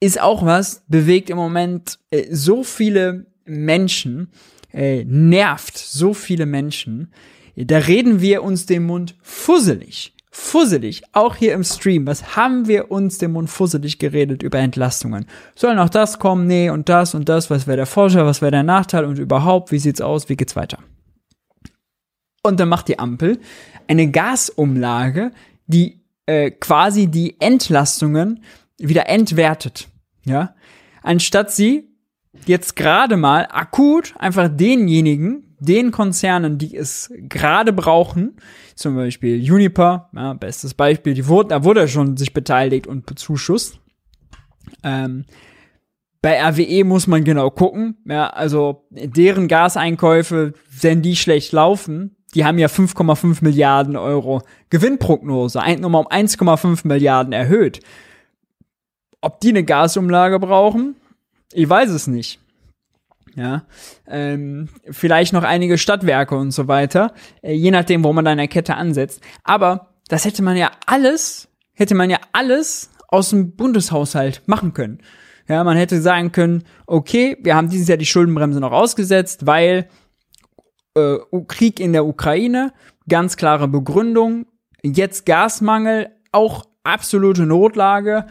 [0.00, 4.30] ist auch was, bewegt im Moment äh, so viele Menschen,
[4.70, 7.10] nervt so viele Menschen,
[7.66, 10.14] da reden wir uns den Mund fusselig.
[10.30, 12.06] Fusselig, auch hier im Stream.
[12.06, 15.26] Was haben wir uns den Mund fusselig geredet über Entlastungen?
[15.56, 16.46] Soll noch das kommen?
[16.46, 17.50] Nee, und das und das.
[17.50, 18.24] Was wäre der Vorteil?
[18.24, 19.04] Was wäre der Nachteil?
[19.04, 20.28] Und überhaupt, wie sieht's aus?
[20.28, 20.78] Wie geht's weiter?
[22.42, 23.40] Und dann macht die Ampel
[23.88, 25.32] eine Gasumlage,
[25.66, 28.44] die äh, quasi die Entlastungen
[28.78, 29.88] wieder entwertet.
[30.24, 30.54] Ja?
[31.02, 31.88] Anstatt sie
[32.46, 38.36] jetzt gerade mal akut einfach denjenigen, den Konzernen, die es gerade brauchen,
[38.74, 43.78] zum Beispiel Uniper, ja, bestes Beispiel, die wurde, da wurde schon sich beteiligt und bezuschusst.
[44.82, 45.24] Ähm,
[46.20, 52.44] bei RWE muss man genau gucken, ja, also deren Gaseinkäufe, wenn die schlecht laufen, die
[52.44, 57.80] haben ja 5,5 Milliarden Euro Gewinnprognose, nochmal um 1,5 Milliarden erhöht.
[59.20, 60.96] Ob die eine Gasumlage brauchen?
[61.52, 62.40] Ich weiß es nicht.
[63.34, 63.64] Ja,
[64.06, 68.38] ähm, vielleicht noch einige Stadtwerke und so weiter, äh, je nachdem, wo man da in
[68.38, 69.20] der Kette ansetzt.
[69.44, 74.98] Aber das hätte man ja alles, hätte man ja alles aus dem Bundeshaushalt machen können.
[75.48, 79.88] Ja, man hätte sagen können, okay, wir haben dieses Jahr die Schuldenbremse noch ausgesetzt, weil
[80.94, 82.72] äh, Krieg in der Ukraine,
[83.08, 84.46] ganz klare Begründung,
[84.82, 88.26] jetzt Gasmangel, auch absolute Notlage.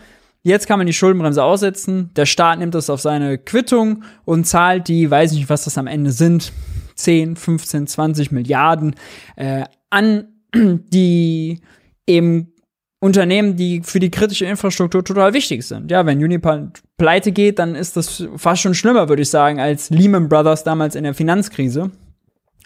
[0.47, 2.09] Jetzt kann man die Schuldenbremse aussetzen.
[2.15, 5.87] Der Staat nimmt das auf seine Quittung und zahlt die, weiß nicht, was das am
[5.87, 6.53] Ende sind,
[6.95, 8.95] 10, 15, 20 Milliarden
[9.35, 11.59] äh, an die
[12.07, 12.53] eben
[13.01, 15.91] Unternehmen, die für die kritische Infrastruktur total wichtig sind.
[15.91, 19.89] Ja, wenn Uniper pleite geht, dann ist das fast schon schlimmer, würde ich sagen, als
[19.89, 21.91] Lehman Brothers damals in der Finanzkrise.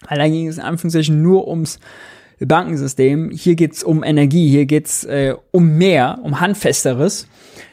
[0.08, 1.80] Da ging es in Anführungszeichen nur ums
[2.38, 3.30] Bankensystem.
[3.30, 7.26] Hier geht's um Energie, hier geht's äh, um mehr, um Handfesteres.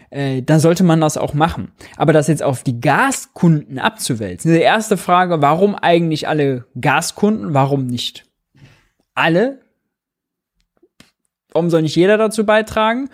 [0.09, 1.71] Äh, dann sollte man das auch machen.
[1.97, 4.51] Aber das jetzt auf die Gaskunden abzuwälzen.
[4.51, 7.53] Die erste Frage, warum eigentlich alle Gaskunden?
[7.53, 8.25] Warum nicht
[9.13, 9.61] alle?
[11.51, 13.09] Warum soll nicht jeder dazu beitragen?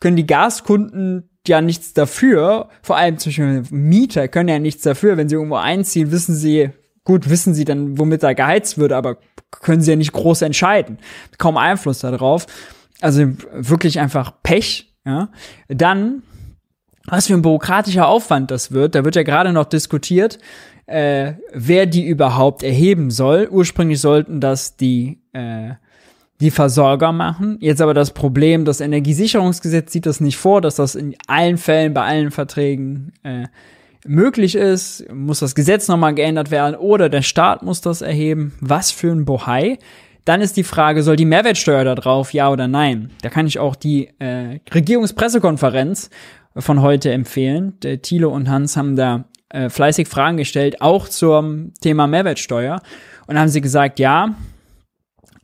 [0.00, 5.28] Können die Gaskunden ja nichts dafür, vor allem zwischen Mieter können ja nichts dafür, wenn
[5.28, 6.70] sie irgendwo einziehen, wissen sie,
[7.04, 9.18] gut, wissen sie dann, womit da geheizt wird, aber
[9.50, 10.98] können sie ja nicht groß entscheiden.
[11.38, 12.46] Kaum Einfluss darauf.
[13.00, 15.30] Also wirklich einfach Pech, ja.
[15.68, 16.22] Dann,
[17.10, 20.38] was für ein bürokratischer Aufwand das wird, da wird ja gerade noch diskutiert,
[20.86, 23.48] äh, wer die überhaupt erheben soll.
[23.50, 25.74] Ursprünglich sollten das die äh,
[26.40, 27.58] die Versorger machen.
[27.60, 31.92] Jetzt aber das Problem, das Energiesicherungsgesetz sieht das nicht vor, dass das in allen Fällen
[31.92, 33.44] bei allen Verträgen äh,
[34.06, 35.04] möglich ist.
[35.12, 38.54] Muss das Gesetz nochmal geändert werden oder der Staat muss das erheben.
[38.60, 39.78] Was für ein Bohai.
[40.24, 43.10] Dann ist die Frage, soll die Mehrwertsteuer da drauf, ja oder nein?
[43.22, 46.10] Da kann ich auch die äh, Regierungspressekonferenz
[46.56, 47.78] von heute empfehlen.
[47.82, 52.80] Der Thilo und Hans haben da äh, fleißig Fragen gestellt, auch zum Thema Mehrwertsteuer.
[53.26, 54.34] Und haben sie gesagt, ja,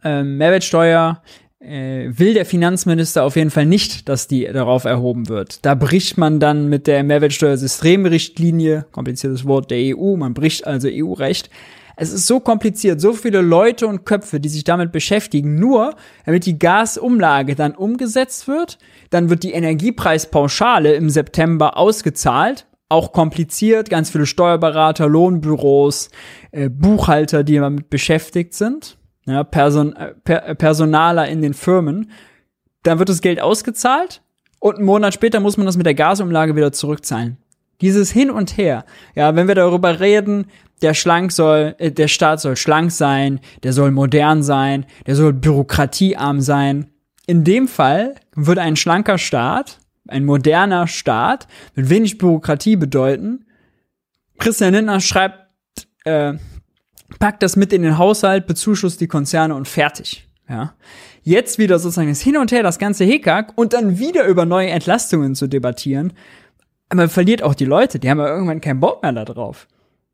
[0.05, 1.23] äh, Mehrwertsteuer
[1.61, 5.65] äh, will der Finanzminister auf jeden Fall nicht, dass die darauf erhoben wird.
[5.65, 11.51] Da bricht man dann mit der Mehrwertsteuersystemrichtlinie, kompliziertes Wort der EU, man bricht also EU-Recht.
[11.97, 15.95] Es ist so kompliziert, so viele Leute und Köpfe, die sich damit beschäftigen, nur
[16.27, 18.79] damit die Gasumlage dann umgesetzt wird.
[19.11, 22.67] Dann wird die Energiepreispauschale im September ausgezahlt.
[22.89, 26.11] Auch kompliziert, ganz viele Steuerberater, Lohnbüros,
[26.53, 28.97] äh, Buchhalter, die damit beschäftigt sind
[29.27, 32.11] ja, Person, äh, per, äh, Personaler in den Firmen,
[32.83, 34.23] dann wird das Geld ausgezahlt
[34.61, 37.37] und einen Monat später muss man das mit der Gasumlage wieder zurückzahlen.
[37.81, 40.47] Dieses Hin und Her, ja, wenn wir darüber reden,
[40.83, 45.33] der schlank soll, äh, der Staat soll schlank sein, der soll modern sein, der soll
[45.33, 46.91] bürokratiearm sein.
[47.27, 53.47] In dem Fall würde ein schlanker Staat, ein moderner Staat mit wenig Bürokratie bedeuten.
[54.39, 55.47] Christian Lindner schreibt
[56.05, 56.35] äh,
[57.19, 60.29] packt das mit in den Haushalt, bezuschusst die Konzerne und fertig.
[60.49, 60.75] Ja.
[61.23, 64.71] Jetzt wieder sozusagen das Hin und Her, das ganze Hickhack und dann wieder über neue
[64.71, 66.13] Entlastungen zu debattieren.
[66.95, 69.67] Man verliert auch die Leute, die haben ja irgendwann keinen Bock mehr da drauf.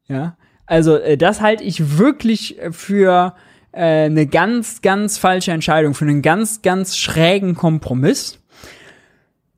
[0.08, 0.36] Ja.
[0.72, 3.34] Also, äh, das halte ich wirklich für
[3.72, 8.38] äh, eine ganz, ganz falsche Entscheidung, für einen ganz, ganz schrägen Kompromiss.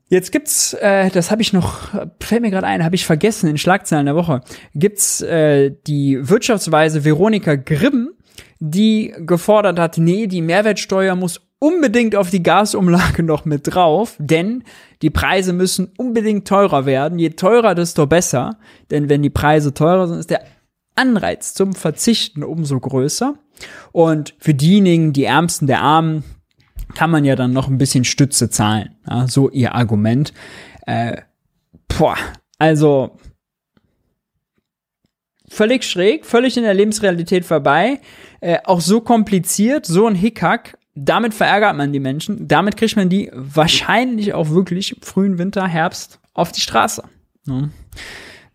[0.08, 3.58] Jetzt gibt's, äh, das habe ich noch, fällt mir gerade ein, habe ich vergessen in
[3.58, 4.40] Schlagzeilen der Woche,
[4.74, 8.10] gibt's äh, die Wirtschaftsweise Veronika Grimm,
[8.58, 14.64] die gefordert hat, nee, die Mehrwertsteuer muss unbedingt auf die Gasumlage noch mit drauf, denn
[15.00, 17.20] die Preise müssen unbedingt teurer werden.
[17.20, 18.58] Je teurer, desto besser.
[18.90, 20.42] Denn wenn die Preise teurer sind, ist der
[20.94, 23.34] Anreiz zum Verzichten umso größer.
[23.92, 26.24] Und für diejenigen, die Ärmsten der Armen,
[26.94, 28.96] kann man ja dann noch ein bisschen Stütze zahlen.
[29.08, 30.32] Ja, so ihr Argument.
[30.86, 31.22] Äh,
[31.88, 32.16] boah,
[32.58, 33.18] also
[35.48, 38.00] völlig schräg, völlig in der Lebensrealität vorbei,
[38.40, 40.78] äh, auch so kompliziert, so ein Hickhack.
[40.94, 42.46] Damit verärgert man die Menschen.
[42.46, 47.02] Damit kriegt man die wahrscheinlich auch wirklich frühen Winter, Herbst auf die Straße.
[47.46, 47.68] Ja.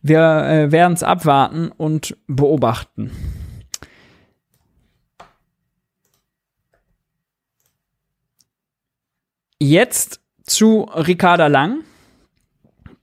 [0.01, 3.11] Wir äh, werden es abwarten und beobachten.
[9.59, 11.81] Jetzt zu Ricarda Lang.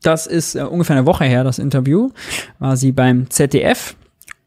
[0.02, 2.10] Das ist äh, ungefähr eine Woche her, das Interview.
[2.58, 3.96] War sie beim ZDF.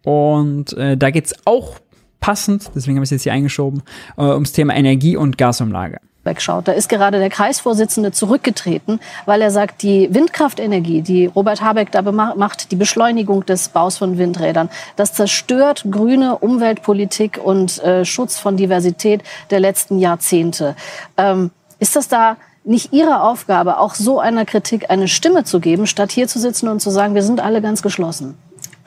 [0.04, 1.80] Und äh, da es auch
[2.20, 3.84] passend, deswegen habe ich es jetzt hier eingeschoben,
[4.18, 6.00] äh, ums Thema Energie- und Gasumlage.
[6.30, 6.68] Wegschaut.
[6.68, 12.02] Da ist gerade der Kreisvorsitzende zurückgetreten, weil er sagt, die Windkraftenergie, die Robert Habeck da
[12.02, 18.56] macht, die Beschleunigung des Baus von Windrädern, das zerstört grüne Umweltpolitik und äh, Schutz von
[18.56, 20.76] Diversität der letzten Jahrzehnte.
[21.18, 25.88] Ähm, ist das da nicht Ihre Aufgabe, auch so einer Kritik eine Stimme zu geben,
[25.88, 28.38] statt hier zu sitzen und zu sagen, wir sind alle ganz geschlossen?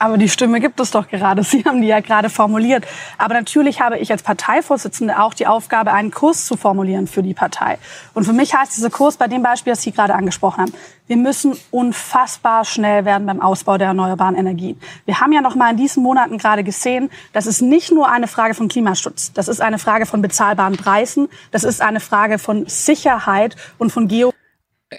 [0.03, 1.43] Aber die Stimme gibt es doch gerade.
[1.43, 2.85] Sie haben die ja gerade formuliert.
[3.17, 7.33] Aber natürlich habe ich als Parteivorsitzende auch die Aufgabe, einen Kurs zu formulieren für die
[7.33, 7.77] Partei.
[8.13, 10.73] Und für mich heißt dieser Kurs bei dem Beispiel, das Sie gerade angesprochen haben,
[11.07, 14.77] wir müssen unfassbar schnell werden beim Ausbau der erneuerbaren Energien.
[15.05, 18.27] Wir haben ja noch mal in diesen Monaten gerade gesehen, das ist nicht nur eine
[18.27, 19.31] Frage von Klimaschutz.
[19.31, 21.29] Das ist eine Frage von bezahlbaren Preisen.
[21.51, 24.33] Das ist eine Frage von Sicherheit und von Geo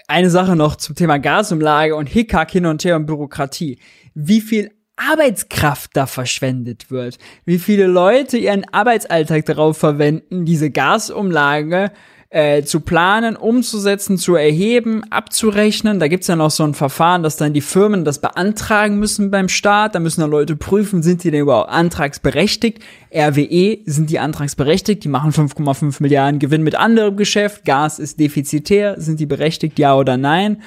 [0.07, 3.79] eine Sache noch zum Thema Gasumlage und Hickhack hin und her und Bürokratie.
[4.13, 7.17] Wie viel Arbeitskraft da verschwendet wird.
[7.43, 11.91] Wie viele Leute ihren Arbeitsalltag darauf verwenden, diese Gasumlage
[12.35, 15.99] äh, zu planen, umzusetzen, zu erheben, abzurechnen.
[15.99, 19.47] Da gibt's ja noch so ein Verfahren, dass dann die Firmen das beantragen müssen beim
[19.47, 19.95] Staat.
[19.95, 22.83] Da müssen dann Leute prüfen, sind die denn überhaupt antragsberechtigt.
[23.13, 27.63] RWE sind die antragsberechtigt, die machen 5,5 Milliarden Gewinn mit anderem Geschäft.
[27.63, 30.61] Gas ist defizitär, sind die berechtigt, ja oder nein?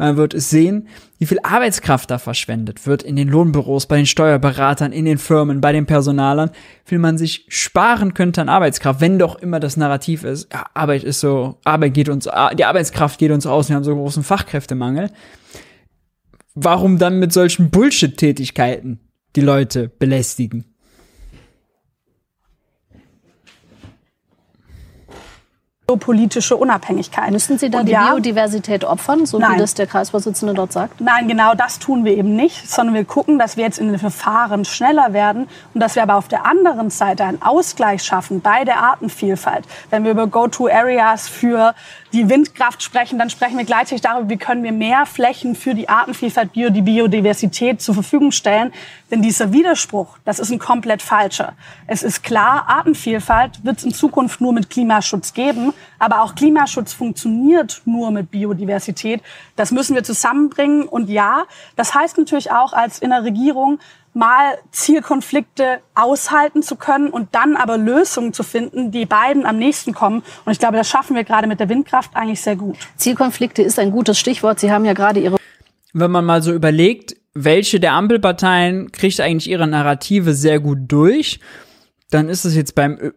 [0.00, 4.06] Man wird es sehen, wie viel Arbeitskraft da verschwendet wird in den Lohnbüros, bei den
[4.06, 6.48] Steuerberatern, in den Firmen, bei den Personalern,
[6.86, 10.64] wie viel man sich sparen könnte an Arbeitskraft, wenn doch immer das Narrativ ist, ja,
[10.72, 14.22] Arbeit ist so, Arbeit geht uns, die Arbeitskraft geht uns aus, wir haben so großen
[14.22, 15.10] Fachkräftemangel.
[16.54, 19.00] Warum dann mit solchen Bullshit-Tätigkeiten
[19.36, 20.69] die Leute belästigen?
[25.96, 27.30] Politische Unabhängigkeit.
[27.30, 29.54] Müssen Sie da und die ja, Biodiversität opfern, so nein.
[29.54, 31.00] wie das der Kreisvorsitzende dort sagt?
[31.00, 33.98] Nein, genau das tun wir eben nicht, sondern wir gucken, dass wir jetzt in den
[33.98, 38.64] Verfahren schneller werden und dass wir aber auf der anderen Seite einen Ausgleich schaffen bei
[38.64, 39.64] der Artenvielfalt.
[39.90, 41.74] Wenn wir über Go-to-Areas für
[42.12, 45.88] die Windkraft sprechen, dann sprechen wir gleichzeitig darüber, wie können wir mehr Flächen für die
[45.88, 48.72] Artenvielfalt, Bio, die Biodiversität zur Verfügung stellen.
[49.10, 51.54] Denn dieser Widerspruch, das ist ein komplett falscher.
[51.86, 56.92] Es ist klar, Artenvielfalt wird es in Zukunft nur mit Klimaschutz geben, aber auch Klimaschutz
[56.92, 59.22] funktioniert nur mit Biodiversität.
[59.56, 60.82] Das müssen wir zusammenbringen.
[60.84, 61.44] Und ja,
[61.76, 63.78] das heißt natürlich auch als in der Regierung,
[64.12, 69.94] mal Zielkonflikte aushalten zu können und dann aber Lösungen zu finden, die beiden am nächsten
[69.94, 70.22] kommen.
[70.44, 72.76] Und ich glaube, das schaffen wir gerade mit der Windkraft eigentlich sehr gut.
[72.96, 74.60] Zielkonflikte ist ein gutes Stichwort.
[74.60, 75.36] Sie haben ja gerade Ihre
[75.92, 81.40] wenn man mal so überlegt, welche der Ampelparteien kriegt eigentlich ihre Narrative sehr gut durch,
[82.10, 83.12] dann ist es jetzt beim,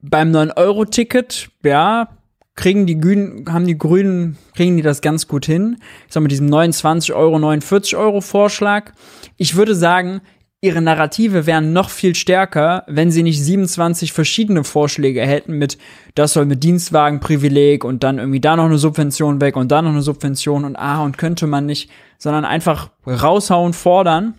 [0.00, 2.08] beim 9-Euro-Ticket, ja,
[2.54, 5.76] kriegen die Grünen, haben die Grünen, kriegen die das ganz gut hin.
[6.06, 8.92] Ich sag mal, diesem 29 Euro, 49 Euro Vorschlag.
[9.36, 10.22] Ich würde sagen,
[10.60, 15.78] ihre Narrative wären noch viel stärker, wenn sie nicht 27 verschiedene Vorschläge hätten mit,
[16.14, 19.90] das soll mit Dienstwagenprivileg und dann irgendwie da noch eine Subvention weg und da noch
[19.90, 24.34] eine Subvention und ah, und könnte man nicht, sondern einfach raushauen, fordern,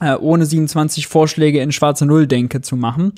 [0.00, 3.12] äh, ohne 27 Vorschläge in schwarze Null-Denke zu machen.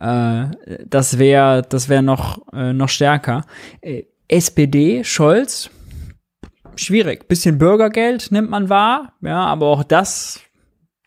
[0.00, 0.46] Äh,
[0.86, 3.44] das wäre, das wäre noch, äh, noch stärker.
[3.82, 5.68] Äh, SPD, Scholz,
[6.76, 7.28] schwierig.
[7.28, 10.40] Bisschen Bürgergeld nimmt man wahr, ja, aber auch das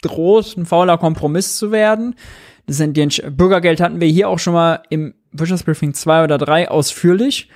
[0.01, 2.15] droht ein fauler Kompromiss zu werden.
[2.67, 6.69] Das sind die Bürgergeld hatten wir hier auch schon mal im Wirtschaftsbriefing 2 oder 3
[6.69, 7.49] ausführlich.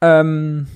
[0.00, 0.66] Ähm,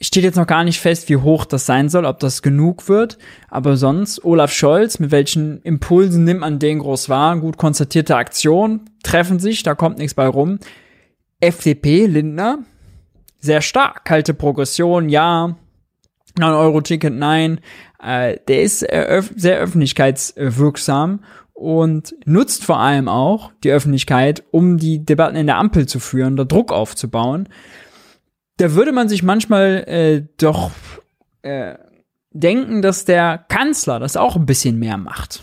[0.00, 3.18] steht jetzt noch gar nicht fest, wie hoch das sein soll, ob das genug wird.
[3.48, 7.36] Aber sonst, Olaf Scholz, mit welchen Impulsen nimmt man den groß wahr?
[7.38, 10.58] Gut konstatierte Aktion, treffen sich, da kommt nichts bei rum.
[11.40, 12.58] FDP, Lindner,
[13.38, 14.04] sehr stark.
[14.04, 15.56] Kalte Progression, ja.
[16.38, 17.60] 9-Euro-Ticket, nein.
[18.04, 21.20] Äh, der ist äh, sehr öffentlichkeitswirksam
[21.54, 26.36] und nutzt vor allem auch die Öffentlichkeit, um die Debatten in der Ampel zu führen,
[26.36, 27.48] da Druck aufzubauen.
[28.58, 30.70] Da würde man sich manchmal äh, doch
[31.42, 31.76] äh,
[32.30, 35.42] denken, dass der Kanzler das auch ein bisschen mehr macht.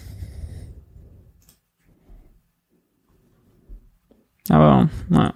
[4.50, 5.34] Aber, naja.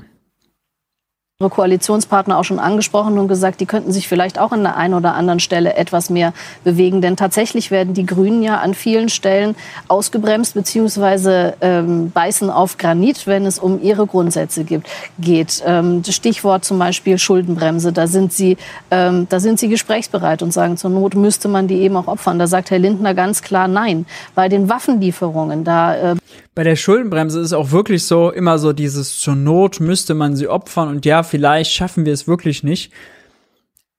[1.38, 5.16] Koalitionspartner auch schon angesprochen und gesagt, die könnten sich vielleicht auch an der einen oder
[5.16, 6.32] anderen Stelle etwas mehr
[6.64, 7.02] bewegen.
[7.02, 9.54] Denn tatsächlich werden die Grünen ja an vielen Stellen
[9.90, 14.88] ausgebremst beziehungsweise ähm, beißen auf Granit, wenn es um ihre Grundsätze gibt,
[15.20, 15.62] geht.
[15.66, 17.92] Ähm, Stichwort zum Beispiel Schuldenbremse.
[17.92, 18.56] Da sind sie,
[18.90, 22.40] ähm, da sind sie gesprächsbereit und sagen, zur Not müsste man die eben auch opfern.
[22.40, 24.06] Da sagt Herr Lindner ganz klar Nein.
[24.36, 26.16] Bei den Waffenlieferungen, da äh
[26.56, 30.48] bei der Schuldenbremse ist auch wirklich so immer so dieses zur Not müsste man sie
[30.48, 32.94] opfern und ja, vielleicht schaffen wir es wirklich nicht.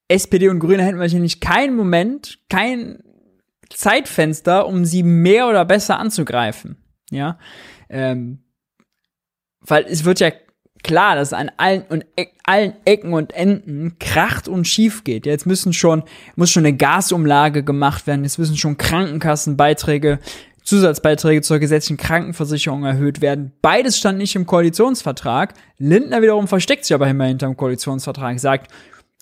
[0.09, 3.03] SPD und Grüne hätten wahrscheinlich keinen Moment, kein
[3.69, 6.77] Zeitfenster, um sie mehr oder besser anzugreifen.
[7.11, 7.39] Ja,
[7.91, 8.43] ähm,
[9.61, 10.31] weil es wird ja
[10.83, 15.27] klar, dass an allen und e allen Ecken und Enden kracht und schief geht.
[15.27, 16.05] Jetzt müssen schon,
[16.37, 20.21] muss schon eine Gasumlage gemacht werden, jetzt müssen schon Krankenkassenbeiträge,
[20.67, 23.53] Zusatzbeiträge zur gesetzlichen Krankenversicherung erhöht werden.
[23.63, 25.55] Beides stand nicht im Koalitionsvertrag.
[25.79, 28.73] Lindner wiederum versteckt sich aber immer hinterm Koalitionsvertrag, sagt,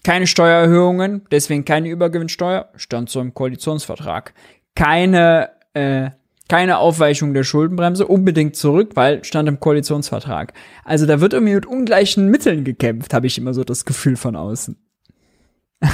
[0.03, 4.33] keine Steuererhöhungen, deswegen keine Übergewinnsteuer, stand so im Koalitionsvertrag.
[4.75, 6.11] Keine, äh,
[6.49, 10.55] keine Aufweichung der Schuldenbremse, unbedingt zurück, weil stand im Koalitionsvertrag.
[10.83, 14.35] Also da wird irgendwie mit ungleichen Mitteln gekämpft, habe ich immer so das Gefühl von
[14.35, 14.77] außen.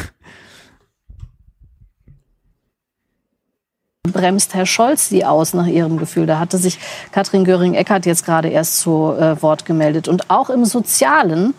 [4.12, 6.27] bremst Herr Scholz sie aus nach Ihrem Gefühl?
[6.27, 6.78] Da hatte sich
[7.12, 10.09] Katrin Göring-Eckardt jetzt gerade erst zu äh, Wort gemeldet.
[10.09, 11.55] Und auch im Sozialen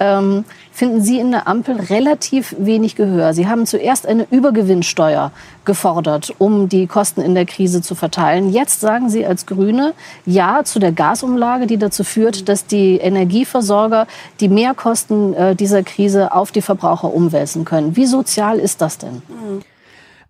[0.00, 3.32] ähm, finden Sie in der Ampel relativ wenig Gehör.
[3.32, 5.30] Sie haben zuerst eine Übergewinnsteuer
[5.64, 8.50] gefordert, um die Kosten in der Krise zu verteilen.
[8.50, 9.94] Jetzt sagen Sie als Grüne
[10.26, 14.08] Ja zu der Gasumlage, die dazu führt, dass die Energieversorger
[14.40, 17.94] die Mehrkosten äh, dieser Krise auf die Verbraucher umwälzen können.
[17.94, 19.22] Wie sozial ist das denn?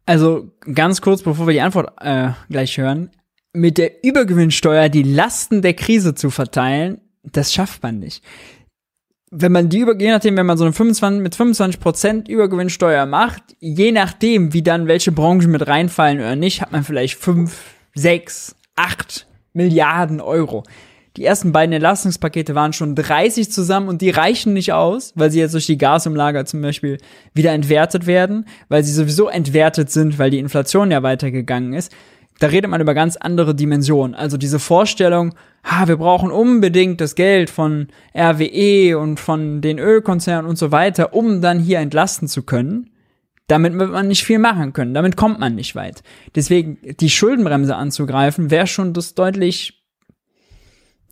[0.07, 3.11] Also ganz kurz, bevor wir die Antwort äh, gleich hören.
[3.53, 8.23] Mit der Übergewinnsteuer die Lasten der Krise zu verteilen, das schafft man nicht
[9.37, 13.05] wenn man die über, je nachdem, wenn man so eine 25, mit 25 Prozent Übergewinnsteuer
[13.05, 17.53] macht, je nachdem, wie dann welche Branchen mit reinfallen oder nicht, hat man vielleicht 5,
[17.95, 20.63] 6, 8 Milliarden Euro.
[21.17, 25.39] Die ersten beiden Entlastungspakete waren schon 30 zusammen und die reichen nicht aus, weil sie
[25.39, 26.99] jetzt durch die Gasumlager zum Beispiel
[27.35, 31.93] wieder entwertet werden, weil sie sowieso entwertet sind, weil die Inflation ja weitergegangen ist
[32.39, 34.15] da redet man über ganz andere Dimensionen.
[34.15, 35.35] Also diese Vorstellung,
[35.65, 41.15] ha, wir brauchen unbedingt das Geld von RWE und von den Ölkonzernen und so weiter,
[41.15, 42.91] um dann hier entlasten zu können.
[43.47, 44.95] Damit wird man nicht viel machen können.
[44.95, 46.03] Damit kommt man nicht weit.
[46.35, 49.84] Deswegen die Schuldenbremse anzugreifen, wäre schon das deutlich,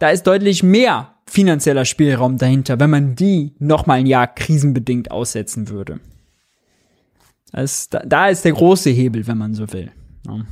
[0.02, 5.68] da ist deutlich mehr finanzieller Spielraum dahinter, wenn man die nochmal ein Jahr krisenbedingt aussetzen
[5.68, 6.00] würde.
[7.52, 9.92] Das, da, da ist der große Hebel, wenn man so will.
[10.26, 10.44] Ja.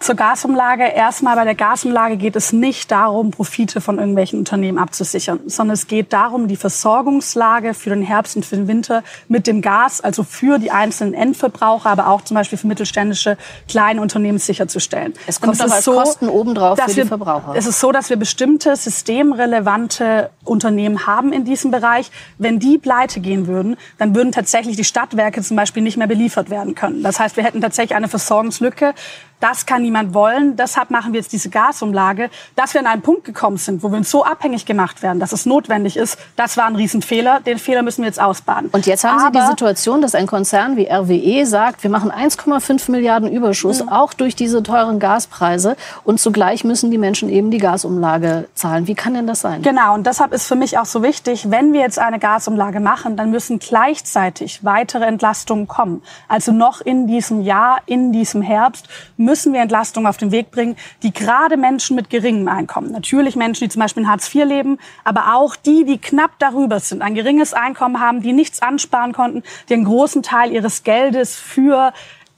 [0.00, 0.84] Zur Gasumlage.
[0.84, 5.88] Erstmal bei der Gasumlage geht es nicht darum, Profite von irgendwelchen Unternehmen abzusichern, sondern es
[5.88, 10.22] geht darum, die Versorgungslage für den Herbst und für den Winter mit dem Gas, also
[10.22, 13.36] für die einzelnen Endverbraucher, aber auch zum Beispiel für mittelständische
[13.68, 15.14] kleine Unternehmen sicherzustellen.
[15.26, 17.54] Es kommt aber als so, Kosten obendrauf für die Verbraucher.
[17.56, 22.12] Es ist so, dass wir bestimmte systemrelevante Unternehmen haben in diesem Bereich.
[22.38, 26.50] Wenn die pleite gehen würden, dann würden tatsächlich die Stadtwerke zum Beispiel nicht mehr beliefert
[26.50, 27.02] werden können.
[27.02, 28.94] Das heißt, wir hätten tatsächlich eine Versorgungslücke
[29.40, 30.56] das kann niemand wollen.
[30.56, 32.30] Deshalb machen wir jetzt diese Gasumlage.
[32.56, 35.32] Dass wir an einen Punkt gekommen sind, wo wir uns so abhängig gemacht werden, dass
[35.32, 37.40] es notwendig ist, das war ein Riesenfehler.
[37.40, 38.70] Den Fehler müssen wir jetzt ausbaden.
[38.72, 42.10] Und jetzt haben Aber Sie die Situation, dass ein Konzern wie RWE sagt, wir machen
[42.10, 43.90] 1,5 Milliarden Überschuss, mhm.
[43.90, 45.76] auch durch diese teuren Gaspreise.
[46.04, 48.86] Und zugleich müssen die Menschen eben die Gasumlage zahlen.
[48.86, 49.62] Wie kann denn das sein?
[49.62, 49.94] Genau.
[49.94, 53.30] Und deshalb ist für mich auch so wichtig, wenn wir jetzt eine Gasumlage machen, dann
[53.30, 56.02] müssen gleichzeitig weitere Entlastungen kommen.
[56.26, 60.76] Also noch in diesem Jahr, in diesem Herbst müssen wir Entlastung auf den Weg bringen,
[61.02, 64.78] die gerade Menschen mit geringem Einkommen, natürlich Menschen, die zum Beispiel in Hartz IV leben,
[65.04, 69.42] aber auch die, die knapp darüber sind, ein geringes Einkommen haben, die nichts ansparen konnten,
[69.68, 71.92] die einen großen Teil ihres Geldes für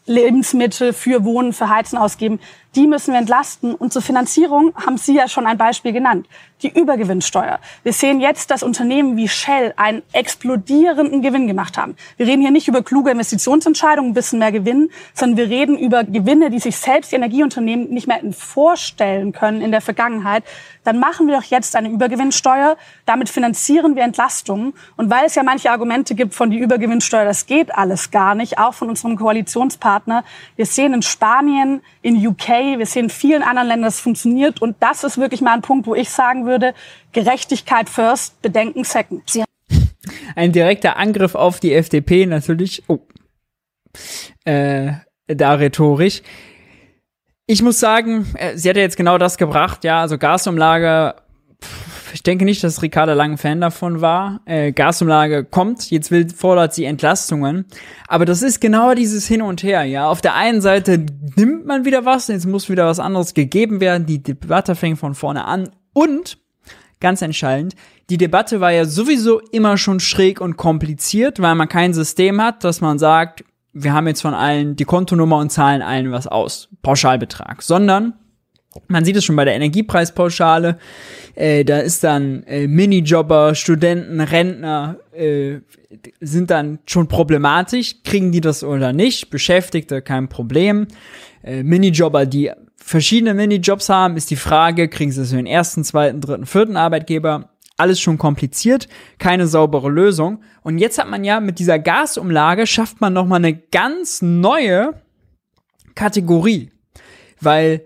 [0.07, 2.41] Lebensmittel, für Wohnen, für Heizen ausgeben,
[2.75, 3.75] die müssen wir entlasten.
[3.75, 6.27] Und zur Finanzierung haben Sie ja schon ein Beispiel genannt.
[6.63, 7.59] Die Übergewinnsteuer.
[7.83, 11.97] Wir sehen jetzt, dass Unternehmen wie Shell einen explodierenden Gewinn gemacht haben.
[12.19, 16.05] Wir reden hier nicht über kluge Investitionsentscheidungen, ein bisschen mehr Gewinn, sondern wir reden über
[16.05, 20.45] Gewinne, die sich selbst die Energieunternehmen nicht mehr vorstellen können in der Vergangenheit.
[20.85, 22.77] Dann machen wir doch jetzt eine Übergewinnsteuer.
[23.07, 24.75] Damit finanzieren wir Entlastungen.
[24.97, 28.59] Und weil es ja manche Argumente gibt von die Übergewinnsteuer, das geht alles gar nicht,
[28.59, 30.25] auch von unserem Koalitionspartner.
[30.57, 34.63] Wir sehen in Spanien, in UK, wir sehen in vielen anderen Ländern, das funktioniert.
[34.63, 36.75] Und das ist wirklich mal ein Punkt, wo ich sagen würde,
[37.13, 39.23] Gerechtigkeit first, Bedenken second.
[40.37, 42.83] Ein direkter Angriff auf die FDP natürlich.
[42.89, 43.01] Oh.
[44.45, 44.93] Äh,
[45.27, 46.23] da rhetorisch.
[47.47, 51.17] Ich muss sagen, äh, sie hat ja jetzt genau das gebracht, ja, also Gasumlage
[52.13, 54.41] ich denke nicht, dass Ricarda Lang Fan davon war.
[54.45, 57.67] Äh, Gasumlage kommt, jetzt will, fordert sie Entlastungen.
[58.09, 60.09] Aber das ist genau dieses Hin und Her, ja.
[60.09, 61.05] Auf der einen Seite
[61.37, 64.07] nimmt man wieder was, jetzt muss wieder was anderes gegeben werden.
[64.07, 65.71] Die Debatte fängt von vorne an.
[65.93, 66.39] Und,
[67.01, 67.75] ganz entscheidend,
[68.11, 72.65] die Debatte war ja sowieso immer schon schräg und kompliziert, weil man kein System hat,
[72.65, 76.69] dass man sagt, wir haben jetzt von allen die Kontonummer und zahlen allen was aus.
[76.83, 77.63] Pauschalbetrag.
[77.63, 78.15] Sondern
[78.89, 80.79] man sieht es schon bei der Energiepreispauschale.
[81.35, 85.59] Äh, da ist dann äh, Minijobber, Studenten, Rentner äh,
[86.21, 88.03] sind dann schon problematisch.
[88.05, 89.31] Kriegen die das oder nicht?
[89.31, 90.87] Beschäftigte, kein Problem.
[91.43, 95.85] Äh, Minijobber, die verschiedene Minijobs haben, ist die Frage, kriegen sie das für den ersten,
[95.85, 97.51] zweiten, dritten, vierten Arbeitgeber?
[97.81, 98.89] alles schon kompliziert,
[99.19, 100.43] keine saubere Lösung.
[100.61, 105.01] Und jetzt hat man ja mit dieser Gasumlage schafft man nochmal eine ganz neue
[105.95, 106.71] Kategorie.
[107.41, 107.81] Weil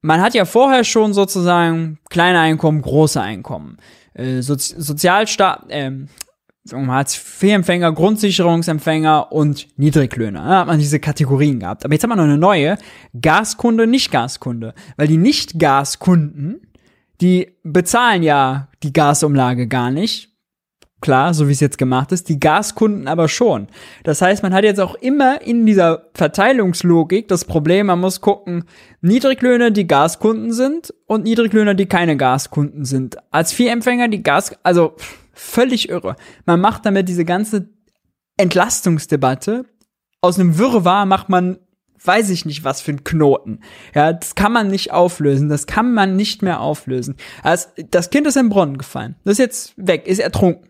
[0.00, 3.78] man hat ja vorher schon sozusagen kleine Einkommen, große Einkommen.
[4.14, 6.08] Äh, Sozi Sozialstaat, ähm,
[6.70, 10.44] Hartz-IV-Empfänger, Grundsicherungsempfänger und Niedriglöhner.
[10.44, 11.84] Da hat man diese Kategorien gehabt.
[11.84, 12.76] Aber jetzt haben wir noch eine neue.
[13.20, 14.74] Gaskunde, Nicht-Gaskunde.
[14.96, 16.60] Weil die Nicht-Gaskunden,
[17.20, 20.27] die bezahlen ja die Gasumlage gar nicht.
[21.00, 22.28] Klar, so wie es jetzt gemacht ist.
[22.28, 23.68] Die Gaskunden aber schon.
[24.02, 28.64] Das heißt, man hat jetzt auch immer in dieser Verteilungslogik das Problem, man muss gucken,
[29.00, 33.16] Niedriglöhner, die Gaskunden sind und Niedriglöhner, die keine Gaskunden sind.
[33.30, 34.94] Als Vier-Empfänger, die Gas, also
[35.32, 36.16] völlig irre.
[36.46, 37.68] Man macht damit diese ganze
[38.36, 39.64] Entlastungsdebatte
[40.20, 41.58] aus einem Wirrwarr macht man
[42.04, 43.60] weiß ich nicht, was für ein Knoten.
[43.94, 45.48] Ja, das kann man nicht auflösen.
[45.48, 47.16] Das kann man nicht mehr auflösen.
[47.42, 49.16] Also, das Kind ist im Brunnen gefallen.
[49.24, 50.67] Das ist jetzt weg, ist ertrunken.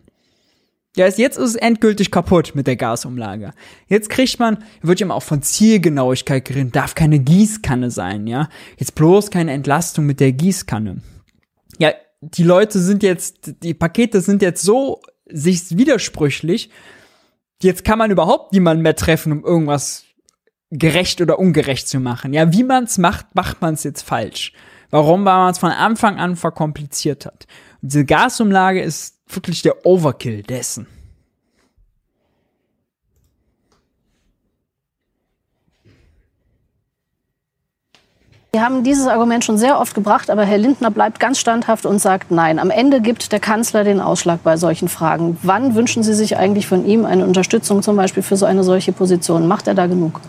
[0.97, 3.53] Ja, jetzt ist es endgültig kaputt mit der Gasumlage.
[3.87, 8.49] Jetzt kriegt man, wird ja immer auch von Zielgenauigkeit geredet, darf keine Gießkanne sein, ja.
[8.79, 11.03] Jetzt bloß keine Entlastung mit der Gießkanne.
[11.79, 15.01] Ja, die Leute sind jetzt, die Pakete sind jetzt so
[15.31, 16.71] sich widersprüchlich,
[17.63, 20.05] jetzt kann man überhaupt niemanden mehr treffen, um irgendwas
[20.71, 22.33] gerecht oder ungerecht zu machen.
[22.33, 24.53] Ja, wie man es macht, macht man es jetzt falsch.
[24.91, 25.25] Warum?
[25.25, 27.47] Weil man es von Anfang an verkompliziert hat.
[27.83, 30.87] Und diese Gasumlage ist wirklich der Overkill dessen.
[38.51, 41.99] Wir haben dieses Argument schon sehr oft gebracht, aber Herr Lindner bleibt ganz standhaft und
[41.99, 42.59] sagt Nein.
[42.59, 45.37] Am Ende gibt der Kanzler den Ausschlag bei solchen Fragen.
[45.43, 48.93] Wann wünschen Sie sich eigentlich von ihm eine Unterstützung zum Beispiel für so eine solche
[48.93, 49.47] Position?
[49.47, 50.21] Macht er da genug?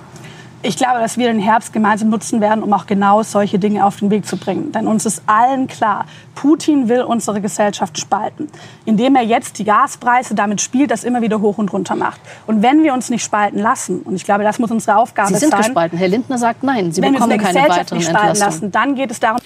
[0.62, 3.98] Ich glaube, dass wir den Herbst gemeinsam nutzen werden, um auch genau solche Dinge auf
[3.98, 4.72] den Weg zu bringen.
[4.72, 6.06] Denn uns ist allen klar,
[6.36, 8.50] Putin will unsere Gesellschaft spalten,
[8.86, 12.20] indem er jetzt die Gaspreise damit spielt, das immer wieder hoch und runter macht.
[12.46, 15.36] Und wenn wir uns nicht spalten lassen, und ich glaube, das muss unsere Aufgabe sein.
[15.36, 15.98] Sie sind sein, gespalten.
[15.98, 18.96] Herr Lindner sagt nein, Sie wenn bekommen wir uns keine Gesellschaft nicht spalten lassen, dann
[18.96, 19.40] geht es darum.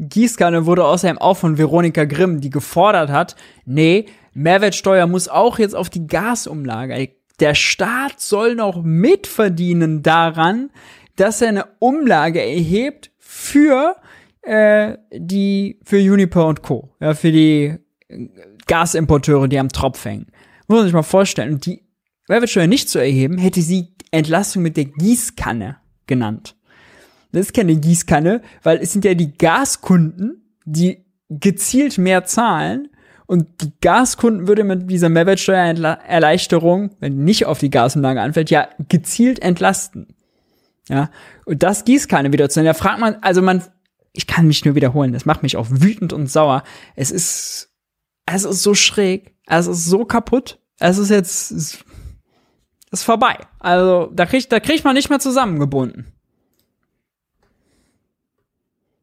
[0.00, 5.74] Gießkanne wurde außerdem auch von Veronika Grimm, die gefordert hat, nee, Mehrwertsteuer muss auch jetzt
[5.74, 6.94] auf die Gasumlage
[7.40, 10.70] der Staat soll noch mitverdienen daran,
[11.16, 13.96] dass er eine Umlage erhebt für
[14.42, 16.94] äh, die für Uniper und Co.
[17.00, 17.76] Ja, für die
[18.66, 20.26] Gasimporteure, die am Tropf hängen.
[20.66, 21.60] Muss man sich mal vorstellen.
[21.60, 21.82] Die
[22.28, 26.56] Mehrwertsteuer nicht zu erheben, hätte sie Entlastung mit der Gießkanne genannt.
[27.32, 32.88] Das ist keine Gießkanne, weil es sind ja die Gaskunden, die gezielt mehr zahlen
[33.28, 39.40] und die Gaskunden würde mit dieser Mehrwertsteuererleichterung, wenn nicht auf die Gasumlage anfällt, ja gezielt
[39.40, 40.14] entlasten.
[40.88, 41.10] Ja,
[41.44, 42.72] und das Gießkanne wieder zu nennen.
[42.72, 43.62] Da fragt man, also man,
[44.14, 46.64] ich kann mich nur wiederholen, das macht mich auch wütend und sauer.
[46.96, 47.68] Es ist,
[48.24, 51.84] es ist so schräg, es ist so kaputt, es ist jetzt, es
[52.90, 53.36] ist vorbei.
[53.58, 56.14] Also, da kriegt, da kriegt man nicht mehr zusammengebunden.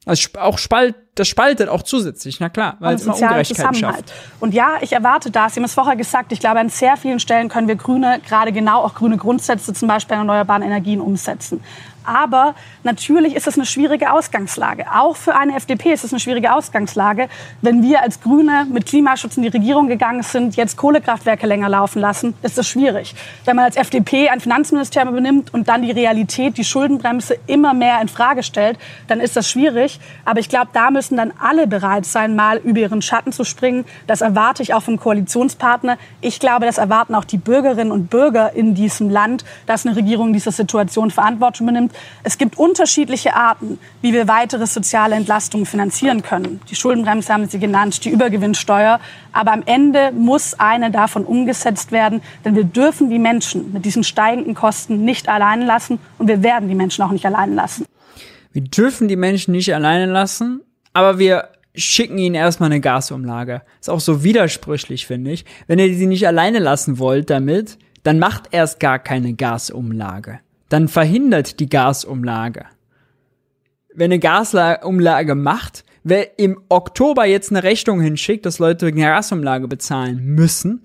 [0.06, 4.14] Also auch spalt, das spaltet auch zusätzlich, na klar, weil es immer Ungerechtigkeit schafft.
[4.40, 5.54] Und ja, ich erwarte das.
[5.56, 8.52] Sie haben es vorher gesagt, ich glaube, an sehr vielen Stellen können wir Grüne, gerade
[8.52, 11.62] genau auch grüne Grundsätze, zum Beispiel an erneuerbaren Energien umsetzen.
[12.06, 14.86] Aber natürlich ist es eine schwierige Ausgangslage.
[14.94, 17.30] Auch für eine FDP ist es eine schwierige Ausgangslage,
[17.62, 22.00] wenn wir als Grüne mit Klimaschutz in die Regierung gegangen sind, jetzt Kohlekraftwerke länger laufen
[22.00, 23.16] lassen, ist das schwierig.
[23.46, 28.02] Wenn man als FDP ein Finanzministerium übernimmt und dann die Realität, die Schuldenbremse immer mehr
[28.02, 28.78] in Frage stellt,
[29.08, 30.00] dann ist das schwierig.
[30.26, 33.86] Aber ich glaube, da müssen dann alle bereit sein, mal über ihren Schatten zu springen.
[34.08, 35.98] Das erwarte ich auch vom Koalitionspartner.
[36.22, 40.34] Ich glaube, das erwarten auch die Bürgerinnen und Bürger in diesem Land, dass eine Regierung
[40.34, 41.94] dieser Situation Verantwortung übernimmt.
[42.24, 46.60] Es gibt unterschiedliche Arten, wie wir weitere soziale Entlastungen finanzieren können.
[46.70, 49.00] Die Schuldenbremse haben Sie genannt, die Übergewinnsteuer.
[49.32, 54.04] Aber am Ende muss eine davon umgesetzt werden, denn wir dürfen die Menschen mit diesen
[54.04, 57.86] steigenden Kosten nicht allein lassen und wir werden die Menschen auch nicht allein lassen.
[58.52, 60.62] Wir dürfen die Menschen nicht alleine lassen,
[60.94, 63.62] aber wir schicken ihnen erstmal eine Gasumlage.
[63.82, 65.46] Ist auch so widersprüchlich, finde ich.
[65.68, 70.40] Wenn ihr sie nicht alleine lassen wollt damit, dann macht erst gar keine Gasumlage
[70.70, 72.66] dann verhindert die Gasumlage.
[73.94, 79.68] Wenn eine Gasumlage macht, wer im Oktober jetzt eine Rechnung hinschickt, dass Leute eine Gasumlage
[79.68, 80.82] bezahlen müssen,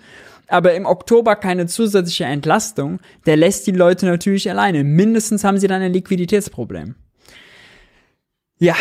[0.49, 4.85] aber im Oktober keine zusätzliche Entlastung, der lässt die Leute natürlich alleine.
[4.85, 6.97] Mindestens haben sie dann ein Liquiditätsproblem.
[8.59, 8.75] Ja.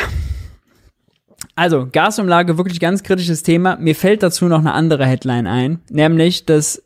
[1.56, 3.78] Also, Gasumlage, wirklich ganz kritisches Thema.
[3.78, 6.84] Mir fällt dazu noch eine andere Headline ein, nämlich, dass,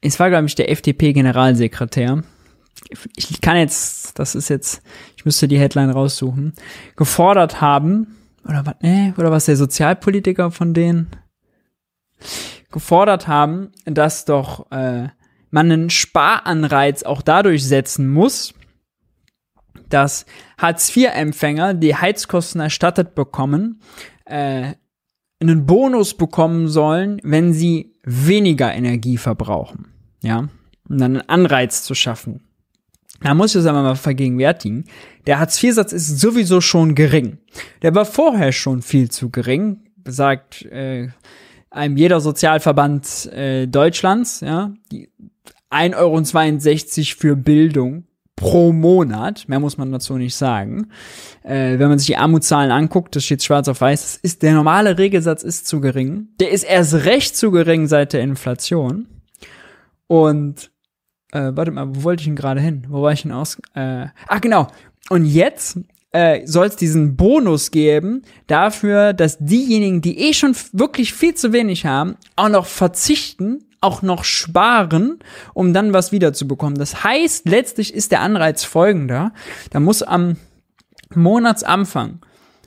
[0.00, 2.22] es war, glaube ich, der FDP-Generalsekretär,
[3.16, 4.82] ich kann jetzt, das ist jetzt,
[5.16, 6.54] ich müsste die Headline raussuchen,
[6.96, 11.08] gefordert haben, oder was, nee, oder was der Sozialpolitiker von denen?
[12.72, 15.08] gefordert haben, dass doch äh,
[15.50, 18.54] man einen Sparanreiz auch dadurch setzen muss,
[19.88, 20.26] dass
[20.58, 23.82] Hartz-IV-Empfänger, die Heizkosten erstattet bekommen,
[24.24, 24.72] äh,
[25.38, 29.92] einen Bonus bekommen sollen, wenn sie weniger Energie verbrauchen.
[30.22, 30.48] Ja,
[30.88, 32.48] um dann einen Anreiz zu schaffen.
[33.22, 34.84] Da muss ich das aber mal vergegenwärtigen.
[35.26, 37.38] Der Hartz-IV-Satz ist sowieso schon gering.
[37.82, 41.08] Der war vorher schon viel zu gering, sagt äh,
[41.70, 44.72] einem jeder Sozialverband äh, Deutschlands, ja.
[45.70, 48.04] 1,62 Euro für Bildung
[48.36, 49.48] pro Monat.
[49.48, 50.88] Mehr muss man dazu nicht sagen.
[51.44, 54.54] Äh, wenn man sich die Armutszahlen anguckt, das steht schwarz auf weiß, das ist, der
[54.54, 56.28] normale Regelsatz ist zu gering.
[56.40, 59.06] Der ist erst recht zu gering seit der Inflation.
[60.08, 60.71] Und
[61.32, 62.86] äh, warte mal, wo wollte ich denn gerade hin?
[62.88, 63.58] Wo war ich denn aus?
[63.74, 64.68] Äh, ach genau.
[65.10, 65.78] Und jetzt
[66.12, 71.52] äh, soll es diesen Bonus geben dafür, dass diejenigen, die eh schon wirklich viel zu
[71.52, 75.18] wenig haben, auch noch verzichten, auch noch sparen,
[75.54, 76.78] um dann was wiederzubekommen.
[76.78, 79.32] Das heißt, letztlich ist der Anreiz folgender.
[79.70, 80.36] Da muss am
[81.14, 82.20] Monatsanfang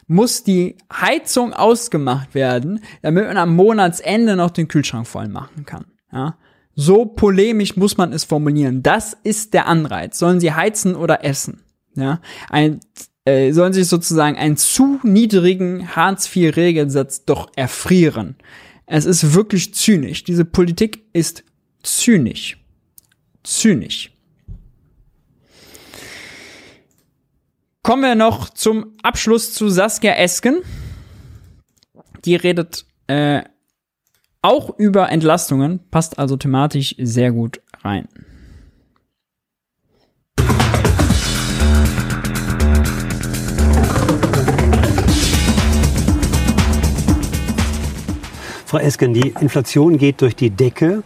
[0.08, 5.86] muss die Heizung ausgemacht werden, damit man am Monatsende noch den Kühlschrank voll machen kann.
[6.12, 6.38] Ja?
[6.76, 8.84] So polemisch muss man es formulieren.
[8.84, 10.20] Das ist der Anreiz.
[10.20, 11.64] Sollen sie heizen oder essen?
[11.96, 12.22] Ja?
[12.50, 12.82] Ein
[13.26, 18.36] äh, sollen sich sozusagen einen zu niedrigen Hartz-IV-Regelsatz doch erfrieren.
[18.86, 20.24] Es ist wirklich zynisch.
[20.24, 21.44] Diese Politik ist
[21.82, 22.64] zynisch.
[23.44, 24.12] Zynisch.
[27.82, 30.62] Kommen wir noch zum Abschluss zu Saskia Esken.
[32.26, 33.44] Die redet äh,
[34.46, 38.08] auch über Entlastungen, passt also thematisch sehr gut rein.
[48.68, 51.04] Frau Esken, die Inflation geht durch die Decke.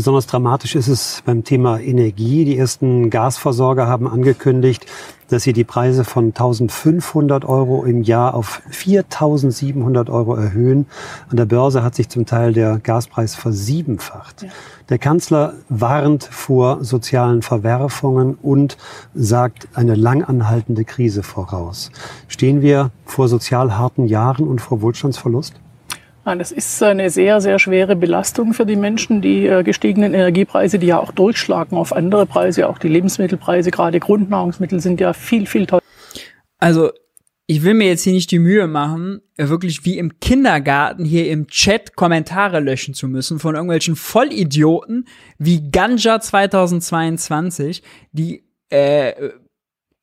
[0.00, 2.46] Besonders dramatisch ist es beim Thema Energie.
[2.46, 4.86] Die ersten Gasversorger haben angekündigt,
[5.28, 10.86] dass sie die Preise von 1500 Euro im Jahr auf 4700 Euro erhöhen.
[11.28, 14.44] An der Börse hat sich zum Teil der Gaspreis versiebenfacht.
[14.44, 14.48] Ja.
[14.88, 18.78] Der Kanzler warnt vor sozialen Verwerfungen und
[19.12, 21.90] sagt eine langanhaltende Krise voraus.
[22.26, 25.60] Stehen wir vor sozial harten Jahren und vor Wohlstandsverlust?
[26.38, 29.20] Das ist eine sehr, sehr schwere Belastung für die Menschen.
[29.20, 34.00] Die äh, gestiegenen Energiepreise, die ja auch durchschlagen auf andere Preise, auch die Lebensmittelpreise, gerade
[34.00, 35.82] Grundnahrungsmittel sind ja viel, viel teurer.
[36.58, 36.90] Also,
[37.46, 41.28] ich will mir jetzt hier nicht die Mühe machen, äh, wirklich wie im Kindergarten hier
[41.30, 45.08] im Chat Kommentare löschen zu müssen von irgendwelchen Vollidioten
[45.38, 47.82] wie Ganja 2022,
[48.12, 49.30] die äh,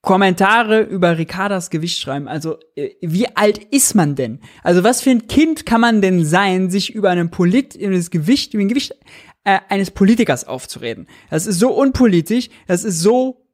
[0.07, 2.29] Kommentare über Ricardas Gewicht schreiben.
[2.29, 4.39] Also, äh, wie alt ist man denn?
[4.63, 8.09] Also, was für ein Kind kann man denn sein, sich über einen Polit, über das
[8.09, 8.95] Gewicht, über ein Gewicht
[9.43, 11.07] äh, eines Politikers aufzureden?
[11.29, 13.45] Das ist so unpolitisch, das ist so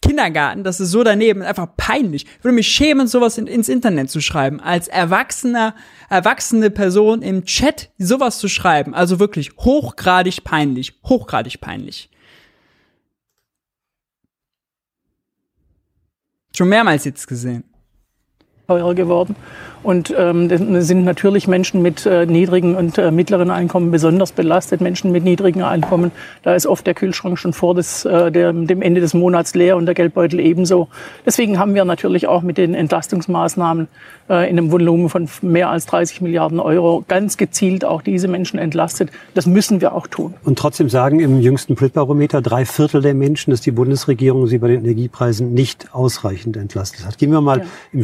[0.00, 2.24] Kindergarten, das ist so daneben, einfach peinlich.
[2.24, 5.74] Ich würde mich schämen, sowas in, ins Internet zu schreiben, als erwachsener,
[6.08, 8.94] erwachsene Person im Chat sowas zu schreiben.
[8.94, 12.08] Also wirklich hochgradig peinlich, hochgradig peinlich.
[16.56, 17.64] Schon mehrmals jetzt gesehen.
[18.68, 19.36] Teurer geworden.
[19.84, 20.48] Und ähm,
[20.82, 24.80] sind natürlich Menschen mit äh, niedrigen und äh, mittleren Einkommen besonders belastet.
[24.80, 26.10] Menschen mit niedrigen Einkommen,
[26.42, 29.76] da ist oft der Kühlschrank schon vor des, äh, der, dem Ende des Monats leer
[29.76, 30.88] und der Geldbeutel ebenso.
[31.24, 33.86] Deswegen haben wir natürlich auch mit den Entlastungsmaßnahmen
[34.28, 38.58] äh, in einem Volumen von mehr als 30 Milliarden Euro ganz gezielt auch diese Menschen
[38.58, 39.10] entlastet.
[39.34, 40.34] Das müssen wir auch tun.
[40.42, 44.66] Und trotzdem sagen im jüngsten Politbarometer drei Viertel der Menschen, dass die Bundesregierung sie bei
[44.66, 47.18] den Energiepreisen nicht ausreichend entlastet hat.
[47.18, 47.64] Gehen wir mal ja.
[47.92, 48.02] im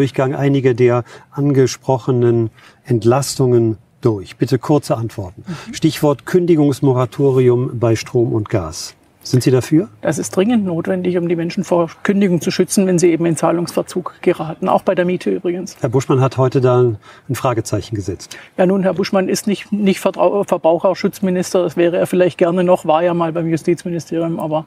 [0.00, 2.50] Schnelldurchgang einige der angesprochenen
[2.84, 4.36] Entlastungen durch?
[4.36, 5.44] Bitte kurze Antworten.
[5.46, 5.74] Mhm.
[5.74, 8.94] Stichwort Kündigungsmoratorium bei Strom und Gas.
[9.22, 9.90] Sind Sie dafür?
[10.00, 13.36] Das ist dringend notwendig, um die Menschen vor Kündigung zu schützen, wenn sie eben in
[13.36, 14.70] Zahlungsverzug geraten.
[14.70, 15.76] Auch bei der Miete übrigens.
[15.80, 18.38] Herr Buschmann hat heute da ein Fragezeichen gesetzt.
[18.56, 21.62] Ja, nun, Herr Buschmann ist nicht, nicht Verbraucherschutzminister.
[21.62, 24.64] Das wäre er vielleicht gerne noch, war ja mal beim Justizministerium, aber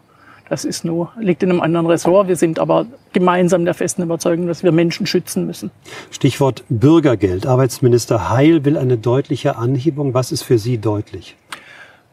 [0.50, 2.28] das ist nur, liegt in einem anderen Ressort.
[2.28, 5.72] Wir sind aber gemeinsam der festen Überzeugung, dass wir Menschen schützen müssen.
[6.12, 7.46] Stichwort Bürgergeld.
[7.46, 10.14] Arbeitsminister Heil will eine deutliche Anhebung.
[10.14, 11.36] Was ist für Sie deutlich?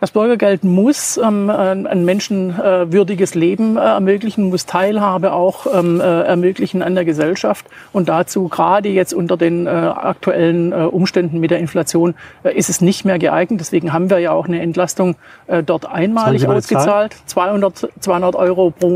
[0.01, 6.83] Das Bürgergeld muss ähm, ein menschenwürdiges Leben äh, ermöglichen, muss Teilhabe auch ähm, äh, ermöglichen
[6.83, 7.67] an der Gesellschaft.
[7.93, 12.15] Und dazu, gerade jetzt unter den äh, aktuellen äh, Umständen mit der Inflation,
[12.45, 13.61] äh, ist es nicht mehr geeignet.
[13.61, 15.17] Deswegen haben wir ja auch eine Entlastung
[15.49, 17.15] äh, dort einmalig ausgezahlt.
[17.27, 18.91] 200, 200 Euro pro,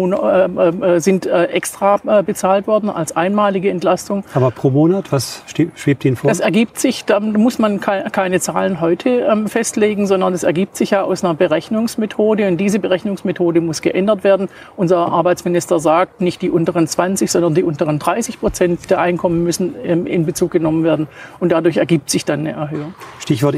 [0.98, 4.24] sind extra bezahlt worden als einmalige Entlastung.
[4.34, 5.42] Aber pro Monat, was
[5.74, 6.28] schwebt Ihnen vor?
[6.28, 10.93] Das ergibt sich, da muss man keine Zahlen heute ähm, festlegen, sondern es ergibt sich
[10.94, 14.48] ja aus einer Berechnungsmethode und diese Berechnungsmethode muss geändert werden.
[14.76, 19.74] Unser Arbeitsminister sagt, nicht die unteren 20, sondern die unteren 30 Prozent der Einkommen müssen
[19.84, 21.08] ähm, in Bezug genommen werden
[21.40, 22.94] und dadurch ergibt sich dann eine Erhöhung.
[23.18, 23.56] Stichwort.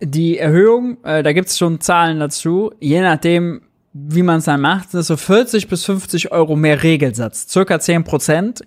[0.00, 4.60] Die Erhöhung, äh, da gibt es schon Zahlen dazu, je nachdem, wie man es dann
[4.60, 8.62] macht, sind es so 40 bis 50 Euro mehr Regelsatz, circa 10 Prozent.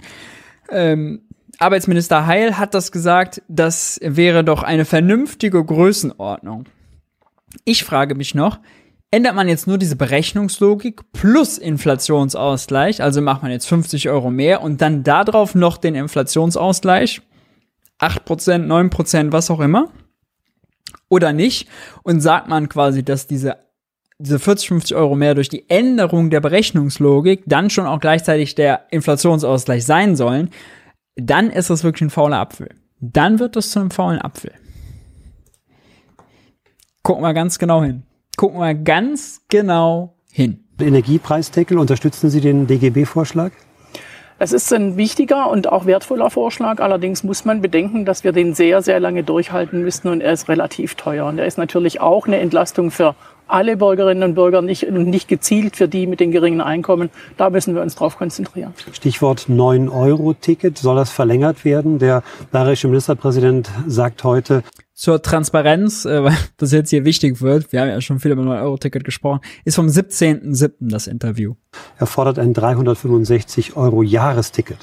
[0.72, 1.22] Ähm,
[1.60, 6.66] Arbeitsminister Heil hat das gesagt, das wäre doch eine vernünftige Größenordnung.
[7.65, 8.60] Ich frage mich noch,
[9.11, 14.61] ändert man jetzt nur diese Berechnungslogik plus Inflationsausgleich, also macht man jetzt 50 Euro mehr
[14.61, 17.22] und dann darauf noch den Inflationsausgleich,
[17.99, 19.91] 8%, 9%, was auch immer,
[21.10, 21.69] oder nicht,
[22.03, 23.57] und sagt man quasi, dass diese,
[24.19, 28.88] diese 40, 50 Euro mehr durch die Änderung der Berechnungslogik dann schon auch gleichzeitig der
[28.91, 30.49] Inflationsausgleich sein sollen,
[31.15, 32.69] dann ist das wirklich ein fauler Apfel.
[32.99, 34.52] Dann wird das zu einem faulen Apfel.
[37.08, 38.04] Gucken wir ganz genau hin.
[38.36, 40.66] Gucken wir ganz genau hin.
[40.78, 43.52] Energiepreisdeckel, unterstützen Sie den DGB-Vorschlag?
[44.40, 46.82] Es ist ein wichtiger und auch wertvoller Vorschlag.
[46.82, 50.50] Allerdings muss man bedenken, dass wir den sehr, sehr lange durchhalten müssten und er ist
[50.50, 51.28] relativ teuer.
[51.28, 53.16] Und er ist natürlich auch eine Entlastung für
[53.48, 57.10] alle Bürgerinnen und Bürger, nicht, nicht gezielt für die mit den geringen Einkommen.
[57.38, 58.74] Da müssen wir uns drauf konzentrieren.
[58.91, 60.78] Stichwort 9-Euro-Ticket.
[60.78, 61.99] Soll das verlängert werden?
[61.99, 64.64] Der bayerische Ministerpräsident sagt heute,
[64.94, 68.41] zur Transparenz, äh, weil das jetzt hier wichtig wird, wir haben ja schon viel über
[68.41, 70.72] 9-Euro-Ticket gesprochen, ist vom 17.07.
[70.80, 71.53] das Interview.
[71.99, 74.80] Er fordert ein 365 Euro Jahresticket.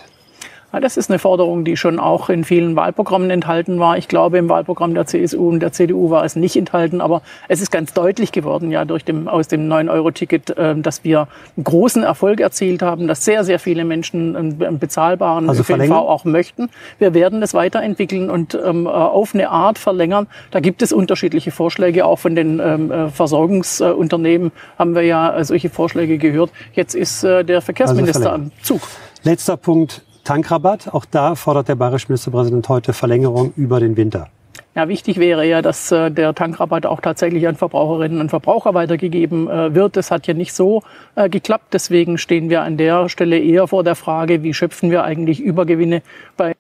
[0.80, 3.96] Das ist eine Forderung, die schon auch in vielen Wahlprogrammen enthalten war.
[3.98, 7.60] Ich glaube, im Wahlprogramm der CSU und der CDU war es nicht enthalten, aber es
[7.60, 12.02] ist ganz deutlich geworden, ja, durch dem, aus dem 9-Euro-Ticket, äh, dass wir einen großen
[12.02, 16.68] Erfolg erzielt haben, dass sehr, sehr viele Menschen einen bezahlbaren also ÖPNV auch möchten.
[16.98, 20.26] Wir werden das weiterentwickeln und ähm, auf eine Art verlängern.
[20.50, 25.44] Da gibt es unterschiedliche Vorschläge, auch von den ähm, äh, Versorgungsunternehmen haben wir ja äh,
[25.44, 26.50] solche Vorschläge gehört.
[26.72, 28.80] Jetzt ist äh, der Verkehrsminister also am Zug.
[29.22, 30.92] Letzter Punkt, Tankrabatt.
[30.92, 34.28] Auch da fordert der bayerische Ministerpräsident heute Verlängerung über den Winter.
[34.74, 39.48] Ja, wichtig wäre ja, dass äh, der Tankrabatt auch tatsächlich an Verbraucherinnen und Verbraucher weitergegeben
[39.48, 39.96] äh, wird.
[39.96, 40.82] Das hat ja nicht so
[41.14, 41.72] äh, geklappt.
[41.72, 46.02] Deswegen stehen wir an der Stelle eher vor der Frage, wie schöpfen wir eigentlich Übergewinne
[46.36, 46.54] bei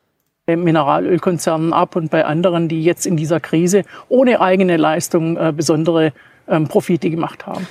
[0.46, 6.12] Mineralölkonzernen ab und bei anderen, die jetzt in dieser Krise ohne eigene Leistung äh, besondere
[6.46, 7.66] ähm, Profite gemacht haben.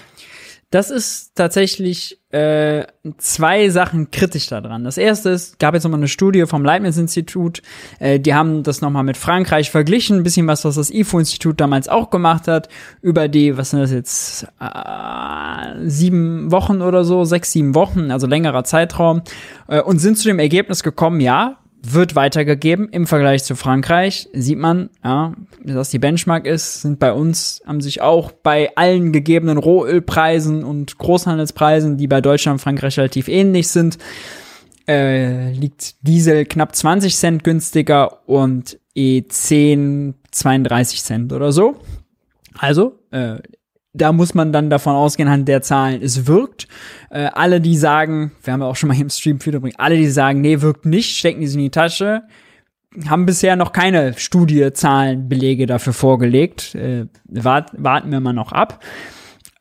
[0.73, 2.85] Das ist tatsächlich äh,
[3.19, 4.83] zwei Sachen kritisch daran.
[4.83, 7.61] Das erste ist, gab jetzt nochmal eine Studie vom Leibniz-Institut,
[7.99, 11.89] äh, die haben das nochmal mit Frankreich verglichen, ein bisschen was, was das IFO-Institut damals
[11.89, 12.69] auch gemacht hat,
[13.03, 18.25] über die, was sind das jetzt, äh, sieben Wochen oder so, sechs, sieben Wochen, also
[18.25, 19.21] längerer Zeitraum,
[19.67, 24.29] äh, und sind zu dem Ergebnis gekommen, ja, wird weitergegeben im Vergleich zu Frankreich.
[24.33, 25.33] Sieht man, ja,
[25.63, 30.97] dass die Benchmark ist, sind bei uns, haben sich auch bei allen gegebenen Rohölpreisen und
[30.97, 33.97] Großhandelspreisen, die bei Deutschland und Frankreich relativ ähnlich sind,
[34.87, 41.75] äh, liegt Diesel knapp 20 Cent günstiger und E10 32 Cent oder so.
[42.57, 43.39] Also, äh,
[43.93, 46.67] da muss man dann davon ausgehen, anhand der Zahlen, es wirkt.
[47.11, 49.77] Äh, alle, die sagen, wir haben ja auch schon mal hier im Stream viel übrigens,
[49.79, 52.23] alle, die sagen, nee, wirkt nicht, stecken die in die Tasche,
[53.07, 56.75] haben bisher noch keine Studie, Zahlen, Belege dafür vorgelegt.
[56.75, 58.83] Äh, wart, warten wir mal noch ab.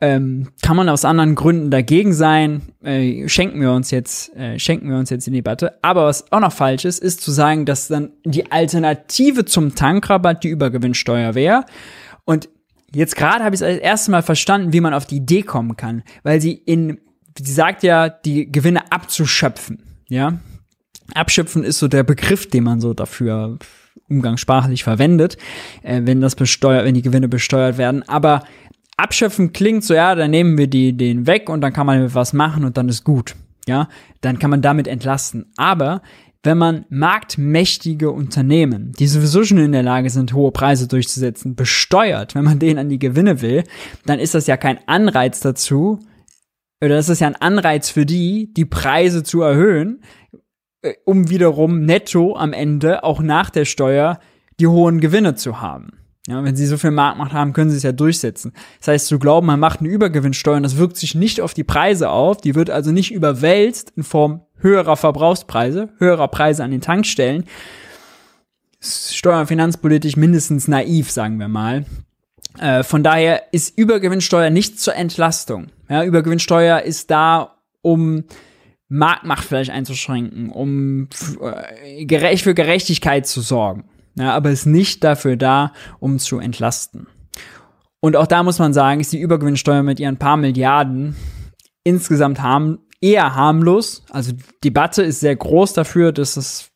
[0.00, 2.62] Ähm, kann man aus anderen Gründen dagegen sein?
[2.82, 5.78] Äh, schenken wir uns jetzt, äh, schenken wir uns jetzt die Debatte.
[5.80, 10.42] Aber was auch noch falsch ist, ist zu sagen, dass dann die Alternative zum Tankrabatt
[10.42, 11.64] die Übergewinnsteuer wäre.
[12.24, 12.48] Und
[12.94, 15.76] Jetzt gerade habe ich es das erste Mal verstanden, wie man auf die Idee kommen
[15.76, 16.98] kann, weil sie in,
[17.38, 20.38] sie sagt ja, die Gewinne abzuschöpfen, ja.
[21.14, 23.58] Abschöpfen ist so der Begriff, den man so dafür
[24.08, 25.36] umgangssprachlich verwendet,
[25.82, 28.06] äh, wenn das besteuert, wenn die Gewinne besteuert werden.
[28.08, 28.44] Aber
[28.96, 32.32] abschöpfen klingt so, ja, dann nehmen wir die, den weg und dann kann man was
[32.32, 33.34] machen und dann ist gut.
[33.68, 33.88] Ja,
[34.20, 35.52] dann kann man damit entlasten.
[35.56, 36.02] Aber
[36.42, 42.34] wenn man marktmächtige Unternehmen, die sowieso schon in der Lage sind, hohe Preise durchzusetzen, besteuert,
[42.34, 43.64] wenn man denen an die Gewinne will,
[44.06, 46.00] dann ist das ja kein Anreiz dazu,
[46.80, 50.02] oder das ist ja ein Anreiz für die, die Preise zu erhöhen,
[50.82, 54.18] äh, um wiederum netto am Ende auch nach der Steuer
[54.58, 55.92] die hohen Gewinne zu haben.
[56.28, 58.52] Ja, wenn sie so viel Marktmacht haben, können sie es ja durchsetzen.
[58.78, 62.10] Das heißt, zu glauben, man macht eine Übergewinnsteuer das wirkt sich nicht auf die Preise
[62.10, 67.44] auf, die wird also nicht überwälzt in Form höherer Verbrauchspreise, höherer Preise an den Tankstellen.
[68.80, 71.84] Steuer- und finanzpolitisch mindestens naiv, sagen wir mal.
[72.58, 75.68] Äh, von daher ist Übergewinnsteuer nicht zur Entlastung.
[75.88, 78.24] Ja, Übergewinnsteuer ist da, um
[78.88, 81.08] Marktmacht vielleicht einzuschränken, um
[81.40, 83.84] äh, gerecht für Gerechtigkeit zu sorgen.
[84.16, 87.06] Ja, aber ist nicht dafür da, um zu entlasten.
[88.00, 91.16] Und auch da muss man sagen, ist die Übergewinnsteuer mit ihren paar Milliarden
[91.84, 94.04] insgesamt harm, eher harmlos.
[94.10, 94.32] Also
[94.64, 96.70] Debatte ist sehr groß dafür, dass es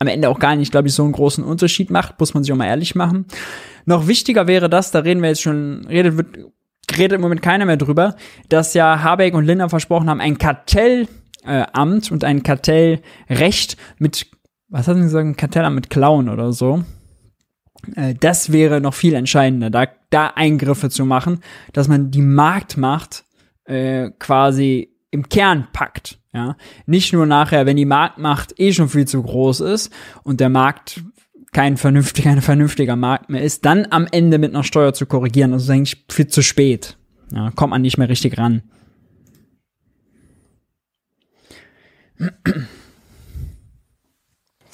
[0.00, 2.52] am Ende auch gar nicht, glaube ich, so einen großen Unterschied macht, muss man sich
[2.52, 3.26] auch mal ehrlich machen.
[3.84, 6.38] Noch wichtiger wäre das, da reden wir jetzt schon, redet, wird,
[6.96, 8.16] redet im Moment keiner mehr drüber,
[8.48, 11.08] dass ja Habeck und Lindner versprochen haben, ein Kartellamt
[11.44, 14.26] äh, und ein Kartellrecht mit,
[14.68, 16.84] was hat sie gesagt, ein Kartellamt mit Klauen oder so.
[17.96, 21.40] Äh, das wäre noch viel entscheidender, da, da Eingriffe zu machen,
[21.72, 23.24] dass man die Marktmacht
[23.64, 26.18] äh, quasi im Kern packt.
[26.32, 26.56] Ja,
[26.86, 31.02] nicht nur nachher, wenn die Marktmacht eh schon viel zu groß ist und der Markt
[31.52, 35.52] kein vernünftiger, ein vernünftiger Markt mehr ist, dann am Ende mit einer Steuer zu korrigieren,
[35.52, 36.96] das ist eigentlich viel zu spät.
[37.32, 38.62] Ja, kommt man nicht mehr richtig ran.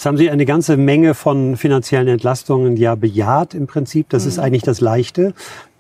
[0.05, 4.11] Jetzt haben Sie eine ganze Menge von finanziellen Entlastungen ja bejaht im Prinzip.
[4.11, 4.29] Das mhm.
[4.29, 5.33] ist eigentlich das Leichte.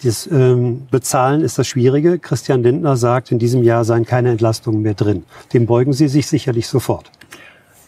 [0.02, 2.18] Das ähm, Bezahlen ist das Schwierige.
[2.18, 5.24] Christian Lindner sagt, in diesem Jahr seien keine Entlastungen mehr drin.
[5.52, 7.10] Dem beugen Sie sich sicherlich sofort.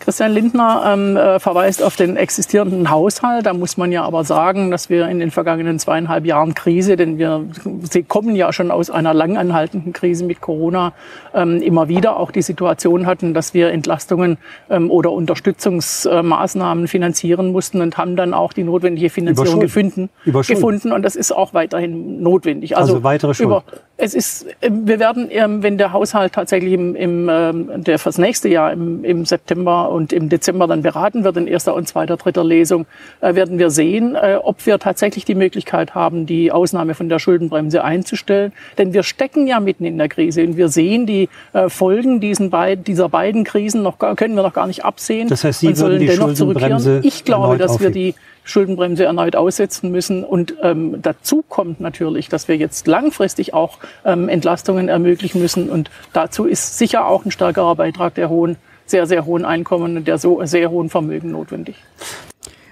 [0.06, 3.44] Christian Lindner ähm, äh, verweist auf den existierenden Haushalt.
[3.44, 7.18] Da muss man ja aber sagen, dass wir in den vergangenen zweieinhalb Jahren Krise, denn
[7.18, 7.44] wir
[7.82, 10.92] sie kommen ja schon aus einer langanhaltenden Krise mit Corona,
[11.34, 14.38] ähm, immer wieder auch die Situation hatten, dass wir Entlastungen
[14.70, 20.92] ähm, oder Unterstützungsmaßnahmen finanzieren mussten und haben dann auch die notwendige Finanzierung gefunden, gefunden.
[20.92, 22.76] Und das ist auch weiterhin notwendig.
[22.76, 23.48] Also, also weitere Schuld.
[23.48, 23.64] Über,
[23.98, 28.18] es ist, ähm, wir werden, ähm, wenn der Haushalt tatsächlich im, im ähm, der fürs
[28.18, 32.16] nächste Jahr im, im September und im Dezember dann beraten wird in erster und zweiter,
[32.16, 32.86] dritter Lesung,
[33.20, 37.18] äh, werden wir sehen, äh, ob wir tatsächlich die Möglichkeit haben, die Ausnahme von der
[37.18, 38.52] Schuldenbremse einzustellen.
[38.76, 42.50] Denn wir stecken ja mitten in der Krise und wir sehen die äh, Folgen diesen
[42.50, 45.28] beid, dieser beiden Krisen noch können wir noch gar nicht absehen.
[45.28, 47.00] Das heißt, Sie und sollen die dennoch zurückkehren.
[47.02, 48.14] Ich glaube, dass wir die
[48.46, 50.24] Schuldenbremse erneut aussetzen müssen.
[50.24, 55.68] Und ähm, dazu kommt natürlich, dass wir jetzt langfristig auch ähm, Entlastungen ermöglichen müssen.
[55.68, 58.56] Und dazu ist sicher auch ein stärkerer Beitrag der hohen
[58.86, 61.76] sehr, sehr hohen Einkommen und der so sehr hohen Vermögen notwendig.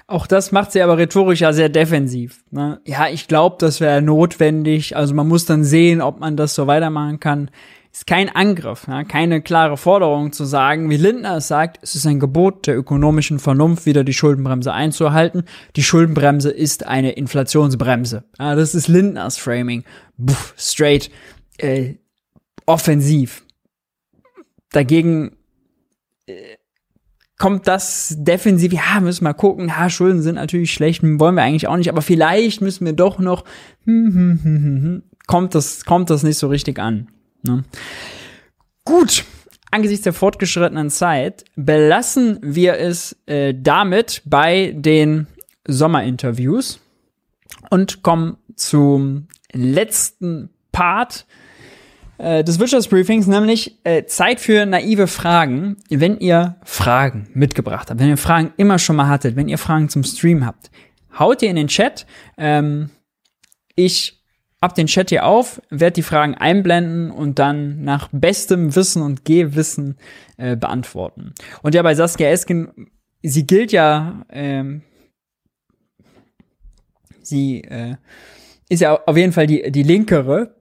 [0.07, 2.45] Auch das macht sie aber rhetorisch ja sehr defensiv.
[2.51, 2.81] Ne?
[2.85, 4.97] Ja, ich glaube, das wäre notwendig.
[4.97, 7.51] Also man muss dann sehen, ob man das so weitermachen kann.
[7.95, 9.05] Ist kein Angriff, ja?
[9.05, 13.39] keine klare Forderung zu sagen, wie Lindner es sagt, es ist ein Gebot der ökonomischen
[13.39, 15.45] Vernunft, wieder die Schuldenbremse einzuhalten.
[15.77, 18.25] Die Schuldenbremse ist eine Inflationsbremse.
[18.37, 19.85] Ja, das ist Lindners Framing.
[20.19, 21.09] Puff, straight
[21.59, 21.95] äh,
[22.67, 23.45] offensiv.
[24.73, 25.37] Dagegen
[27.39, 31.69] kommt das defensiv, ja, müssen wir gucken, ja, Schulden sind natürlich schlecht, wollen wir eigentlich
[31.69, 33.45] auch nicht, aber vielleicht müssen wir doch noch,
[33.85, 37.09] hm, hm, hm, hm, hm kommt das, kommt das nicht so richtig an.
[37.45, 37.65] Ne?
[38.85, 39.25] Gut,
[39.71, 45.27] angesichts der fortgeschrittenen Zeit belassen wir es äh, damit bei den
[45.67, 46.81] Sommerinterviews
[47.71, 51.27] und kommen zum letzten Part
[52.19, 55.77] äh, des Wirtschaftsbriefings, nämlich äh, Zeit für naive Fragen.
[55.89, 59.89] Wenn ihr Fragen mitgebracht habt, wenn ihr Fragen immer schon mal hattet, wenn ihr Fragen
[59.89, 60.71] zum Stream habt,
[61.19, 62.07] haut ihr in den Chat.
[62.37, 62.91] Ähm,
[63.75, 64.24] ich
[64.65, 69.27] hab den Chat hier auf, werde die Fragen einblenden und dann nach bestem Wissen und
[69.27, 69.99] Gehwissen
[70.39, 71.35] äh, beantworten.
[71.63, 72.89] Und ja, bei Saskia Esken,
[73.23, 74.81] sie gilt ja, ähm,
[77.23, 77.97] sie äh,
[78.71, 80.57] ist ja auf jeden Fall die, die linkere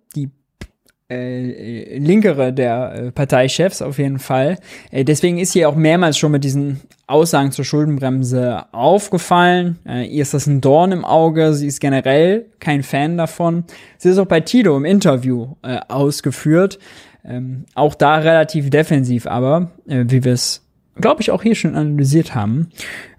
[1.13, 4.57] äh, linkere der äh, Parteichefs auf jeden Fall.
[4.91, 9.79] Äh, deswegen ist sie auch mehrmals schon mit diesen Aussagen zur Schuldenbremse aufgefallen.
[9.87, 11.53] Äh, ihr ist das ein Dorn im Auge.
[11.53, 13.65] Sie ist generell kein Fan davon.
[13.97, 16.79] Sie ist auch bei Tito im Interview äh, ausgeführt.
[17.25, 20.65] Ähm, auch da relativ defensiv, aber äh, wie wir es,
[20.95, 22.69] glaube ich, auch hier schon analysiert haben.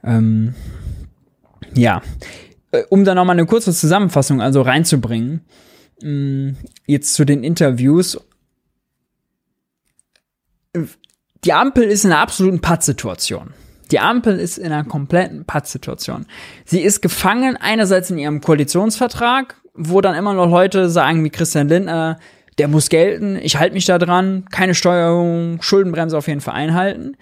[0.02, 0.54] Ähm,
[1.74, 2.02] ja,
[2.72, 5.40] äh, um da nochmal eine kurze Zusammenfassung also reinzubringen
[6.86, 8.20] jetzt zu den Interviews.
[11.44, 13.54] Die Ampel ist in einer absoluten Pattsituation.
[13.90, 16.26] Die Ampel ist in einer kompletten Pattsituation.
[16.64, 21.68] Sie ist gefangen einerseits in ihrem Koalitionsvertrag, wo dann immer noch Leute sagen wie Christian
[21.68, 22.18] Lindner,
[22.58, 27.16] der muss gelten, ich halte mich da dran, keine Steuerung, Schuldenbremse auf jeden Fall einhalten.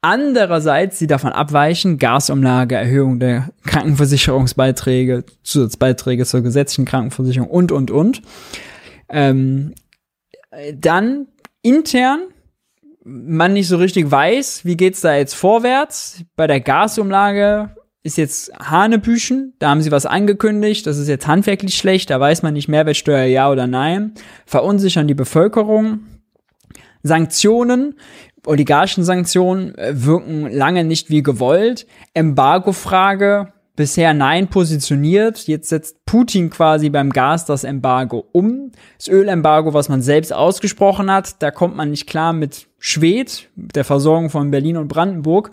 [0.00, 8.22] Andererseits, die davon abweichen, Gasumlage, Erhöhung der Krankenversicherungsbeiträge, Zusatzbeiträge zur gesetzlichen Krankenversicherung und, und, und.
[9.08, 9.74] Ähm,
[10.74, 11.26] dann
[11.62, 12.20] intern
[13.04, 16.22] man nicht so richtig weiß, wie geht's da jetzt vorwärts.
[16.36, 17.70] Bei der Gasumlage
[18.02, 22.42] ist jetzt Hanebüchen, da haben sie was angekündigt, das ist jetzt handwerklich schlecht, da weiß
[22.42, 24.14] man nicht Mehrwertsteuer ja oder nein,
[24.46, 26.00] verunsichern die Bevölkerung.
[27.02, 27.94] Sanktionen,
[28.46, 31.86] Oligarchensanktionen äh, wirken lange nicht wie gewollt.
[32.14, 35.46] Embargo-Frage, bisher Nein positioniert.
[35.46, 38.72] Jetzt setzt Putin quasi beim Gas das Embargo um.
[38.98, 43.84] Das Ölembargo, was man selbst ausgesprochen hat, da kommt man nicht klar mit Schwed, der
[43.84, 45.52] Versorgung von Berlin und Brandenburg.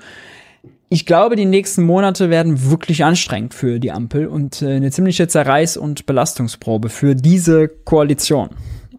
[0.89, 5.25] Ich glaube, die nächsten Monate werden wirklich anstrengend für die Ampel und äh, eine ziemliche
[5.25, 8.49] Zerreiß- und Belastungsprobe für diese Koalition.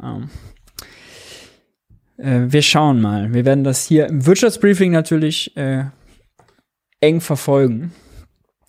[0.03, 0.29] Ähm,
[2.19, 3.33] äh, wir schauen mal.
[3.33, 5.85] Wir werden das hier im Wirtschaftsbriefing natürlich äh,
[7.01, 7.93] eng verfolgen.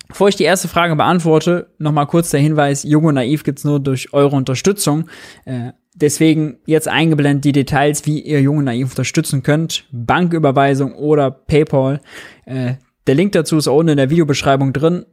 [0.08, 3.80] Bevor ich die erste Frage beantworte, nochmal kurz der Hinweis, Jung und Naiv gibt's nur
[3.80, 5.10] durch eure Unterstützung.
[5.46, 9.86] Äh, deswegen jetzt eingeblendet die Details, wie ihr Jung und Naiv unterstützen könnt.
[9.92, 12.00] Banküberweisung oder PayPal.
[12.46, 12.76] Äh,
[13.06, 15.06] der Link dazu ist unten in der Videobeschreibung drin.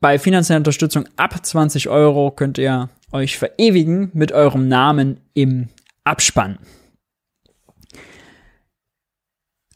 [0.00, 5.68] Bei finanzieller Unterstützung ab 20 Euro könnt ihr euch verewigen mit eurem Namen im
[6.04, 6.58] Abspann.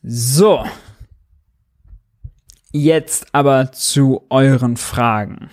[0.03, 0.65] So,
[2.73, 5.49] Jetzt aber zu euren Fragen.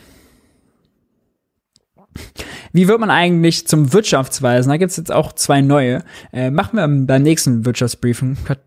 [2.73, 4.69] Wie wird man eigentlich zum Wirtschaftsweisen?
[4.69, 6.03] Da gibt es jetzt auch zwei neue.
[6.33, 8.37] Äh, machen wir beim nächsten Wirtschaftsbriefing.
[8.49, 8.59] Hat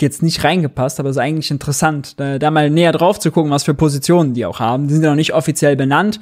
[0.00, 3.64] jetzt nicht reingepasst, aber ist eigentlich interessant, da, da, mal näher drauf zu gucken, was
[3.64, 4.88] für Positionen die auch haben.
[4.88, 6.20] Die sind ja noch nicht offiziell benannt,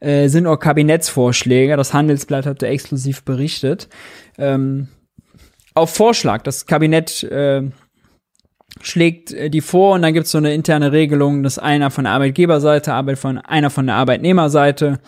[0.00, 1.76] äh, sind auch Kabinettsvorschläge.
[1.76, 3.88] Das Handelsblatt hat da exklusiv berichtet.
[4.36, 4.88] Ähm,
[5.74, 6.42] auf Vorschlag.
[6.42, 7.62] Das Kabinett äh,
[8.80, 12.04] schlägt äh, die vor und dann gibt es so eine interne Regelung, dass einer von
[12.04, 15.00] der Arbeitgeberseite, Arbeit von einer von der Arbeitnehmerseite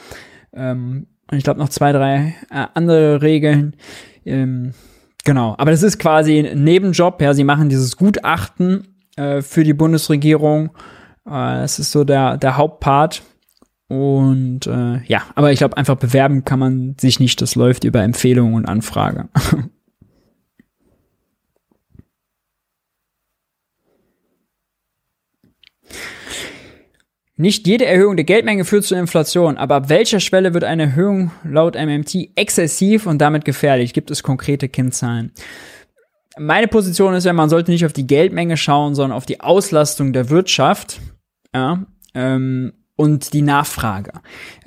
[0.53, 3.77] ähm, und ich glaube noch zwei, drei äh, andere Regeln.
[4.25, 4.73] Ähm,
[5.25, 7.21] genau, aber das ist quasi ein Nebenjob.
[7.21, 10.71] Ja, sie machen dieses Gutachten äh, für die Bundesregierung.
[11.27, 13.23] Äh, das ist so der der Hauptpart.
[13.89, 17.41] Und äh, ja, aber ich glaube, einfach bewerben kann man sich nicht.
[17.43, 19.29] Das läuft über Empfehlungen und Anfrage.
[27.37, 31.33] Nicht jede Erhöhung der Geldmenge führt zur Inflation, aber ab welcher Schwelle wird eine Erhöhung
[31.43, 33.93] laut MMT exzessiv und damit gefährlich?
[33.93, 35.33] Gibt es konkrete Kennzahlen?
[36.39, 40.13] Meine Position ist ja, man sollte nicht auf die Geldmenge schauen, sondern auf die Auslastung
[40.13, 41.01] der Wirtschaft.
[41.53, 41.85] Ja,
[42.15, 44.13] ähm, und die Nachfrage.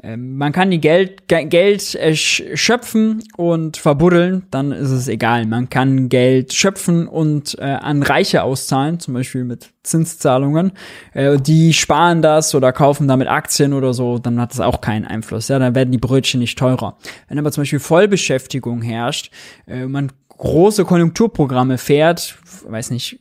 [0.04, 5.46] Ähm, man kann die Geld, Geld äh, schöpfen und verbuddeln, dann ist es egal.
[5.46, 10.74] Man kann Geld schöpfen und äh, an Reiche auszahlen, zum Beispiel mit Zinszahlungen.
[11.14, 15.06] Äh, die sparen das oder kaufen damit Aktien oder so, dann hat das auch keinen
[15.06, 15.48] Einfluss.
[15.48, 16.98] Ja, dann werden die Brötchen nicht teurer.
[17.30, 19.32] Wenn aber zum Beispiel Vollbeschäftigung herrscht,
[19.66, 22.38] man große Konjunkturprogramme fährt,
[22.68, 23.20] weiß nicht,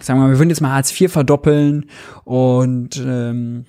[0.00, 1.86] sagen wir mal, wir würden jetzt mal Hartz IV verdoppeln
[2.24, 3.66] und ähm,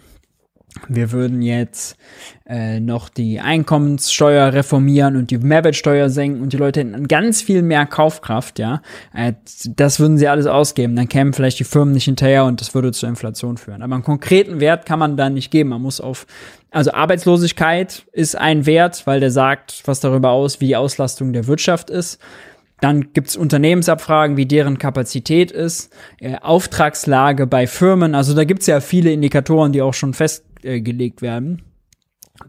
[0.87, 1.97] wir würden jetzt
[2.45, 7.61] äh, noch die Einkommenssteuer reformieren und die Mehrwertsteuer senken und die Leute hätten ganz viel
[7.61, 8.81] mehr Kaufkraft, ja.
[9.13, 9.33] Äh,
[9.65, 10.95] das würden sie alles ausgeben.
[10.95, 13.81] Dann kämen vielleicht die Firmen nicht hinterher und das würde zur Inflation führen.
[13.81, 15.69] Aber einen konkreten Wert kann man da nicht geben.
[15.69, 16.27] Man muss auf,
[16.71, 21.47] also Arbeitslosigkeit ist ein Wert, weil der sagt was darüber aus, wie die Auslastung der
[21.47, 22.19] Wirtschaft ist.
[22.79, 28.13] Dann gibt's Unternehmensabfragen, wie deren Kapazität ist, äh, Auftragslage bei Firmen.
[28.13, 31.61] Also da gibt's ja viele Indikatoren, die auch schon fest äh, gelegt werden.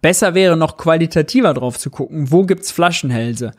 [0.01, 3.52] Besser wäre noch qualitativer drauf zu gucken, wo gibt's Flaschenhälse?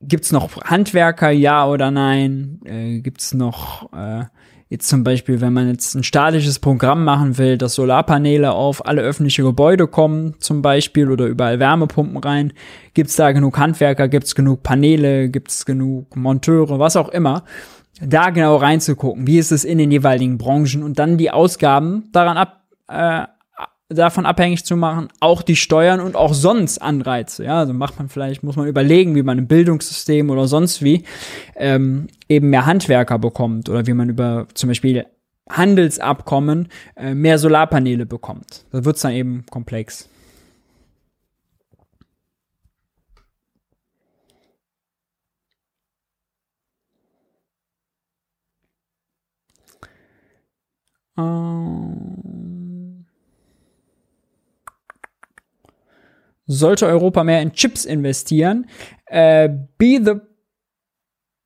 [0.00, 2.60] Gibt's noch Handwerker, ja oder nein?
[2.64, 4.24] Äh, gibt's noch äh,
[4.68, 9.02] jetzt zum Beispiel, wenn man jetzt ein statisches Programm machen will, dass Solarpaneele auf alle
[9.02, 12.52] öffentliche Gebäude kommen, zum Beispiel, oder überall Wärmepumpen rein,
[12.92, 17.44] gibt's da genug Handwerker, gibt's genug Paneele, gibt's genug Monteure, was auch immer.
[18.00, 20.82] Da genau reinzugucken, wie ist es in den jeweiligen Branchen?
[20.82, 23.26] Und dann die Ausgaben daran ab, äh,
[23.88, 27.44] davon abhängig zu machen, auch die Steuern und auch sonst Anreize.
[27.44, 31.04] Ja, also macht man vielleicht, muss man überlegen, wie man im Bildungssystem oder sonst wie
[31.56, 35.06] ähm, eben mehr Handwerker bekommt oder wie man über zum Beispiel
[35.48, 38.64] Handelsabkommen äh, mehr Solarpaneele bekommt.
[38.72, 40.08] Da wird's dann eben komplex.
[51.16, 52.23] Ähm
[56.46, 58.66] sollte Europa mehr in Chips investieren.
[59.06, 59.48] Äh,
[59.78, 60.14] be the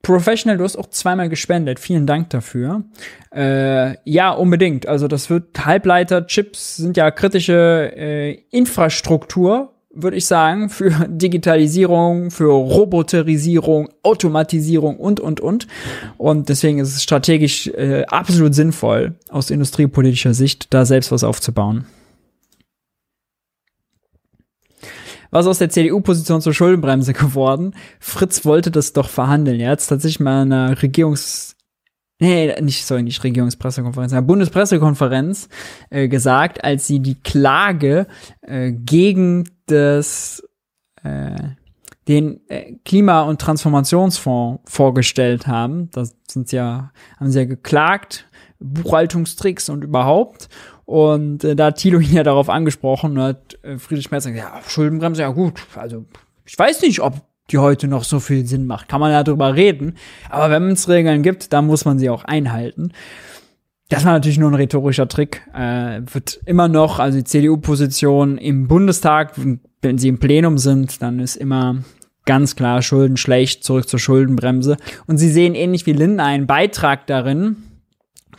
[0.03, 1.81] Professional, du hast auch zweimal gespendet.
[1.81, 2.85] Vielen Dank dafür.
[3.35, 4.87] Äh, ja, unbedingt.
[4.87, 12.31] Also das wird Halbleiter, Chips sind ja kritische äh, Infrastruktur, würde ich sagen, für Digitalisierung,
[12.31, 15.67] für Roboterisierung, Automatisierung und, und, und.
[16.17, 21.87] Und deswegen ist es strategisch äh, absolut sinnvoll, aus industriepolitischer Sicht, da selbst was aufzubauen.
[25.31, 27.75] Was aus der CDU-Position zur Schuldenbremse geworden?
[28.01, 29.61] Fritz wollte das doch verhandeln.
[29.61, 31.57] Er hat tatsächlich mal in einer Regierungs
[32.21, 35.49] nee, nicht, sorry, nicht Regierungspressekonferenz, einer Bundespressekonferenz
[35.91, 38.07] äh, gesagt, als sie die Klage
[38.43, 40.43] äh, gegen das
[41.03, 41.37] äh,
[42.09, 45.91] den äh, Klima- und Transformationsfonds vorgestellt haben.
[45.91, 48.27] Das sind ja, haben sie ja geklagt,
[48.59, 50.49] Buchhaltungstricks und überhaupt.
[50.89, 54.39] Und äh, da hat Thilo ihn ja darauf angesprochen und hat äh, Friedrich Merz gesagt,
[54.39, 56.07] ja, Schuldenbremse, ja gut, also
[56.47, 57.21] ich weiß nicht, ob
[57.51, 58.89] die heute noch so viel Sinn macht.
[58.89, 59.99] Kann man ja drüber reden.
[60.31, 62.93] Aber wenn es Regeln gibt, dann muss man sie auch einhalten.
[63.91, 65.43] Das war natürlich nur ein rhetorischer Trick.
[65.53, 69.35] Äh, wird immer noch, also die CDU-Position im Bundestag,
[69.83, 71.77] wenn sie im Plenum sind, dann ist immer
[72.25, 74.79] ganz klar Schulden schlecht, zurück zur Schuldenbremse.
[75.07, 77.57] Und sie sehen ähnlich wie Lindner einen Beitrag darin,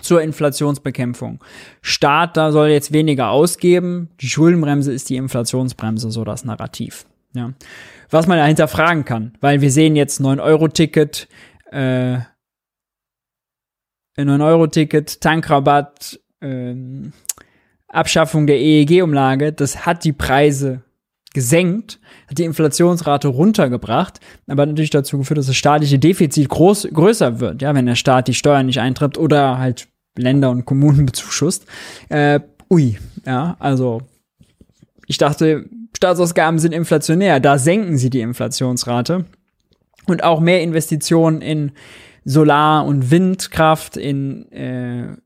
[0.01, 1.43] zur Inflationsbekämpfung.
[1.81, 4.09] Staat da soll jetzt weniger ausgeben.
[4.21, 7.05] Die Schuldenbremse ist die Inflationsbremse, so das Narrativ.
[7.33, 7.53] Ja.
[8.09, 11.27] Was man dahinter fragen kann, weil wir sehen jetzt 9-Euro-Ticket,
[11.71, 12.17] äh,
[14.17, 16.75] 9-Euro-Ticket, Tankrabatt, äh,
[17.87, 20.83] Abschaffung der EEG-Umlage, das hat die Preise
[21.33, 27.39] gesenkt, hat die Inflationsrate runtergebracht, aber natürlich dazu geführt, dass das staatliche Defizit groß, größer
[27.39, 29.87] wird, ja, wenn der Staat die Steuern nicht eintreibt oder halt
[30.17, 31.65] Länder und Kommunen bezuschusst.
[32.09, 32.39] Äh,
[32.69, 34.01] ui, ja, also
[35.05, 35.65] ich dachte,
[35.95, 39.25] Staatsausgaben sind inflationär, da senken sie die Inflationsrate
[40.07, 41.71] und auch mehr Investitionen in
[42.25, 45.17] Solar- und Windkraft, in äh,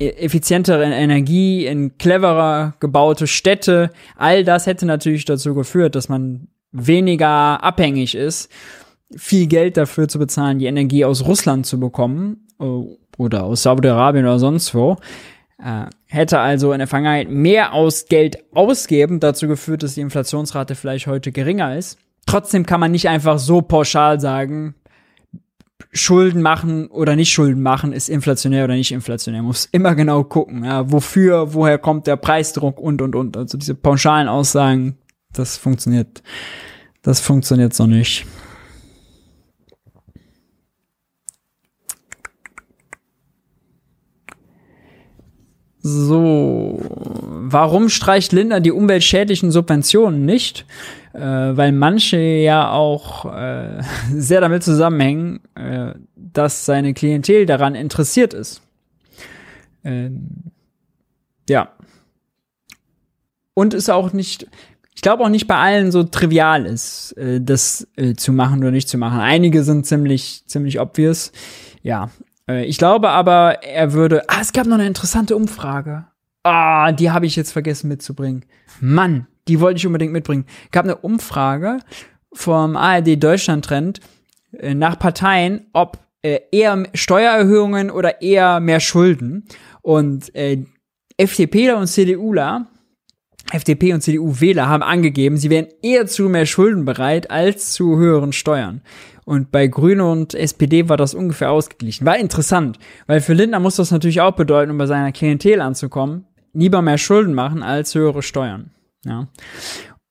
[0.00, 7.62] effizientere Energie, in cleverer gebaute Städte, all das hätte natürlich dazu geführt, dass man weniger
[7.62, 8.50] abhängig ist,
[9.14, 12.64] viel Geld dafür zu bezahlen, die Energie aus Russland zu bekommen äh,
[13.18, 14.96] oder aus Saudi-Arabien oder sonst wo.
[15.62, 20.74] Äh, hätte also in der Vergangenheit mehr aus Geld ausgeben, dazu geführt, dass die Inflationsrate
[20.74, 21.98] vielleicht heute geringer ist.
[22.26, 24.74] Trotzdem kann man nicht einfach so pauschal sagen,
[25.92, 29.42] Schulden machen oder nicht Schulden machen, ist inflationär oder nicht inflationär.
[29.42, 33.36] Muss immer genau gucken, ja, wofür, woher kommt der Preisdruck und, und, und.
[33.36, 34.98] Also diese pauschalen Aussagen,
[35.32, 36.22] das funktioniert,
[37.02, 38.24] das funktioniert so nicht.
[45.82, 50.66] So, warum streicht Lindner die umweltschädlichen Subventionen nicht?
[51.12, 53.82] Äh, weil manche ja auch äh,
[54.12, 58.62] sehr damit zusammenhängen, äh, dass seine Klientel daran interessiert ist.
[59.82, 60.52] Ähm,
[61.48, 61.70] ja.
[63.54, 64.46] Und ist auch nicht,
[64.94, 68.70] ich glaube auch nicht bei allen so trivial ist, äh, das äh, zu machen oder
[68.70, 69.18] nicht zu machen.
[69.18, 71.32] Einige sind ziemlich, ziemlich obvious.
[71.82, 72.10] Ja,
[72.58, 74.28] ich glaube aber, er würde.
[74.28, 76.06] Ah, es gab noch eine interessante Umfrage.
[76.42, 78.44] Ah, die habe ich jetzt vergessen mitzubringen.
[78.80, 80.46] Mann, die wollte ich unbedingt mitbringen.
[80.70, 81.78] Gab eine Umfrage
[82.32, 84.00] vom ARD Deutschland Trend
[84.58, 89.44] äh, nach Parteien, ob äh, eher Steuererhöhungen oder eher mehr Schulden.
[89.82, 90.64] Und äh,
[91.16, 92.66] FDPler und CDUler,
[93.52, 98.32] FDP und CDU-Wähler haben angegeben, sie wären eher zu mehr Schulden bereit als zu höheren
[98.32, 98.82] Steuern.
[99.24, 102.06] Und bei Grüne und SPD war das ungefähr ausgeglichen.
[102.06, 106.26] War interessant, weil für Lindner muss das natürlich auch bedeuten, um bei seiner Klientel anzukommen,
[106.52, 108.70] lieber mehr Schulden machen als höhere Steuern.
[109.04, 109.28] Ja.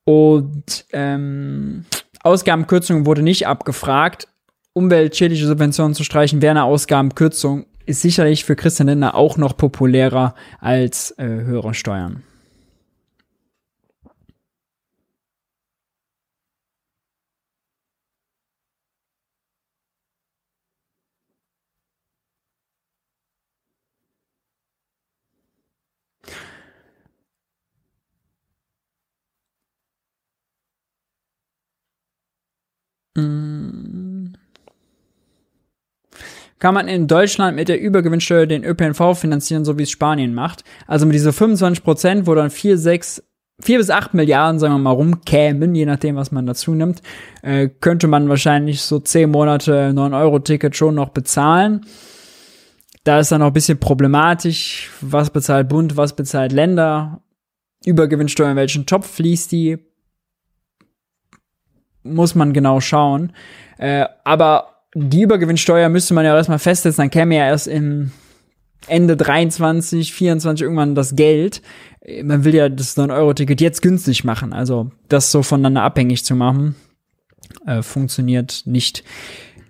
[0.05, 1.85] Und ähm,
[2.23, 4.27] Ausgabenkürzung wurde nicht abgefragt.
[4.73, 10.35] Umweltschädliche Subventionen zu streichen wäre eine Ausgabenkürzung, ist sicherlich für Christian Lindner auch noch populärer
[10.59, 12.23] als äh, höhere Steuern.
[33.15, 34.33] Mm.
[36.59, 40.65] Kann man in Deutschland mit der Übergewinnsteuer den ÖPNV finanzieren, so wie es Spanien macht?
[40.87, 43.23] Also mit dieser 25 Prozent, wo dann 4, 6,
[43.61, 47.01] 4 bis 8 Milliarden, sagen wir mal, rumkämen, je nachdem, was man dazu nimmt,
[47.43, 51.85] äh, könnte man wahrscheinlich so 10 Monate 9-Euro-Ticket schon noch bezahlen.
[53.05, 57.21] Da ist dann auch ein bisschen problematisch, was bezahlt Bund, was bezahlt Länder,
[57.85, 59.77] Übergewinnsteuer, in welchen Topf fließt die,
[62.03, 63.33] muss man genau schauen.
[63.77, 68.11] Äh, aber die Übergewinnsteuer müsste man ja erstmal festsetzen, dann käme ja erst im
[68.87, 71.61] Ende 23, 24 irgendwann das Geld.
[72.23, 74.53] Man will ja das 9-Euro-Ticket jetzt günstig machen.
[74.53, 76.75] Also das so voneinander abhängig zu machen,
[77.65, 79.03] äh, funktioniert nicht.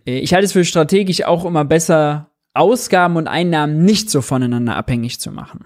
[0.05, 4.75] Äh, ich halte es für strategisch auch immer besser, Ausgaben und Einnahmen nicht so voneinander
[4.75, 5.65] abhängig zu machen.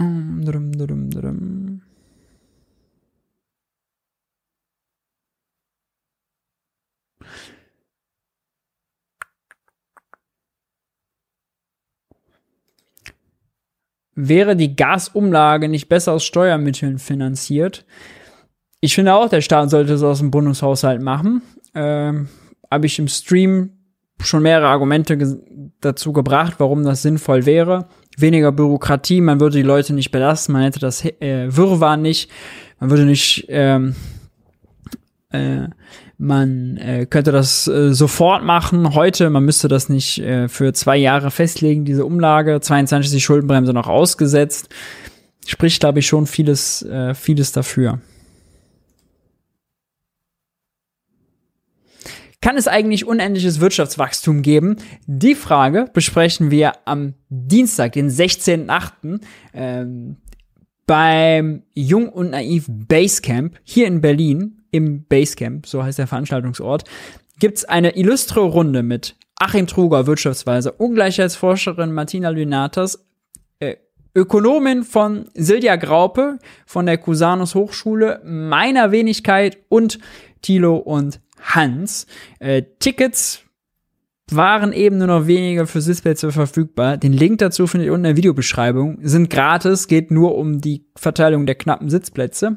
[0.00, 1.82] Um, drum, drum, drum.
[14.14, 17.84] Wäre die Gasumlage nicht besser aus Steuermitteln finanziert?
[18.80, 21.42] Ich finde auch, der Staat sollte es aus dem Bundeshaushalt machen.
[21.74, 22.30] Ähm,
[22.70, 23.72] Habe ich im Stream
[24.22, 25.42] schon mehrere Argumente
[25.80, 27.88] dazu gebracht, warum das sinnvoll wäre.
[28.20, 32.30] Weniger Bürokratie, man würde die Leute nicht belasten, man hätte das äh, Wirrwarr nicht,
[32.78, 33.94] man würde nicht, ähm,
[35.30, 35.68] äh,
[36.18, 40.96] man äh, könnte das äh, sofort machen, heute, man müsste das nicht äh, für zwei
[40.96, 44.68] Jahre festlegen, diese Umlage, 22 ist die Schuldenbremse noch ausgesetzt,
[45.46, 48.00] spricht, glaube ich, schon vieles, äh, vieles dafür.
[52.42, 54.76] Kann es eigentlich unendliches Wirtschaftswachstum geben?
[55.06, 59.20] Die Frage besprechen wir am Dienstag, den 16.8.
[59.52, 60.16] Ähm,
[60.86, 66.84] beim Jung und Naiv Basecamp hier in Berlin, im Basecamp, so heißt der Veranstaltungsort,
[67.38, 73.04] gibt's eine illustre Runde mit Achim Truger, Wirtschaftsweise, Ungleichheitsforscherin Martina Lynatas,
[73.60, 73.76] äh,
[74.14, 79.98] Ökonomin von Silja Graupe von der Cusanus Hochschule, meiner Wenigkeit und
[80.42, 82.06] Thilo und Hans.
[82.38, 83.42] Äh, Tickets
[84.30, 86.96] waren eben nur noch wenige für Sitzplätze verfügbar.
[86.96, 88.98] Den Link dazu findet ihr unten in der Videobeschreibung.
[89.02, 92.56] Sind gratis, geht nur um die Verteilung der knappen Sitzplätze.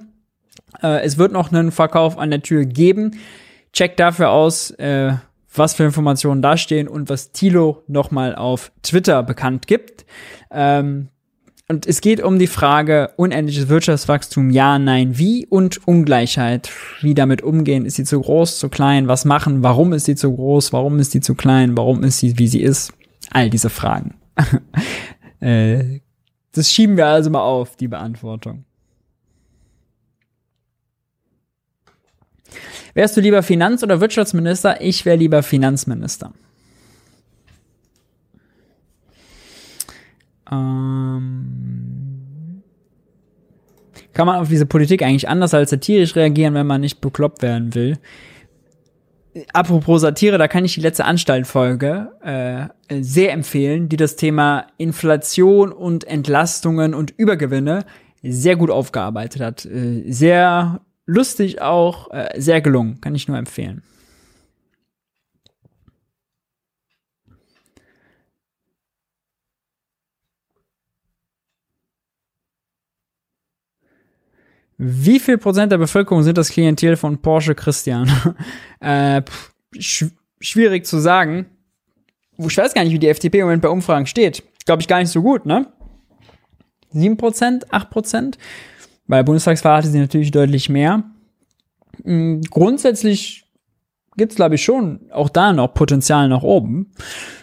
[0.82, 3.20] Äh, es wird noch einen Verkauf an der Tür geben.
[3.72, 5.14] Checkt dafür aus, äh,
[5.56, 10.06] was für Informationen da stehen und was Tilo nochmal auf Twitter bekannt gibt.
[10.52, 11.10] Ähm,
[11.69, 16.69] und es geht um die Frage unendliches Wirtschaftswachstum, ja, nein, wie und Ungleichheit.
[17.02, 17.85] Wie damit umgehen?
[17.85, 19.07] Ist sie zu groß, zu klein?
[19.07, 19.64] Was machen?
[19.64, 20.73] Warum ist sie zu groß?
[20.73, 21.77] Warum ist sie zu klein?
[21.77, 22.91] Warum ist sie, wie sie ist?
[23.30, 24.15] All diese Fragen.
[25.40, 26.02] äh,
[26.52, 28.65] das schieben wir also mal auf, die Beantwortung.
[32.94, 34.81] Wärst du lieber Finanz- oder Wirtschaftsminister?
[34.81, 36.34] Ich wäre lieber Finanzminister.
[40.52, 42.03] Ähm,
[44.14, 47.74] kann man auf diese Politik eigentlich anders als satirisch reagieren, wenn man nicht bekloppt werden
[47.74, 47.98] will?
[49.52, 55.72] Apropos Satire, da kann ich die letzte Anstaltfolge äh, sehr empfehlen, die das Thema Inflation
[55.72, 57.86] und Entlastungen und Übergewinne
[58.22, 59.65] sehr gut aufgearbeitet hat.
[59.65, 63.82] Äh, sehr lustig auch, äh, sehr gelungen, kann ich nur empfehlen.
[74.84, 78.12] Wie viel Prozent der Bevölkerung sind das Klientel von Porsche Christian?
[78.80, 79.22] äh,
[79.80, 80.06] sch
[80.40, 81.46] schwierig zu sagen.
[82.38, 84.44] Ich weiß gar nicht, wie die FDP im Moment bei Umfragen steht.
[84.66, 85.68] Glaube ich gar nicht so gut, ne?
[86.94, 88.36] 7%, 8%?
[89.08, 91.04] Bei der Bundestagswahl hatte sie natürlich deutlich mehr.
[92.04, 93.46] Hm, grundsätzlich
[94.18, 96.92] gibt's glaube ich, schon auch da noch Potenzial nach oben.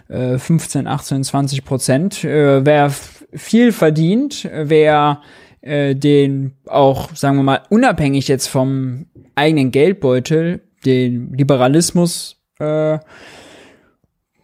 [0.09, 2.25] Äh, 15, 18, 20 Prozent.
[2.25, 2.93] Äh, wer
[3.33, 5.23] viel verdient, wer
[5.63, 12.99] äh, den auch, sagen wir mal, unabhängig jetzt vom eigenen Geldbeutel, den Liberalismus äh,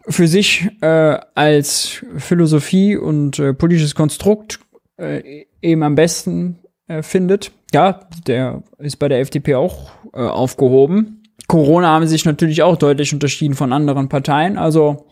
[0.09, 4.61] für sich äh, als Philosophie und äh, politisches Konstrukt
[4.99, 7.53] äh, eben am besten äh, findet.
[7.73, 11.23] Ja, der ist bei der FDP auch äh, aufgehoben.
[11.49, 14.59] Corona haben sich natürlich auch deutlich unterschieden von anderen Parteien.
[14.59, 15.07] Also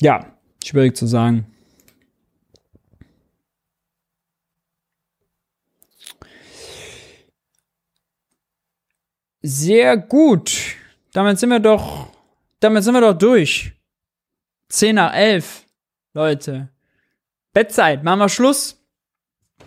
[0.00, 0.26] ja,
[0.64, 1.46] schwierig zu sagen.
[9.42, 10.76] Sehr gut.
[11.12, 12.08] Damit sind wir doch,
[12.60, 13.72] damit sind wir doch durch.
[14.68, 15.64] 10 nach 11,
[16.14, 16.68] Leute.
[17.52, 18.80] Bettzeit, machen wir Schluss.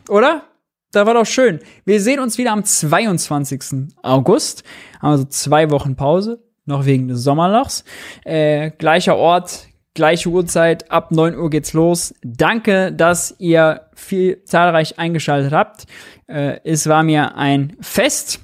[0.09, 0.43] Oder?
[0.91, 1.59] Da war doch schön.
[1.85, 3.89] Wir sehen uns wieder am 22.
[4.03, 4.63] August.
[5.01, 6.39] Also zwei Wochen Pause.
[6.65, 7.83] Noch wegen des Sommerlochs.
[8.23, 10.91] Äh, gleicher Ort, gleiche Uhrzeit.
[10.91, 12.13] Ab 9 Uhr geht's los.
[12.21, 15.85] Danke, dass ihr viel zahlreich eingeschaltet habt.
[16.27, 18.39] Äh, es war mir ein Fest.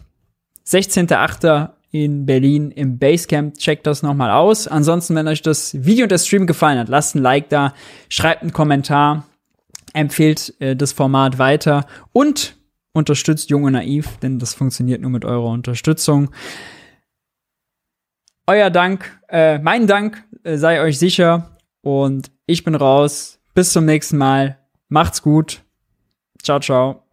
[0.69, 1.69] 16.8.
[1.91, 3.57] in Berlin im Basecamp.
[3.57, 4.67] Checkt das nochmal aus.
[4.67, 7.73] Ansonsten, wenn euch das Video und der Stream gefallen hat, lasst ein Like da,
[8.07, 9.25] schreibt einen Kommentar,
[9.93, 12.55] empfehlt äh, das Format weiter und
[12.93, 16.29] unterstützt Jung und Naiv, denn das funktioniert nur mit eurer Unterstützung.
[18.45, 23.39] Euer Dank, äh, mein Dank äh, sei euch sicher und ich bin raus.
[23.53, 24.57] Bis zum nächsten Mal.
[24.87, 25.63] Macht's gut.
[26.41, 27.08] Ciao, ciao.